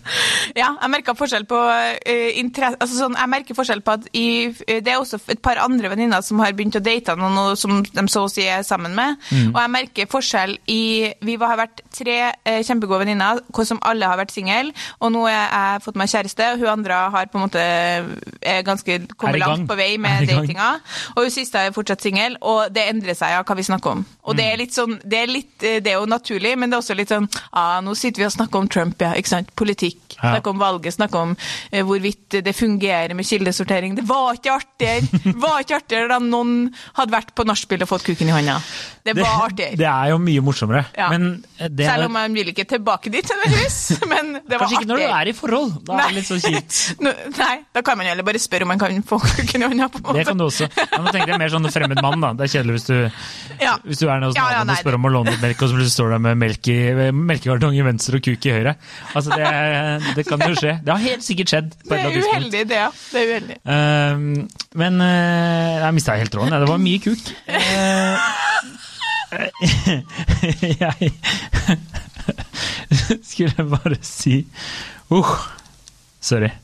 Ja, 0.57 0.71
jeg 0.81 0.89
merker 0.89 1.13
forskjell 1.13 1.43
på 1.45 1.57
uh, 1.69 2.29
interesse 2.39 2.79
altså 2.81 2.95
sånn, 2.97 3.17
Jeg 3.19 3.29
merker 3.29 3.57
forskjell 3.57 3.83
på 3.85 3.93
at 3.99 4.07
i, 4.17 4.23
uh, 4.49 4.79
det 4.81 4.89
er 4.89 4.97
også 4.97 5.19
et 5.29 5.41
par 5.45 5.59
andre 5.61 5.91
venninner 5.91 6.23
som 6.25 6.41
har 6.41 6.55
begynt 6.57 6.79
å 6.79 6.81
date 6.81 7.13
noen 7.19 7.37
og 7.43 7.51
som 7.61 7.83
de 7.85 8.03
så 8.09 8.23
å 8.25 8.31
si 8.31 8.47
er 8.49 8.63
sammen 8.65 8.95
med. 8.97 9.19
Mm. 9.29 9.51
Og 9.53 9.59
jeg 9.61 9.73
merker 9.75 10.09
forskjell 10.09 10.55
i 10.73 10.79
Vi 11.21 11.35
har 11.41 11.59
vært 11.61 11.83
tre 11.93 12.17
uh, 12.33 12.59
kjempegode 12.65 13.03
venninner 13.05 13.43
som 13.69 13.81
alle 13.85 14.09
har 14.09 14.17
vært 14.17 14.33
single, 14.33 14.73
og 14.97 15.13
nå 15.13 15.27
har 15.27 15.35
jeg 15.75 15.83
fått 15.85 15.99
meg 16.01 16.09
kjæreste, 16.09 16.49
og 16.55 16.63
hun 16.63 16.71
andre 16.73 16.99
har 17.13 17.29
på 17.29 17.37
en 17.37 17.45
måte 17.45 17.61
er 18.41 18.63
ganske 18.65 18.97
kommet 19.19 19.39
langt 19.43 19.67
på 19.69 19.77
vei 19.77 19.91
med 20.01 20.25
datinga. 20.29 20.71
Og 21.15 21.27
hun 21.27 21.33
siste 21.33 21.67
er 21.67 21.75
fortsatt 21.75 22.01
singel, 22.01 22.39
og 22.41 22.73
det 22.73 22.87
endrer 22.89 23.17
seg 23.19 23.37
av 23.37 23.45
hva 23.45 23.57
vi 23.59 23.67
snakker 23.67 23.97
om. 23.99 24.05
Og 24.25 24.37
det 24.37 24.45
er 24.45 24.55
Mm. 24.57 24.61
litt 24.63 24.73
sånn 24.75 24.93
Det 25.05 25.17
er, 25.19 25.27
litt, 25.29 25.63
eh, 25.63 25.79
det 25.79 25.91
er 25.93 25.99
jo 25.99 26.05
naturlig, 26.09 26.57
men 26.57 26.69
det 26.69 26.75
er 26.75 26.81
også 26.81 26.95
litt 26.97 27.11
sånn 27.13 27.27
ah, 27.53 27.79
Nå 27.85 27.93
sitter 27.97 28.23
vi 28.23 28.25
og 28.25 28.33
snakker 28.39 28.63
om 28.63 28.69
Trump, 28.71 29.01
ja. 29.03 29.13
ikke 29.19 29.33
sant? 29.33 29.53
Politikk. 29.59 30.01
Ja. 30.17 30.33
Snakke 30.33 30.53
om 30.53 30.61
valget, 30.61 30.95
snakke 30.95 31.21
om 31.21 31.35
eh, 31.35 31.83
hvorvidt 31.85 32.39
det 32.45 32.55
fungerer 32.57 33.13
med 33.17 33.27
kildesortering. 33.27 33.97
Det 33.99 34.07
var 34.09 34.39
ikke 34.39 34.55
artigere 34.55 35.35
var 35.43 35.63
ikke 35.63 35.79
artigere 35.81 36.09
da 36.11 36.19
noen 36.23 36.69
hadde 36.97 37.15
vært 37.15 37.35
på 37.35 37.45
nachspiel 37.47 37.85
og 37.85 37.91
fått 37.91 38.07
kuken 38.09 38.31
i 38.31 38.35
hånda. 38.35 38.59
Det 39.15 39.23
var 39.25 39.45
artigere. 39.47 39.77
det 39.79 39.87
er 39.89 40.09
jo 40.11 40.17
mye 40.21 40.41
morsommere. 40.45 40.83
Ja. 40.97 41.09
Men 41.13 41.43
det 41.59 41.85
er, 41.85 41.93
Selv 41.93 42.09
om 42.09 42.13
man 42.15 42.33
vil 42.37 42.51
ikke 42.51 42.65
tilbake 42.69 43.11
dit, 43.13 43.25
nødvendigvis. 43.33 43.79
Men 44.13 44.33
det 44.39 44.55
var 44.55 44.65
kanskje 44.65 44.81
ikke 44.81 44.89
når 44.91 45.01
du 45.01 45.07
er 45.19 45.31
i 45.31 45.35
forhold. 45.37 45.71
Da 45.87 45.97
er 45.97 46.11
det 46.11 46.17
litt 46.19 46.29
så 46.29 46.39
kjipt. 46.43 46.79
Nei, 47.41 47.55
da 47.75 47.83
kan 47.85 47.99
man 47.99 48.09
heller 48.09 48.27
bare 48.27 48.41
spørre 48.41 48.67
om 48.67 48.73
man 48.73 48.81
kan 48.81 49.03
få 49.09 49.19
kukken 49.23 49.65
i 49.65 49.69
hånda. 49.71 49.89
på. 49.95 50.15
Det 50.17 50.25
kan 50.29 50.39
du 50.39 50.45
også. 50.47 50.69
Ja, 50.79 51.01
nå 51.01 51.13
tenker 51.13 51.33
jeg 51.33 51.41
mer 51.41 51.53
sånn 51.53 51.69
fremmed 51.73 52.01
mann, 52.05 52.19
da. 52.23 52.33
Det 52.39 52.47
er 52.47 52.53
kjedelig 52.57 52.77
hvis 52.79 52.87
du, 52.89 52.95
Ja. 53.63 53.75
hvis 53.83 54.03
du 54.03 54.07
er 54.07 54.25
hos 54.27 54.37
Ja, 54.37 54.47
ja, 54.55 54.63
og 54.63 54.75
spør 54.79 54.99
om 54.99 55.09
å 55.09 55.13
låne 55.17 55.33
litt 55.35 55.43
melk, 55.43 55.61
og 55.61 55.71
så 55.71 55.77
plutselig 55.77 55.95
står 55.95 56.11
du 56.11 56.15
der 56.15 56.23
med 56.27 56.41
melk 56.45 56.71
i, 56.71 56.77
melkekartong 57.13 57.75
i 57.77 57.85
venstre 57.85 58.19
og 58.19 58.25
kuk 58.25 58.49
i 58.49 58.55
høyre. 58.55 58.75
Altså, 59.13 59.35
det, 59.35 60.15
det 60.19 60.25
kan 60.27 60.43
jo 60.45 60.55
skje. 60.57 60.77
Det 60.85 60.93
har 60.93 61.03
helt 61.03 61.25
sikkert 61.25 61.53
skjedd 61.53 61.73
på 61.83 61.95
Det 61.95 61.99
er 62.05 62.29
uheldig, 62.29 62.63
det, 62.69 62.79
ja. 62.79 62.89
Det 63.11 63.23
er 63.23 63.33
uheldig. 63.33 63.59
Uh, 63.65 64.69
men 64.79 65.01
uh, 65.03 65.79
jeg 65.85 65.97
mista 65.97 66.17
helt 66.19 66.33
tråden. 66.33 66.55
Det 66.59 66.69
var 66.69 66.81
mye 66.81 67.01
kuk. 67.03 67.31
Eh, 67.49 68.29
jeg 70.79 71.11
skulle 73.31 73.65
bare 73.69 73.97
si 74.01 74.47
uh, 75.09 75.37
Sorry. 76.19 76.49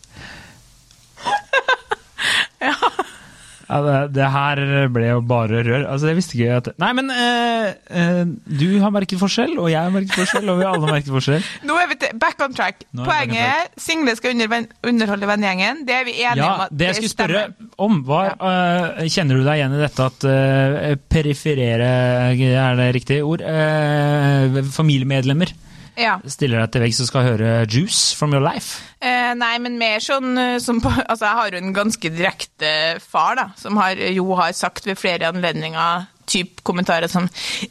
Ja, 2.62 2.74
det, 3.66 4.00
det 4.16 4.28
her 4.30 4.62
ble 4.94 5.08
jo 5.10 5.22
bare 5.26 5.64
rør. 5.66 5.86
Altså, 5.90 6.10
jeg 6.12 6.20
visste 6.20 6.38
ikke 6.38 6.58
at 6.60 6.70
Nei, 6.82 6.92
men 6.98 7.10
eh, 7.14 7.72
eh, 7.90 8.22
du 8.46 8.68
har 8.84 8.94
merket 8.94 9.22
forskjell, 9.22 9.56
og 9.58 9.72
jeg 9.72 9.80
har 9.80 9.94
merket 9.94 10.14
forskjell, 10.14 10.50
og 10.52 10.60
vi 10.60 10.68
har 10.68 10.78
alle 10.78 10.92
merket 10.92 11.14
forskjell. 11.16 11.50
Nå 11.70 11.78
er 11.82 11.90
vi 11.92 12.00
til 12.04 12.20
back 12.22 12.44
on 12.46 12.56
track. 12.58 12.86
Er 12.94 13.08
Poenget 13.08 13.42
er 13.46 13.72
single 13.82 14.16
skal 14.20 14.36
under, 14.36 14.70
underholde 14.86 15.32
vennegjengen. 15.32 15.84
Det 15.88 15.98
er 15.98 16.08
vi 16.08 16.18
enige 16.22 16.50
om 16.50 16.66
at 16.68 16.76
det 16.76 16.92
jeg 16.92 17.00
skulle 17.02 17.16
spørre 17.16 17.46
om, 17.82 18.00
var 18.06 18.36
uh, 18.40 19.04
Kjenner 19.12 19.40
du 19.40 19.46
deg 19.46 19.60
igjen 19.60 19.76
i 19.76 19.82
dette 19.82 20.06
at 20.06 20.28
uh, 20.30 20.94
periferere, 21.12 21.92
er 22.36 22.80
det 22.80 22.90
riktig 22.96 23.22
ord? 23.26 23.44
uh, 23.46 24.62
familiemedlemmer 24.76 25.54
Ja. 25.98 26.18
stiller 26.28 26.64
deg 26.64 26.74
til 26.74 26.86
veggs 26.86 27.02
og 27.04 27.08
skal 27.08 27.28
høre 27.30 27.66
'Juice 27.66 28.16
from 28.16 28.34
your 28.34 28.44
life'? 28.44 28.82
Eh, 29.02 29.34
nei, 29.38 29.58
men 29.60 29.78
mer 29.78 30.00
sånn 30.04 30.38
eh, 30.38 30.58
som 30.60 30.82
på 30.82 30.90
Altså, 30.90 31.26
jeg 31.26 31.36
har 31.36 31.52
jo 31.52 31.58
en 31.58 31.74
ganske 31.74 32.10
direkte 32.10 33.00
far, 33.00 33.36
da, 33.36 33.48
som 33.58 33.78
har, 33.78 33.96
jo 33.96 34.36
har 34.36 34.52
sagt 34.52 34.86
ved 34.86 34.98
flere 34.98 35.28
anledninger 35.28 36.06
typ 36.26 36.64
kommentarer 36.66 37.08
som 37.08 37.28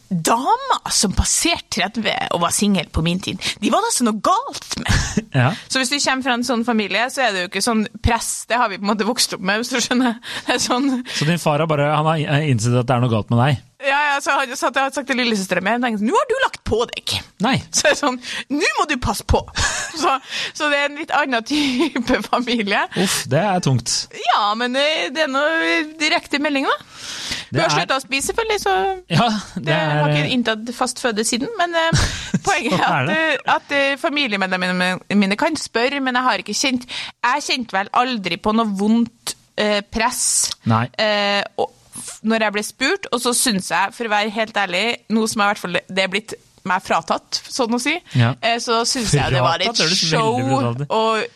Damer 0.09 0.91
som 0.95 1.15
passerte 1.17 1.81
30 1.81 2.35
og 2.35 2.43
var 2.45 2.55
singel 2.55 2.87
på 2.93 3.03
min 3.03 3.21
tid, 3.23 3.41
de 3.61 3.73
var 3.73 3.83
det 3.83 3.91
altså 3.91 4.07
noe 4.09 4.23
galt 4.25 4.79
med. 4.81 4.93
Ja. 5.35 5.49
Så 5.67 5.81
hvis 5.81 5.91
du 5.91 5.97
kommer 5.99 6.23
fra 6.23 6.35
en 6.39 6.45
sånn 6.47 6.61
familie, 6.67 7.09
så 7.11 7.25
er 7.25 7.33
det 7.35 7.41
jo 7.41 7.49
ikke 7.49 7.63
sånn 7.65 7.81
press. 8.03 8.45
Det 8.47 8.55
har 8.55 8.69
vi 8.71 8.77
på 8.79 8.85
en 8.87 8.93
måte 8.93 9.07
vokst 9.09 9.35
opp 9.35 9.43
med, 9.43 9.59
hvis 9.59 9.73
du 9.73 9.81
skjønner. 9.83 10.21
Det 10.47 10.55
er 10.55 10.61
sånn 10.63 11.01
Så 11.11 11.27
din 11.27 11.43
far 11.43 11.59
har 11.59 11.67
bare 11.67 11.89
han 11.91 12.07
har 12.07 12.45
innsett 12.47 12.77
at 12.79 12.87
det 12.87 12.95
er 12.95 13.03
noe 13.03 13.11
galt 13.11 13.33
med 13.35 13.43
deg? 13.43 13.65
Ja, 13.85 13.99
ja, 14.09 14.15
så 14.25 14.39
jeg 14.45 14.55
har 14.57 14.91
sagt 14.95 15.07
til 15.11 15.19
lillesøstera 15.21 15.61
mi 15.65 15.75
Nå 16.01 16.15
har 16.17 16.29
du 16.31 16.35
lagt 16.45 16.63
på 16.65 16.81
deg. 16.91 17.15
Nei. 17.45 17.57
Så 17.75 17.89
jeg 17.89 17.95
er 17.97 17.99
sånn 18.01 18.19
Nå 18.53 18.71
må 18.79 18.87
du 18.91 18.97
passe 19.03 19.25
på! 19.29 19.43
Så, 20.05 20.11
så 20.59 20.67
det 20.73 20.79
er 20.81 20.89
en 20.89 20.97
litt 20.99 21.13
annen 21.15 21.45
type 21.47 22.17
familie. 22.33 22.81
Uff, 22.99 23.21
det 23.31 23.39
er 23.39 23.61
tungt. 23.63 23.93
Ja, 24.19 24.49
men 24.59 24.75
det, 24.75 24.83
det 25.15 25.23
er 25.29 25.31
noe 25.31 25.77
direkte 26.01 26.41
melding, 26.43 26.67
da. 26.67 26.75
Du 27.55 27.55
Det 27.55 27.63
har 27.63 27.69
er- 27.71 27.77
slutta 27.79 27.99
å 28.01 28.03
spise, 28.03 28.33
selvfølgelig, 28.33 28.59
så 28.65 28.75
Ja, 29.15 29.29
det, 29.55 29.63
det 29.69 29.77
har 29.79 30.09
er 30.11 30.17
ikke 30.17 30.33
inntatt 30.35 30.73
fast 30.75 30.99
føde 31.05 31.23
siden. 31.25 31.47
Men 31.61 31.77
eh, 31.79 32.03
poenget 32.45 32.75
er 32.75 32.83
Sånn 32.83 33.13
er 33.15 33.15
at, 33.15 33.15
eh, 33.15 33.55
at 33.55 33.77
eh, 33.79 33.95
familiemedlemmene 34.03 34.91
mine 35.23 35.39
kan 35.41 35.57
spørre, 35.63 36.03
men 36.03 36.19
jeg 36.19 36.27
har 36.27 36.43
ikke 36.43 36.59
kjent 36.59 36.89
Jeg 36.91 37.47
kjente 37.47 37.79
vel 37.79 37.93
aldri 38.03 38.41
på 38.43 38.53
noe 38.59 38.75
vondt 38.83 39.37
eh, 39.57 39.79
press. 39.95 40.25
Nei. 40.75 40.89
Eh, 40.99 41.39
og, 41.63 41.71
når 42.25 42.47
jeg 42.47 42.55
ble 42.57 42.63
spurt, 42.67 43.07
og 43.13 43.21
så 43.23 43.35
syns 43.37 43.71
jeg, 43.71 43.93
for 43.97 44.09
å 44.09 44.13
være 44.15 44.33
helt 44.35 44.57
ærlig, 44.57 44.85
noe 45.13 45.29
som 45.31 45.43
er 45.45 45.45
i 45.45 45.53
hvert 45.55 45.63
fall 45.65 45.79
det 45.89 46.05
er 46.07 46.11
blitt 46.13 46.35
meg 46.65 46.81
fratatt, 46.81 47.43
sånn 47.53 47.77
å 47.77 47.81
si, 47.83 47.93
Ja. 48.17 48.31
eh, 48.41 48.57
så 48.65 48.81
syns 48.89 49.13
jeg 49.19 49.35
det 49.35 49.43
var 49.45 49.61
veldig 49.61 49.99
show 50.01 50.39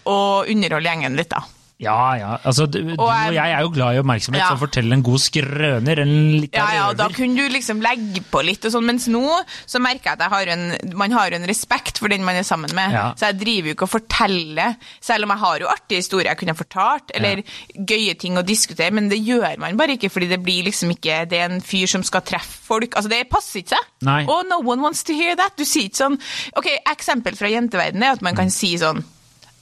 å 0.08 0.18
underholde 0.48 0.88
gjengen 0.88 1.18
litt, 1.20 1.28
da. 1.34 1.42
Ja, 1.78 2.16
ja. 2.18 2.28
Altså, 2.42 2.64
du, 2.66 2.78
og 2.98 3.06
jeg- 3.06 3.34
jeg 3.34 3.52
er 3.54 3.60
jo 3.62 3.68
glad 3.70 3.94
i 3.94 3.98
oppmerksomhet, 4.00 4.40
Ja. 4.40 4.48
så 4.50 4.58
fortell 4.58 4.92
en 4.92 5.02
god 5.02 5.18
skrøner, 5.20 5.98
en 6.02 6.40
Ja, 6.52 6.66
ja, 6.74 6.88
og 6.88 6.96
da 6.96 7.06
kunne 7.08 7.36
du 7.36 7.48
liksom 7.54 7.80
legge 7.80 8.20
på 8.32 8.42
litt 8.44 8.64
og 8.64 8.72
sånn, 8.72 8.84
mens 8.84 9.06
nå 9.06 9.44
så 9.64 9.78
merker 9.80 10.02
jeg 10.10 10.12
at 10.14 10.18
jeg 10.18 10.28
har 10.30 10.46
en, 10.48 10.76
man 10.98 11.12
har 11.12 11.30
en 11.30 11.46
respekt 11.46 11.98
for 11.98 12.08
den 12.08 12.24
man 12.24 12.34
er 12.34 12.42
sammen 12.42 12.74
med. 12.74 12.90
Ja. 12.90 13.12
Så 13.14 13.26
jeg 13.30 13.38
driver 13.38 13.68
jo 13.68 13.74
ikke 13.74 13.82
og 13.86 13.90
forteller, 13.94 14.76
selv 15.00 15.22
om 15.22 15.30
jeg 15.30 15.38
har 15.38 15.58
jo 15.60 15.66
artige 15.68 16.02
historier 16.02 16.30
jeg 16.34 16.38
kunne 16.38 16.56
fortalt, 16.56 17.10
eller 17.14 17.42
gøye 17.78 18.18
ting 18.18 18.36
å 18.36 18.42
diskutere, 18.44 18.90
men 18.92 19.08
det 19.08 19.24
gjør 19.24 19.56
man 19.58 19.76
bare 19.76 19.94
ikke, 19.96 20.10
fordi 20.10 20.28
det 20.28 20.42
blir 20.42 20.64
liksom 20.64 20.90
ikke, 20.90 21.28
det 21.30 21.38
er 21.38 21.44
en 21.48 21.60
fyr 21.60 21.86
som 21.86 22.02
skal 22.02 22.22
treffe 22.22 22.58
folk. 22.66 22.90
Altså, 22.96 23.08
det 23.08 23.30
passer 23.30 23.62
ikke 23.62 23.76
seg. 23.78 24.28
Oh, 24.28 24.42
no 24.42 24.58
one 24.58 24.82
wants 24.82 25.04
to 25.04 25.12
hear 25.14 25.36
that. 25.36 25.56
Du 25.56 25.64
sier 25.64 25.88
ikke 25.88 26.02
sånn, 26.10 26.18
ok, 26.56 26.66
eksempel 26.90 27.36
fra 27.36 27.46
jenteverdenen 27.48 28.02
er 28.02 28.12
at 28.18 28.22
man 28.22 28.34
kan 28.34 28.50
si 28.50 28.74
sånn, 28.76 29.04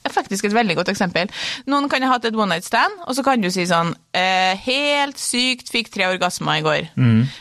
er 0.07 0.13
faktisk 0.15 0.47
et 0.47 0.55
veldig 0.55 0.77
godt 0.79 0.91
eksempel. 0.93 1.31
Noen 1.69 1.89
kan 1.91 2.03
ha 2.05 2.15
hatt 2.15 2.25
et 2.29 2.35
one 2.37 2.49
night 2.55 2.67
stand, 2.67 2.93
og 3.07 3.15
så 3.17 3.23
kan 3.25 3.41
du 3.43 3.49
si 3.53 3.65
sånn 3.69 3.93
eh, 4.17 4.55
Helt 4.67 5.19
sykt, 5.21 5.71
fikk 5.73 5.91
tre 5.93 6.07
orgasmer 6.09 6.59
i 6.61 6.65
går. 6.65 6.89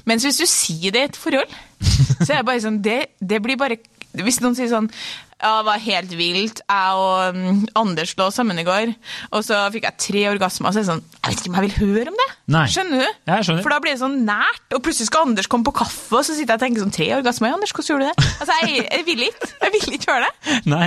Mens 0.07 0.27
hvis 0.27 0.41
du 0.43 0.47
sier 0.51 0.95
det 0.95 1.05
i 1.05 1.11
et 1.11 1.19
forhold, 1.19 1.53
så 2.25 2.33
er 2.33 2.41
det 2.41 2.47
bare 2.49 2.63
sånn 2.65 2.81
Det, 2.85 3.01
det 3.21 3.43
blir 3.45 3.59
bare 3.61 3.77
Hvis 4.17 4.39
noen 4.41 4.55
sier 4.57 4.71
sånn 4.71 4.87
ja, 5.37 5.51
det 5.61 5.67
var 5.69 5.83
helt 5.85 6.13
vilt. 6.17 6.61
Jeg 6.65 6.93
og 6.97 7.37
um, 7.37 7.59
Anders 7.77 8.15
lå 8.17 8.29
sammen 8.33 8.57
i 8.57 8.65
går, 8.65 8.95
og 9.37 9.45
så 9.45 9.59
fikk 9.75 9.85
jeg 9.85 10.01
tre 10.01 10.23
orgasmer. 10.31 10.71
Og 10.71 10.77
Så 10.77 10.81
er 10.81 10.87
det 10.87 10.89
sånn 10.89 11.03
Jeg 11.05 11.29
vet 11.29 11.43
ikke 11.43 11.51
om 11.53 11.59
jeg 11.59 11.67
vil 11.67 11.77
høre 11.83 12.13
om 12.15 12.17
det. 12.23 12.29
Nei. 12.57 12.65
Skjønner 12.73 13.03
du? 13.05 13.07
Ja, 13.29 13.37
jeg 13.37 13.49
skjønner. 13.49 13.67
For 13.67 13.75
da 13.75 13.81
blir 13.85 13.93
det 13.93 14.01
sånn 14.01 14.17
nært, 14.25 14.65
og 14.73 14.83
plutselig 14.87 15.11
skal 15.11 15.29
Anders 15.29 15.51
komme 15.53 15.69
på 15.69 15.75
kaffe, 15.77 16.09
og 16.17 16.25
så 16.25 16.33
sitter 16.33 16.55
jeg 16.55 16.61
og 16.61 16.65
tenker 16.65 16.85
sånn 16.87 16.95
Tre 16.97 17.09
orgasmer? 17.19 17.53
Anders, 17.59 17.75
hvordan 17.77 17.91
gjorde 17.93 18.07
du 18.07 18.13
det? 18.13 18.31
Altså, 18.41 18.59
jeg, 18.65 18.87
jeg 18.87 19.07
vil 19.11 19.27
ikke. 19.27 19.51
Jeg 19.67 19.75
vil 19.77 19.99
ikke 19.99 20.15
høre 20.15 20.31
det. 20.31 20.57
Nei, 20.73 20.87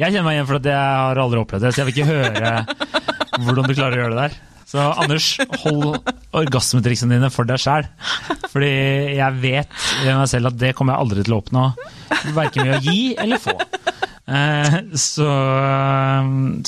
jeg 0.00 0.14
kjenner 0.14 0.28
meg 0.30 0.38
igjen 0.38 0.48
for 0.48 0.60
at 0.62 0.70
jeg 0.72 0.86
har 1.04 1.24
aldri 1.26 1.42
opplevd 1.44 1.66
det, 1.68 1.74
så 1.74 1.82
jeg 1.82 1.90
vil 1.90 1.98
ikke 1.98 2.12
høre 2.14 2.54
hvordan 3.44 3.68
du 3.68 3.76
klarer 3.76 3.98
å 3.98 4.06
gjøre 4.06 4.16
det 4.16 4.24
der. 4.24 4.40
Så 4.70 4.82
Anders, 5.02 5.32
hold 5.64 5.96
orgasmetriksene 6.36 7.16
dine 7.16 7.30
for 7.34 7.48
deg 7.48 7.58
sjæl. 7.58 7.88
Fordi 8.52 8.70
jeg 9.18 9.40
vet 9.42 9.80
ved 10.04 10.14
meg 10.14 10.28
selv 10.30 10.52
at 10.52 10.60
det 10.60 10.76
kommer 10.78 10.94
jeg 10.94 11.06
aldri 11.06 11.26
til 11.26 11.34
å 11.34 11.40
oppnå. 11.42 11.64
Verken 12.36 12.68
ved 12.68 12.76
å 12.78 12.84
gi 12.84 13.00
eller 13.18 13.42
få. 13.42 13.56
Eh, 14.30 14.74
så 14.94 15.26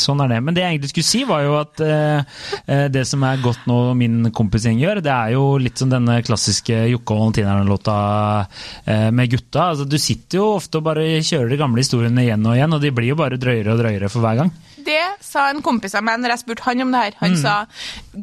sånn 0.02 0.22
er 0.24 0.32
det. 0.32 0.40
Men 0.42 0.56
det 0.56 0.64
jeg 0.64 0.74
egentlig 0.74 0.90
skulle 0.90 1.10
si, 1.12 1.20
var 1.28 1.44
jo 1.44 1.54
at 1.60 1.82
eh, 1.86 2.40
eh, 2.66 2.86
det 2.92 3.04
som 3.08 3.22
er 3.26 3.42
godt 3.44 3.68
nå 3.70 3.78
min 3.98 4.32
kompisgjeng 4.34 4.80
gjør, 4.82 5.02
det 5.04 5.12
er 5.14 5.36
jo 5.36 5.44
litt 5.62 5.78
som 5.78 5.92
denne 5.92 6.18
klassiske 6.26 6.82
Jokke 6.90 7.14
og 7.14 7.22
Valentinerne-låta 7.22 7.96
med 9.14 9.30
gutta. 9.30 9.68
Altså, 9.70 9.86
du 9.86 9.98
sitter 10.00 10.40
jo 10.40 10.50
ofte 10.56 10.80
og 10.80 10.88
bare 10.90 11.06
kjører 11.22 11.52
de 11.52 11.60
gamle 11.60 11.84
historiene 11.84 12.24
igjen 12.24 12.46
og 12.48 12.58
igjen, 12.58 12.74
og 12.74 12.82
de 12.82 12.92
blir 12.94 13.12
jo 13.12 13.18
bare 13.20 13.38
drøyere 13.40 13.74
og 13.74 13.82
drøyere 13.82 14.10
for 14.10 14.24
hver 14.24 14.42
gang. 14.42 14.52
Det 14.84 15.00
sa 15.24 15.48
en 15.50 15.62
kompis 15.64 15.94
av 15.98 16.04
meg 16.06 16.20
når 16.22 16.34
jeg 16.34 16.42
spurte 16.42 16.64
han 16.66 16.82
om 16.84 16.92
det 16.94 17.02
her. 17.04 17.16
Mm. 17.16 17.22
Han 17.22 17.36
sa 17.40 17.54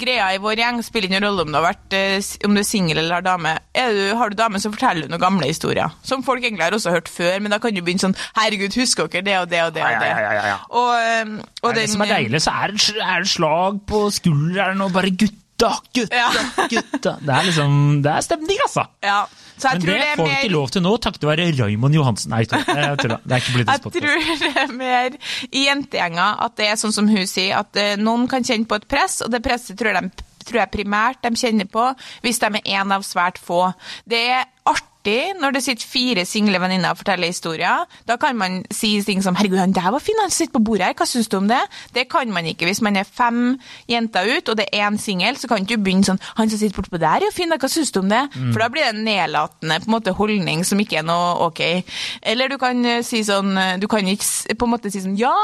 greia 0.03 0.29
i 0.35 0.41
vår 0.43 0.59
gjeng 0.61 0.81
spiller 0.85 1.09
ingen 1.09 1.23
rolle 1.25 1.45
om 1.45 1.51
du 1.53 1.57
har 1.59 1.65
vært 1.69 1.95
eh, 1.97 2.19
om 2.47 2.55
du 2.57 2.61
er 2.61 2.67
singel 2.67 3.01
eller 3.01 3.19
har 3.19 3.25
dame. 3.25 3.55
Er 3.73 3.93
du, 3.95 4.01
har 4.19 4.29
du 4.33 4.37
dame, 4.39 4.59
så 4.61 4.71
forteller 4.73 5.07
du 5.07 5.13
noen 5.13 5.23
gamle 5.23 5.49
historier. 5.49 5.93
Som 6.03 6.23
folk 6.27 6.43
egentlig 6.43 6.65
har 6.67 6.75
også 6.77 6.93
hørt 6.95 7.09
før, 7.11 7.39
men 7.39 7.53
da 7.55 7.59
kan 7.63 7.73
du 7.75 7.81
begynne 7.81 8.05
sånn 8.09 8.17
Herregud, 8.37 8.75
husker 8.79 9.07
dere 9.09 9.25
det 9.25 9.37
og 9.39 9.49
det 9.51 9.63
og 9.65 9.73
det 9.75 9.83
og 9.87 9.99
det? 10.03 10.09
Ja, 10.13 10.33
ja, 10.37 10.47
ja. 10.53 10.57
Og, 10.69 10.91
eh, 10.99 11.35
og 11.63 11.69
det 11.73 11.75
det 11.79 11.83
den- 11.85 11.93
som 11.95 12.01
er 12.05 12.13
deilig, 12.15 12.41
så 12.45 12.55
er 12.63 12.75
det, 12.75 12.95
et 12.99 13.27
slag 13.27 13.79
på 13.87 14.05
skulderen 14.11 14.81
og 14.85 14.93
bare 14.93 15.11
gutta, 15.59 15.71
gutta, 15.93 16.65
gutta. 16.71 17.13
Det 17.21 17.35
er 17.35 17.47
liksom, 17.49 17.73
det 18.05 18.11
er 18.15 18.25
stemning, 18.25 18.59
altså. 18.65 18.85
Ja. 19.03 19.19
Så 19.59 19.67
jeg 19.73 19.79
Men 19.79 19.81
tror 19.83 19.91
det 19.93 19.99
det 19.99 20.11
får 20.15 20.23
vi 20.23 20.31
mer 20.31 20.43
ikke 20.45 20.53
lov 20.55 20.69
til 20.71 20.83
nå, 20.85 20.91
takket 21.03 21.25
være 21.27 21.47
Raymond 21.59 21.95
Johansen. 21.97 22.31
Nei, 22.31 22.45
jeg 22.45 22.99
tuller. 23.01 23.19
Det 23.25 23.35
er 23.35 23.41
ikke 23.43 23.55
politisk 23.57 23.73
Jeg 23.73 23.81
podcast. 23.83 24.05
tror 24.05 24.45
det 24.45 24.63
er 24.63 24.73
mer 24.79 25.17
i 25.51 25.65
jentegjenger 25.65 26.43
at 26.45 26.55
det 26.61 26.69
er 26.71 26.79
sånn 26.79 26.95
som 26.95 27.09
hun 27.11 27.27
sier, 27.27 27.59
at 27.59 27.79
eh, 27.81 27.97
noen 27.99 28.27
kan 28.31 28.45
kjenne 28.47 28.69
på 28.69 28.79
et 28.79 28.87
press, 28.87 29.19
og 29.25 29.33
det 29.35 29.43
presset 29.43 29.75
tror 29.79 29.91
jeg, 29.91 30.11
de, 30.13 30.27
tror 30.47 30.61
jeg 30.63 30.73
primært 30.77 31.19
de 31.27 31.33
kjenner 31.35 31.67
på 31.69 31.89
hvis 32.23 32.39
de 32.39 32.53
er 32.55 32.71
en 32.79 32.95
av 32.95 33.03
svært 33.07 33.41
få. 33.41 33.65
Det 34.07 34.23
er 34.37 34.47
artig 34.69 34.88
når 35.05 35.53
det 35.55 35.63
sitter 35.63 35.85
fire 35.87 36.25
single 36.25 36.59
venninner 36.59 36.91
og 36.91 36.97
forteller 36.97 37.27
historier. 37.27 37.85
Da 38.07 38.17
kan 38.17 38.35
man 38.35 38.65
si 38.71 39.01
ting 39.01 39.23
som 39.23 39.35
'herregud, 39.35 39.57
han 39.57 39.71
der 39.71 39.91
var 39.91 39.99
fin, 39.99 40.15
han 40.21 40.29
sitter 40.29 40.59
på 40.59 40.63
bordet 40.63 40.85
her, 40.85 40.93
hva 40.93 41.05
syns 41.05 41.27
du 41.27 41.37
om 41.37 41.47
det?' 41.47 41.67
Det 41.93 42.09
kan 42.09 42.31
man 42.31 42.45
ikke 42.45 42.65
hvis 42.65 42.81
man 42.81 42.97
er 42.97 43.03
fem 43.03 43.59
jenter 43.89 44.37
ut, 44.37 44.49
og 44.49 44.57
det 44.57 44.65
er 44.73 44.89
én 44.89 44.97
singel, 44.97 45.37
så 45.37 45.47
kan 45.47 45.63
du 45.63 45.77
begynne 45.77 46.03
sånn 46.03 46.19
'han 46.35 46.49
som 46.49 46.59
sitter 46.59 46.81
bortpå 46.81 46.99
der, 46.99 47.15
er 47.15 47.25
jo 47.25 47.31
fin, 47.31 47.49
da, 47.49 47.57
hva 47.57 47.69
syns 47.69 47.91
du 47.91 47.99
om 47.99 48.09
det?' 48.09 48.29
For 48.53 48.59
da 48.59 48.67
blir 48.67 48.83
det 48.83 48.95
en 48.95 49.05
nedlatende 49.05 49.79
på 49.79 49.87
en 49.87 49.91
måte, 49.91 50.13
holdning 50.13 50.65
som 50.65 50.79
ikke 50.79 50.97
er 50.97 51.03
noe 51.03 51.47
ok. 51.47 51.83
Eller 52.23 52.47
du 52.49 52.57
kan 52.57 52.85
eh, 52.85 53.01
si 53.01 53.23
sånn 53.23 53.57
eh, 53.57 53.77
Du 53.77 53.87
kan 53.87 54.05
ikke 54.05 54.55
på 54.55 54.65
en 54.65 54.71
måte 54.71 54.91
si 54.91 54.99
sånn 54.99 55.17
'ja, 55.17 55.35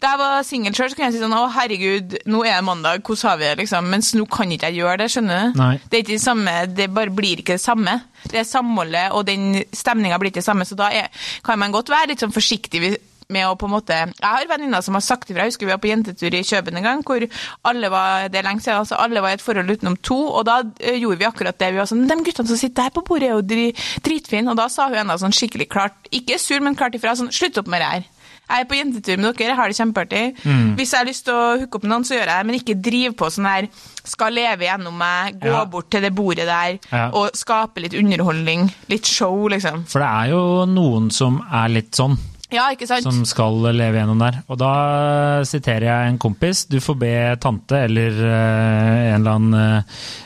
da 0.00 0.08
jeg 0.10 0.18
var 0.18 0.42
singel 0.42 0.74
sjøl, 0.74 0.90
så 0.90 0.96
kan 0.96 1.10
jeg 1.10 1.14
si 1.14 1.24
sånn 1.24 1.32
'å, 1.32 1.50
herregud, 1.50 2.18
nå 2.26 2.44
er 2.44 2.56
det 2.60 2.64
mandag, 2.64 3.02
hvordan 3.02 3.30
har 3.30 3.36
vi 3.38 3.44
det?' 3.44 3.58
liksom. 3.58 3.90
Mens 3.90 4.14
nå 4.14 4.28
kan 4.28 4.50
ikke 4.50 4.70
jeg 4.70 4.82
gjøre 4.82 4.98
det, 4.98 5.10
skjønner 5.10 5.52
du? 5.52 5.58
Nei. 5.58 5.80
Det 5.90 5.94
er 5.98 6.02
ikke 6.04 6.18
det 6.18 6.20
samme, 6.20 6.66
det 6.76 6.94
bare 6.94 7.10
blir 7.10 7.36
ikke 7.38 7.54
det 7.56 7.60
samme. 7.60 8.02
Det 8.30 8.46
samholdet, 8.46 9.12
og 9.16 9.24
den 9.28 9.62
stemninga 9.72 10.18
blir 10.20 10.32
ikke 10.32 10.42
det 10.42 10.48
samme, 10.48 10.66
så 10.68 10.78
da 10.78 10.90
er, 10.94 11.08
kan 11.46 11.60
man 11.60 11.72
godt 11.74 11.92
være 11.92 12.12
litt 12.12 12.24
sånn 12.24 12.34
forsiktig 12.34 12.82
med 13.30 13.46
å 13.46 13.56
på 13.58 13.68
en 13.68 13.74
måte 13.76 13.96
Jeg 13.96 14.26
har 14.26 14.48
venninner 14.50 14.82
som 14.84 14.96
har 14.98 15.04
sagt 15.06 15.30
ifra. 15.30 15.46
Jeg 15.46 15.54
husker 15.54 15.68
vi 15.68 15.72
var 15.72 15.80
på 15.82 15.90
jentetur 15.90 16.34
i 16.34 16.42
Kjøben 16.46 16.80
en 16.80 16.86
gang, 16.86 17.04
hvor 17.06 17.24
alle 17.70 17.90
var 17.92 18.28
det 18.32 18.44
lenge 18.46 18.64
siden, 18.64 18.82
altså 18.82 18.98
alle 19.00 19.22
var 19.22 19.34
i 19.34 19.38
et 19.38 19.44
forhold 19.44 19.70
utenom 19.70 19.98
to, 20.02 20.18
og 20.18 20.46
da 20.48 20.60
eh, 20.80 20.98
gjorde 21.00 21.20
vi 21.22 21.28
akkurat 21.28 21.58
det. 21.60 21.72
Vi 21.74 21.82
var 21.82 21.90
sånn 21.90 22.08
De 22.10 22.18
guttene 22.26 22.50
som 22.50 22.60
sitter 22.60 22.88
der 22.88 22.94
på 22.94 23.04
bordet, 23.06 23.30
er 23.30 23.38
jo 23.38 23.46
dri, 23.46 23.66
dritfine. 24.06 24.50
Og 24.50 24.58
da 24.58 24.66
sa 24.72 24.88
hun 24.90 25.04
enda 25.04 25.18
sånn 25.20 25.36
skikkelig 25.36 25.70
klart, 25.70 26.10
ikke 26.14 26.40
sur, 26.42 26.58
men 26.64 26.78
klart 26.78 26.98
ifra, 26.98 27.14
sånn 27.18 27.30
Slutt 27.40 27.60
opp 27.60 27.70
med 27.70 27.80
det 27.80 27.92
her. 27.92 28.08
Jeg 28.50 28.64
er 28.64 28.68
på 28.70 28.78
jentetur 28.80 29.16
med 29.22 29.36
dere, 29.38 29.48
jeg 29.52 29.56
har 29.60 29.68
det 29.70 29.76
kjempeartig. 29.78 30.22
Mm. 30.44 30.64
Hvis 30.78 30.90
jeg 30.92 30.98
har 31.04 31.06
lyst 31.06 31.24
til 31.28 31.34
å 31.38 31.44
hooke 31.60 31.78
opp 31.78 31.84
med 31.86 31.92
noen, 31.94 32.04
så 32.08 32.16
gjør 32.16 32.26
jeg 32.26 32.32
det, 32.34 32.46
men 32.50 32.58
ikke 32.58 32.78
driv 32.90 33.14
på 33.20 33.30
sånn 33.30 33.46
her 33.46 33.68
skal 34.10 34.34
leve 34.34 34.66
gjennom 34.66 34.96
meg, 34.98 35.38
gå 35.40 35.52
Ja. 35.54 35.64
bort 35.70 35.90
til 35.90 36.02
det 36.02 36.10
bordet 36.14 36.46
der 36.50 36.78
Ja. 36.90 37.10
og 37.14 37.30
skape 37.38 37.80
litt 37.80 37.94
underholdning. 37.94 38.72
Litt 38.88 39.06
show, 39.06 39.46
liksom. 39.48 39.86
For 39.86 40.00
det 40.02 40.08
er 40.08 40.30
jo 40.34 40.66
noen 40.66 41.10
som 41.12 41.40
er 41.52 41.68
litt 41.68 41.92
sånn. 41.94 42.18
Ja, 42.50 42.64
ikke 42.74 42.88
sant? 42.88 43.04
som 43.06 43.24
skal 43.24 43.60
leve 43.70 43.94
gjennom 44.00 44.18
der. 44.18 44.40
Og 44.50 44.58
da 44.58 45.44
siterer 45.46 45.84
jeg 45.86 46.08
en 46.10 46.18
kompis. 46.18 46.64
Du 46.66 46.80
får 46.82 46.96
be 46.98 47.36
tante 47.38 47.78
eller 47.84 48.10
eh, 48.10 49.14
en 49.14 49.20
eller 49.20 49.36
annen 49.36 49.84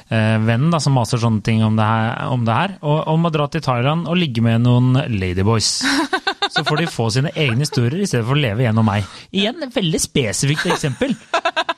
eh, 0.08 0.38
venn 0.40 0.70
da, 0.72 0.78
som 0.80 0.94
maser 0.96 1.18
sånne 1.20 1.42
ting 1.44 1.62
om 1.62 1.76
det 1.76 1.84
her, 1.84 2.24
om, 2.32 2.46
det 2.46 2.54
her 2.56 2.78
og, 2.80 3.06
om 3.12 3.26
å 3.28 3.30
dra 3.34 3.46
til 3.52 3.60
Thailand 3.60 4.08
og 4.08 4.16
ligge 4.16 4.40
med 4.40 4.62
noen 4.64 4.94
ladyboys. 5.18 5.82
Så 6.54 6.64
får 6.66 6.82
de 6.82 6.86
få 6.90 7.08
sine 7.14 7.32
egne 7.34 7.64
historier 7.66 8.00
i 8.00 8.06
stedet 8.08 8.26
for 8.26 8.36
å 8.36 8.42
leve 8.44 8.64
gjennom 8.66 8.86
meg. 8.86 9.06
Igjen 9.34 9.62
et 9.66 9.74
veldig 9.74 10.00
spesifikt 10.02 10.68
eksempel. 10.74 11.16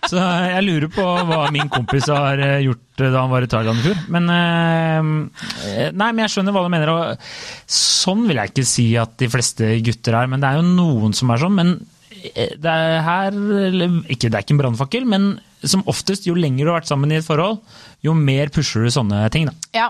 Så 0.06 0.20
jeg 0.20 0.62
lurer 0.66 0.90
på 0.92 1.02
hva 1.02 1.46
min 1.54 1.70
kompis 1.72 2.06
har 2.12 2.38
eh, 2.42 2.60
gjort 2.66 3.02
eh, 3.02 3.10
da 3.10 3.24
han 3.24 3.32
var 3.32 3.42
i 3.46 3.50
Thailand 3.50 3.80
i 3.80 3.88
fjor. 3.88 4.04
Men 4.14 4.30
eh, 4.30 5.90
Nei, 5.90 6.10
men 6.12 6.22
jeg 6.24 6.34
skjønner 6.36 6.54
hva 6.54 6.62
du 6.66 6.70
mener. 6.72 6.92
Og 6.92 7.26
sånn 7.76 8.22
vil 8.28 8.38
jeg 8.38 8.52
ikke 8.52 8.66
si 8.68 8.86
at 9.00 9.16
de 9.18 9.30
fleste 9.32 9.72
gutter 9.86 10.20
er, 10.20 10.30
men 10.30 10.42
det 10.42 10.52
er 10.52 10.60
jo 10.60 10.68
noen 10.68 11.16
som 11.16 11.32
er 11.34 11.42
sånn. 11.42 11.58
Men 11.58 11.74
det 12.26 12.70
er 12.72 13.02
her 13.06 13.34
ikke, 14.10 14.28
Det 14.30 14.34
er 14.34 14.42
ikke 14.42 14.54
en 14.56 14.62
brannfakkel, 14.62 15.04
men 15.08 15.28
som 15.66 15.82
oftest, 15.90 16.26
jo 16.28 16.36
lenger 16.38 16.66
du 16.66 16.70
har 16.70 16.80
vært 16.80 16.90
sammen 16.90 17.12
i 17.12 17.18
et 17.18 17.26
forhold, 17.26 17.60
jo 18.04 18.14
mer 18.14 18.50
pusher 18.54 18.86
du 18.86 18.92
sånne 18.92 19.24
ting. 19.34 19.48
da. 19.50 19.54
Ja. 19.74 19.88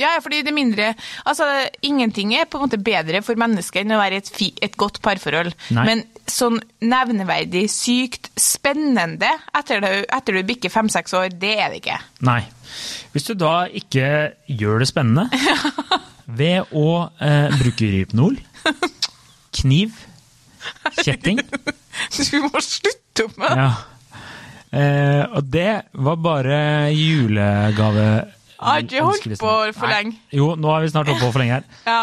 Ja, 0.00 0.14
fordi 0.22 0.40
det 0.42 0.54
mindre 0.54 0.88
Altså, 1.26 1.44
ingenting 1.86 2.32
er 2.34 2.48
på 2.50 2.58
en 2.58 2.64
måte 2.66 2.80
bedre 2.82 3.20
for 3.22 3.38
mennesker 3.38 3.84
enn 3.84 3.94
å 3.94 4.00
være 4.00 4.18
et, 4.22 4.30
fi, 4.34 4.48
et 4.64 4.74
godt 4.80 5.00
parforhold. 5.04 5.52
Nei. 5.76 5.84
Men 5.86 6.02
sånn 6.30 6.58
nevneverdig 6.82 7.66
sykt 7.72 8.30
spennende 8.40 9.30
etter, 9.54 9.80
du, 9.84 10.04
etter 10.08 10.38
du 10.38 10.42
bikker 10.48 10.72
fem-seks 10.72 11.14
år, 11.18 11.28
det 11.38 11.54
er 11.60 11.70
det 11.74 11.82
ikke. 11.82 11.98
Nei. 12.26 12.40
Hvis 13.14 13.28
du 13.28 13.34
da 13.38 13.66
ikke 13.70 14.08
gjør 14.50 14.82
det 14.82 14.90
spennende 14.90 15.28
ved 16.40 16.72
å 16.74 16.88
eh, 17.22 17.54
bruke 17.60 17.90
Rypnol, 17.92 18.38
kniv, 19.54 19.94
kjetting 21.04 21.38
Du 22.32 22.38
må 22.48 22.60
slutte 22.64 23.26
opp 23.28 23.36
med 23.38 23.52
det! 23.52 23.60
ja. 23.60 24.22
eh, 24.74 25.22
Og 25.36 25.50
det 25.52 25.68
var 26.08 26.16
bare 26.24 26.58
julegave 26.96 28.08
Har 28.64 28.80
ikke 28.82 29.02
holdt 29.04 29.26
på 29.40 29.52
for 29.76 29.86
Nei. 29.86 29.92
lenge. 29.94 30.14
Jo, 30.32 30.46
nå 30.56 30.70
har 30.72 30.80
vi 30.84 30.88
snart 30.92 31.10
holdt 31.12 31.20
på 31.22 31.30
for 31.34 31.42
lenge 31.42 31.58
her. 31.58 31.64
Ja. 31.94 31.98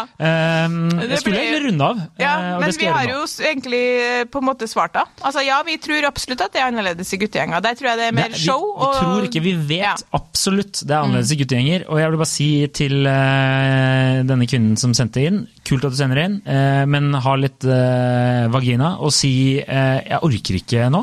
Um, 0.66 0.76
Det 0.94 1.08
jeg 1.10 1.20
skulle 1.24 1.40
egentlig 1.42 1.62
runde 1.68 1.88
av. 1.88 2.02
Ja, 2.22 2.32
eh, 2.38 2.58
men 2.62 2.74
vi 2.78 2.86
har 2.86 3.08
jo 3.10 3.20
egentlig 3.50 3.82
eh, 4.02 4.24
på 4.30 4.38
en 4.42 4.46
måte 4.46 4.68
svart 4.70 4.94
da. 4.94 5.02
Altså 5.26 5.42
ja, 5.44 5.58
vi 5.66 5.76
tror 5.82 6.06
absolutt 6.08 6.44
at 6.46 6.54
det 6.54 6.62
er 6.62 6.68
annerledes 6.70 7.10
i 7.12 7.18
guttegjenger. 7.22 7.62
Der 7.64 7.74
tror 7.78 7.90
jeg 7.92 7.98
det 8.00 8.06
er 8.10 8.16
mer 8.20 8.30
Det- 8.34 8.40
show. 8.44 8.62
Vi, 8.78 8.86
vi 8.86 9.00
tror 9.02 9.28
ikke, 9.28 9.42
vi 9.48 9.54
vet 9.72 9.82
Ja. 9.82 9.94
absolutt 10.14 10.82
det 10.86 10.90
er 10.94 11.00
annerledes 11.02 11.32
i 11.34 11.40
guttegjenger. 11.42 11.86
Og 11.90 11.98
jeg 12.02 12.10
vil 12.12 12.20
bare 12.22 12.32
si 12.32 12.50
til 12.78 13.06
uh, 13.06 14.22
denne 14.28 14.46
kvinnen 14.50 14.76
som 14.80 14.94
sendte 14.96 15.24
inn, 15.26 15.42
kult 15.66 15.84
at 15.88 15.94
du 15.94 15.98
sender 15.98 16.22
inn, 16.24 16.38
uh, 16.46 16.84
men 16.86 17.12
ha 17.14 17.34
litt 17.40 17.64
uh, 17.66 18.46
vagina, 18.52 18.94
og 19.02 19.12
si 19.14 19.32
jeg 19.62 20.18
orker 20.22 20.56
ikke 20.60 20.86
nå. 20.92 21.02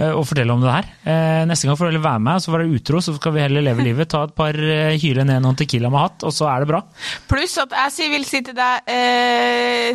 Eh, 0.00 0.14
Og 0.16 0.24
fortelle 0.28 0.54
om 0.56 0.64
det 0.64 0.72
her. 0.72 0.88
Eh, 1.04 1.42
Neste 1.50 1.68
gang 1.68 1.78
får 1.78 1.92
du 1.94 2.00
være 2.00 2.22
med, 2.24 2.42
så 2.42 2.54
være 2.54 2.70
utro, 2.72 3.02
så 3.04 3.14
skal 3.16 3.36
vi 3.36 3.44
heller 3.44 3.64
leve 3.66 3.84
livet. 3.86 4.10
Ta 4.10 4.24
et 4.26 4.34
par 4.36 4.56
eh, 4.56 4.96
hyle 5.02 5.26
ned 5.28 5.44
noen 5.44 5.58
tequila 5.60 5.92
med 5.92 6.04
hatt, 6.06 6.26
og 6.26 6.34
så 6.34 6.48
er 6.50 6.64
det 6.64 6.70
bra. 6.72 6.82
Pluss 7.30 7.58
at 7.62 7.76
jeg 7.98 8.10
vil 8.14 8.26
si 8.28 8.42
til 8.46 8.56
deg, 8.56 8.90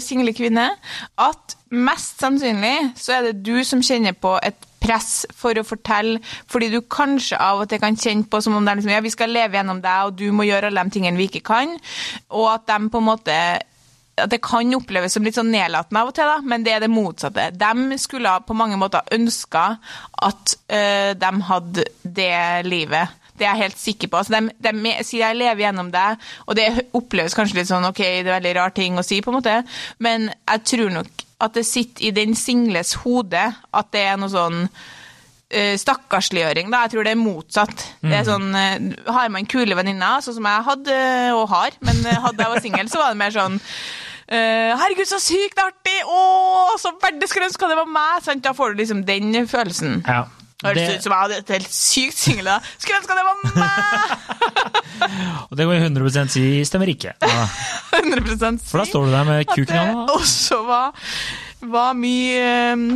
single 0.04 0.34
kvinne, 0.38 0.70
at 1.26 1.58
mest 1.76 2.22
sannsynlig 2.22 2.94
så 3.00 3.18
er 3.18 3.30
det 3.30 3.44
du 3.46 3.58
som 3.68 3.82
kjenner 3.84 4.16
på 4.16 4.38
et 4.46 4.70
press 4.86 5.26
for 5.34 5.58
å 5.58 5.66
fortelle, 5.66 6.20
fordi 6.52 6.70
du 6.74 6.80
kanskje 6.82 7.40
av 7.42 7.64
og 7.64 7.70
til 7.72 7.82
kan 7.82 7.98
kjenne 7.98 8.28
på 8.30 8.42
som 8.44 8.58
om 8.58 8.66
det 8.66 8.74
er 8.74 8.82
liksom, 8.82 8.94
ja, 8.94 9.04
vi 9.06 9.14
skal 9.14 9.34
leve 9.34 9.58
gjennom 9.58 9.82
deg, 9.84 10.10
og 10.10 10.20
du 10.20 10.28
må 10.36 10.46
gjøre 10.48 10.70
alle 10.70 10.86
de 10.86 10.94
tingene 10.96 11.20
vi 11.20 11.30
ikke 11.32 11.46
kan, 11.48 11.74
og 12.30 12.52
at 12.54 12.68
de 12.70 12.92
på 12.94 13.02
en 13.02 13.10
måte 13.10 13.38
at 14.16 14.32
det 14.32 14.40
kan 14.44 14.72
oppleves 14.78 15.16
som 15.16 15.26
litt 15.28 15.36
sånn 15.36 15.52
nedlatende 15.52 16.02
av 16.02 16.12
og 16.12 16.16
til, 16.16 16.30
da, 16.30 16.40
men 16.48 16.64
det 16.64 16.76
er 16.76 16.86
det 16.86 16.92
motsatte. 16.92 17.50
De 17.60 18.00
skulle 18.00 18.32
på 18.48 18.56
mange 18.58 18.80
måter 18.80 19.04
ønska 19.16 19.66
at 20.24 20.56
uh, 20.72 21.12
de 21.20 21.32
hadde 21.50 21.86
det 22.04 22.40
livet. 22.68 23.22
Det 23.36 23.44
er 23.44 23.52
jeg 23.52 23.64
helt 23.66 23.82
sikker 23.82 24.12
på. 24.12 24.22
Altså, 24.22 24.40
de, 24.40 24.54
de 24.64 24.96
sier 25.04 25.26
jeg 25.26 25.40
lever 25.42 25.66
gjennom 25.66 25.92
det, 25.92 26.08
og 26.48 26.56
det 26.56 26.70
oppleves 26.96 27.36
kanskje 27.36 27.60
litt 27.60 27.72
sånn 27.72 27.88
ok, 27.90 28.00
det 28.00 28.30
er 28.30 28.38
veldig 28.38 28.56
rar 28.56 28.76
ting 28.76 28.96
å 28.96 29.04
si, 29.04 29.20
på 29.20 29.34
en 29.34 29.40
måte, 29.42 29.58
men 30.00 30.30
jeg 30.32 30.68
tror 30.72 30.94
nok 31.02 31.26
at 31.44 31.58
det 31.58 31.66
sitter 31.68 32.08
i 32.08 32.14
den 32.16 32.38
singles 32.40 32.94
hode 33.04 33.42
at 33.52 33.92
det 33.92 34.06
er 34.08 34.16
noe 34.22 34.32
sånn 34.32 34.62
eh, 35.50 35.76
stakkarsliggjøring, 35.82 36.72
da. 36.72 36.86
Jeg 36.86 36.96
tror 36.96 37.08
det 37.08 37.12
er 37.12 37.20
motsatt. 37.20 37.86
Det 38.00 38.16
er 38.16 38.26
sånn, 38.28 38.48
eh, 38.56 38.88
Har 39.12 39.30
man 39.34 39.52
kule 39.52 39.76
venninner, 39.78 40.24
sånn 40.24 40.40
som 40.40 40.48
jeg 40.48 40.68
hadde 40.70 40.96
eh, 40.96 41.36
og 41.36 41.50
har, 41.52 41.76
men 41.84 42.02
eh, 42.06 42.24
hadde 42.24 42.44
jeg 42.44 42.54
var 42.56 42.64
singel, 42.64 42.92
så 42.92 43.04
var 43.04 43.12
det 43.12 43.20
mer 43.20 43.36
sånn 43.36 43.60
eh, 43.60 44.05
herregud, 44.30 45.06
så 45.10 45.20
sykt 45.22 45.60
artig! 45.62 46.00
Å, 46.10 46.22
så 46.82 46.94
skulle 47.30 47.50
ønske 47.50 47.70
det 47.70 47.78
var 47.78 47.90
meg! 47.90 48.24
Sant? 48.26 48.44
Da 48.46 48.56
får 48.58 48.74
du 48.74 48.82
liksom 48.82 49.04
den 49.06 49.48
følelsen. 49.48 50.02
Ja. 50.08 50.26
Høres 50.66 50.78
Det, 50.80 50.96
ut 50.98 51.04
som 51.06 51.14
jeg 51.14 51.22
hadde 51.22 51.38
et 51.44 51.52
helt 51.54 51.74
sykt 51.76 52.18
single. 52.18 52.56
Skulle 52.80 53.02
ønske 53.02 53.18
det 53.18 53.26
var 53.28 53.38
meg! 53.60 54.16
og 55.50 55.58
det 55.58 55.68
kan 55.68 55.76
jeg 55.76 55.90
100 55.92 56.32
si 56.34 56.46
stemmer 56.66 56.92
ikke. 56.96 57.14
Ja. 57.26 57.46
100% 57.96 58.66
For 58.68 58.82
da 58.82 58.86
står 58.90 59.06
du 59.06 59.14
der 59.14 59.28
med 59.28 59.46
kuken 59.52 59.76
i 59.76 59.80
hånda. 59.80 60.06
da. 60.08 60.16
også 60.18 60.58
var, 60.68 61.06
var 61.72 61.94
mye 61.98 62.74
um, 62.76 62.90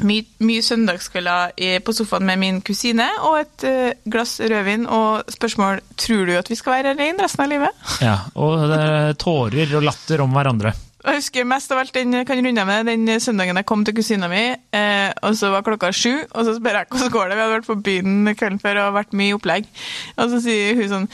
mye, 0.00 0.24
mye 0.40 0.62
søndagskvelder 0.64 1.52
på 1.84 1.92
sofaen 1.96 2.24
med 2.26 2.40
min 2.40 2.60
kusine 2.64 3.08
og 3.28 3.42
et 3.42 3.66
eh, 3.68 3.98
glass 4.08 4.38
rødvin 4.40 4.86
og 4.88 5.28
spørsmål 5.32 5.82
tror 6.00 6.24
du 6.28 6.32
at 6.38 6.48
vi 6.50 6.56
skal 6.58 6.72
være 6.78 6.90
alene 6.96 7.24
resten 7.26 7.44
av 7.44 7.50
livet. 7.52 7.72
Ja, 8.04 8.16
og 8.34 8.52
det 8.72 8.80
er 8.80 9.12
tårer 9.20 9.68
og 9.76 9.82
latter 9.90 10.18
om 10.24 10.30
hverandre. 10.32 10.70
Jeg 11.02 11.18
husker 11.18 11.42
mest 11.50 11.72
av 11.74 11.80
alt 11.80 11.96
den, 11.96 12.14
kan 12.22 12.38
runde 12.38 12.64
med, 12.64 12.86
den 12.86 13.20
søndagen 13.20 13.58
jeg 13.58 13.66
kom 13.66 13.82
til 13.82 13.94
kusina 13.96 14.28
mi, 14.30 14.54
eh, 14.54 15.10
og 15.26 15.34
så 15.34 15.50
var 15.50 15.64
klokka 15.66 15.90
sju, 15.90 16.22
og 16.30 16.46
så 16.46 16.54
spør 16.54 16.78
jeg 16.78 16.86
hvordan 16.92 17.10
går 17.16 17.26
det, 17.26 17.34
vi 17.34 17.42
hadde 17.42 17.56
vært 17.56 17.66
på 17.66 17.76
byen 17.88 18.12
kvelden 18.38 18.62
før 18.62 18.76
og 18.84 18.94
vært 19.00 19.16
mye 19.18 19.34
opplegg. 19.34 19.66
Og 20.14 20.30
så 20.30 20.38
sier 20.44 20.78
hun 20.78 20.92
sånn 20.92 21.08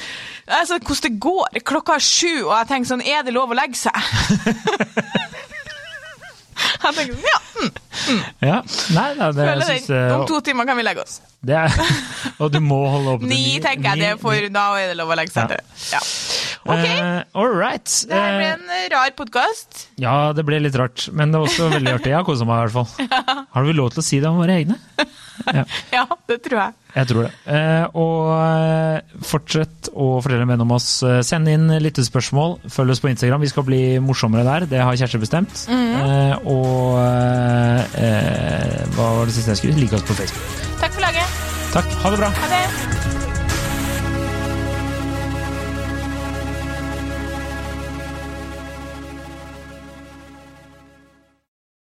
altså, 0.45 0.77
hvordan 0.77 1.05
det 1.07 1.23
går, 1.25 1.49
klokka 1.73 1.97
er 1.97 2.05
sju, 2.05 2.45
og 2.45 2.53
jeg 2.53 2.69
tenker 2.75 2.89
sånn, 2.93 3.07
er 3.09 3.25
det 3.25 3.33
lov 3.33 3.49
å 3.55 3.57
legge 3.57 3.81
seg? 3.81 3.97
jeg 6.85 6.85
tenker 6.85 7.15
sånn, 7.15 7.25
ja, 7.25 7.41
Ja, 8.45 8.61
nei, 8.95 9.09
nei 9.19 9.29
det, 9.35 9.45
føler 9.45 9.65
jeg 9.65 9.83
synes. 9.85 9.91
Om 10.15 10.23
eh, 10.23 10.27
to 10.31 10.41
timer 10.47 10.69
kan 10.69 10.79
vi 10.79 10.85
legge 10.87 11.03
oss. 11.05 11.19
det 11.45 11.57
er, 11.59 11.75
Og 12.43 12.53
du 12.55 12.59
må 12.63 12.79
holde 12.93 13.17
opp 13.17 13.25
til 13.25 13.31
Ni, 13.33 13.59
tenker 13.65 13.93
jeg 13.95 14.03
det, 14.05 14.13
Ni- 14.17 14.23
for 14.23 14.49
da 14.55 14.65
er 14.81 14.93
det 14.93 14.97
lov 15.01 15.11
å 15.15 15.19
legge 15.19 15.35
seg 15.35 15.45
Ja. 15.45 15.57
til. 15.57 15.87
Ja. 15.95 16.03
Ok, 16.69 16.85
Uh, 16.99 17.23
all 17.39 17.53
right. 17.55 17.87
det 18.11 18.13
her 18.19 18.35
ble 18.37 18.45
Eh, 18.49 18.55
en 18.59 18.73
eh, 18.75 18.89
rar 18.93 19.13
podkast. 19.17 19.87
ja, 20.03 20.33
det 20.37 20.45
ble 20.45 20.59
litt 20.61 20.75
rart, 20.77 21.07
men 21.17 21.33
det 21.33 21.41
var 21.41 21.49
også 21.49 21.69
veldig 21.73 21.95
artig. 21.97 22.11
Jeg 22.13 22.19
har 22.19 22.27
kosa 22.27 22.45
meg 22.45 22.59
i 22.59 22.67
hvert 22.67 22.77
fall. 22.77 23.09
Har 23.55 23.65
vi 23.65 23.73
lov 23.79 23.93
til 23.95 24.03
å 24.03 24.05
si 24.05 24.19
det 24.21 24.29
om 24.29 24.37
våre 24.43 24.59
egne? 24.61 24.77
Ja, 25.47 25.65
Ja, 25.97 26.03
det 26.29 26.41
tror 26.45 26.59
jeg. 26.61 26.75
jeg 26.99 27.09
tror 27.09 27.25
det. 27.29 27.31
Eh, 27.47 27.87
og 27.97 28.29
eh, 28.37 29.17
fortsett 29.25 29.89
å 29.95 30.09
fortelle 30.21 30.45
mer 30.51 30.61
om 30.67 30.75
oss. 30.77 30.91
Eh, 31.07 31.21
Send 31.25 31.49
inn 31.49 31.71
lyttespørsmål. 31.81 32.59
Følg 32.75 32.93
oss 32.97 33.01
på 33.05 33.09
Instagram. 33.15 33.41
Vi 33.47 33.53
skal 33.55 33.65
bli 33.71 33.81
morsommere 34.05 34.45
der. 34.51 34.67
Det 34.75 34.83
har 34.83 34.99
Kjersti 34.99 35.23
bestemt. 35.23 35.65
Mm. 35.71 35.95
eh, 36.03 36.35
og 36.53 36.99
eh, 37.99 38.79
hva 38.97 39.11
var 39.19 39.29
det 39.29 39.37
siste 39.39 39.55
jeg 39.55 39.63
skulle? 39.63 39.81
Like 39.83 39.99
oss 39.99 40.07
på 40.09 40.19
Facebook. 40.21 40.63
Takk 40.83 40.95
for 40.95 41.05
laget. 41.05 41.43
Takk. 41.75 42.01
Ha 42.05 42.15
det 42.15 42.25
bra. 42.25 42.33
Ha 42.43 42.55
det. 42.55 42.98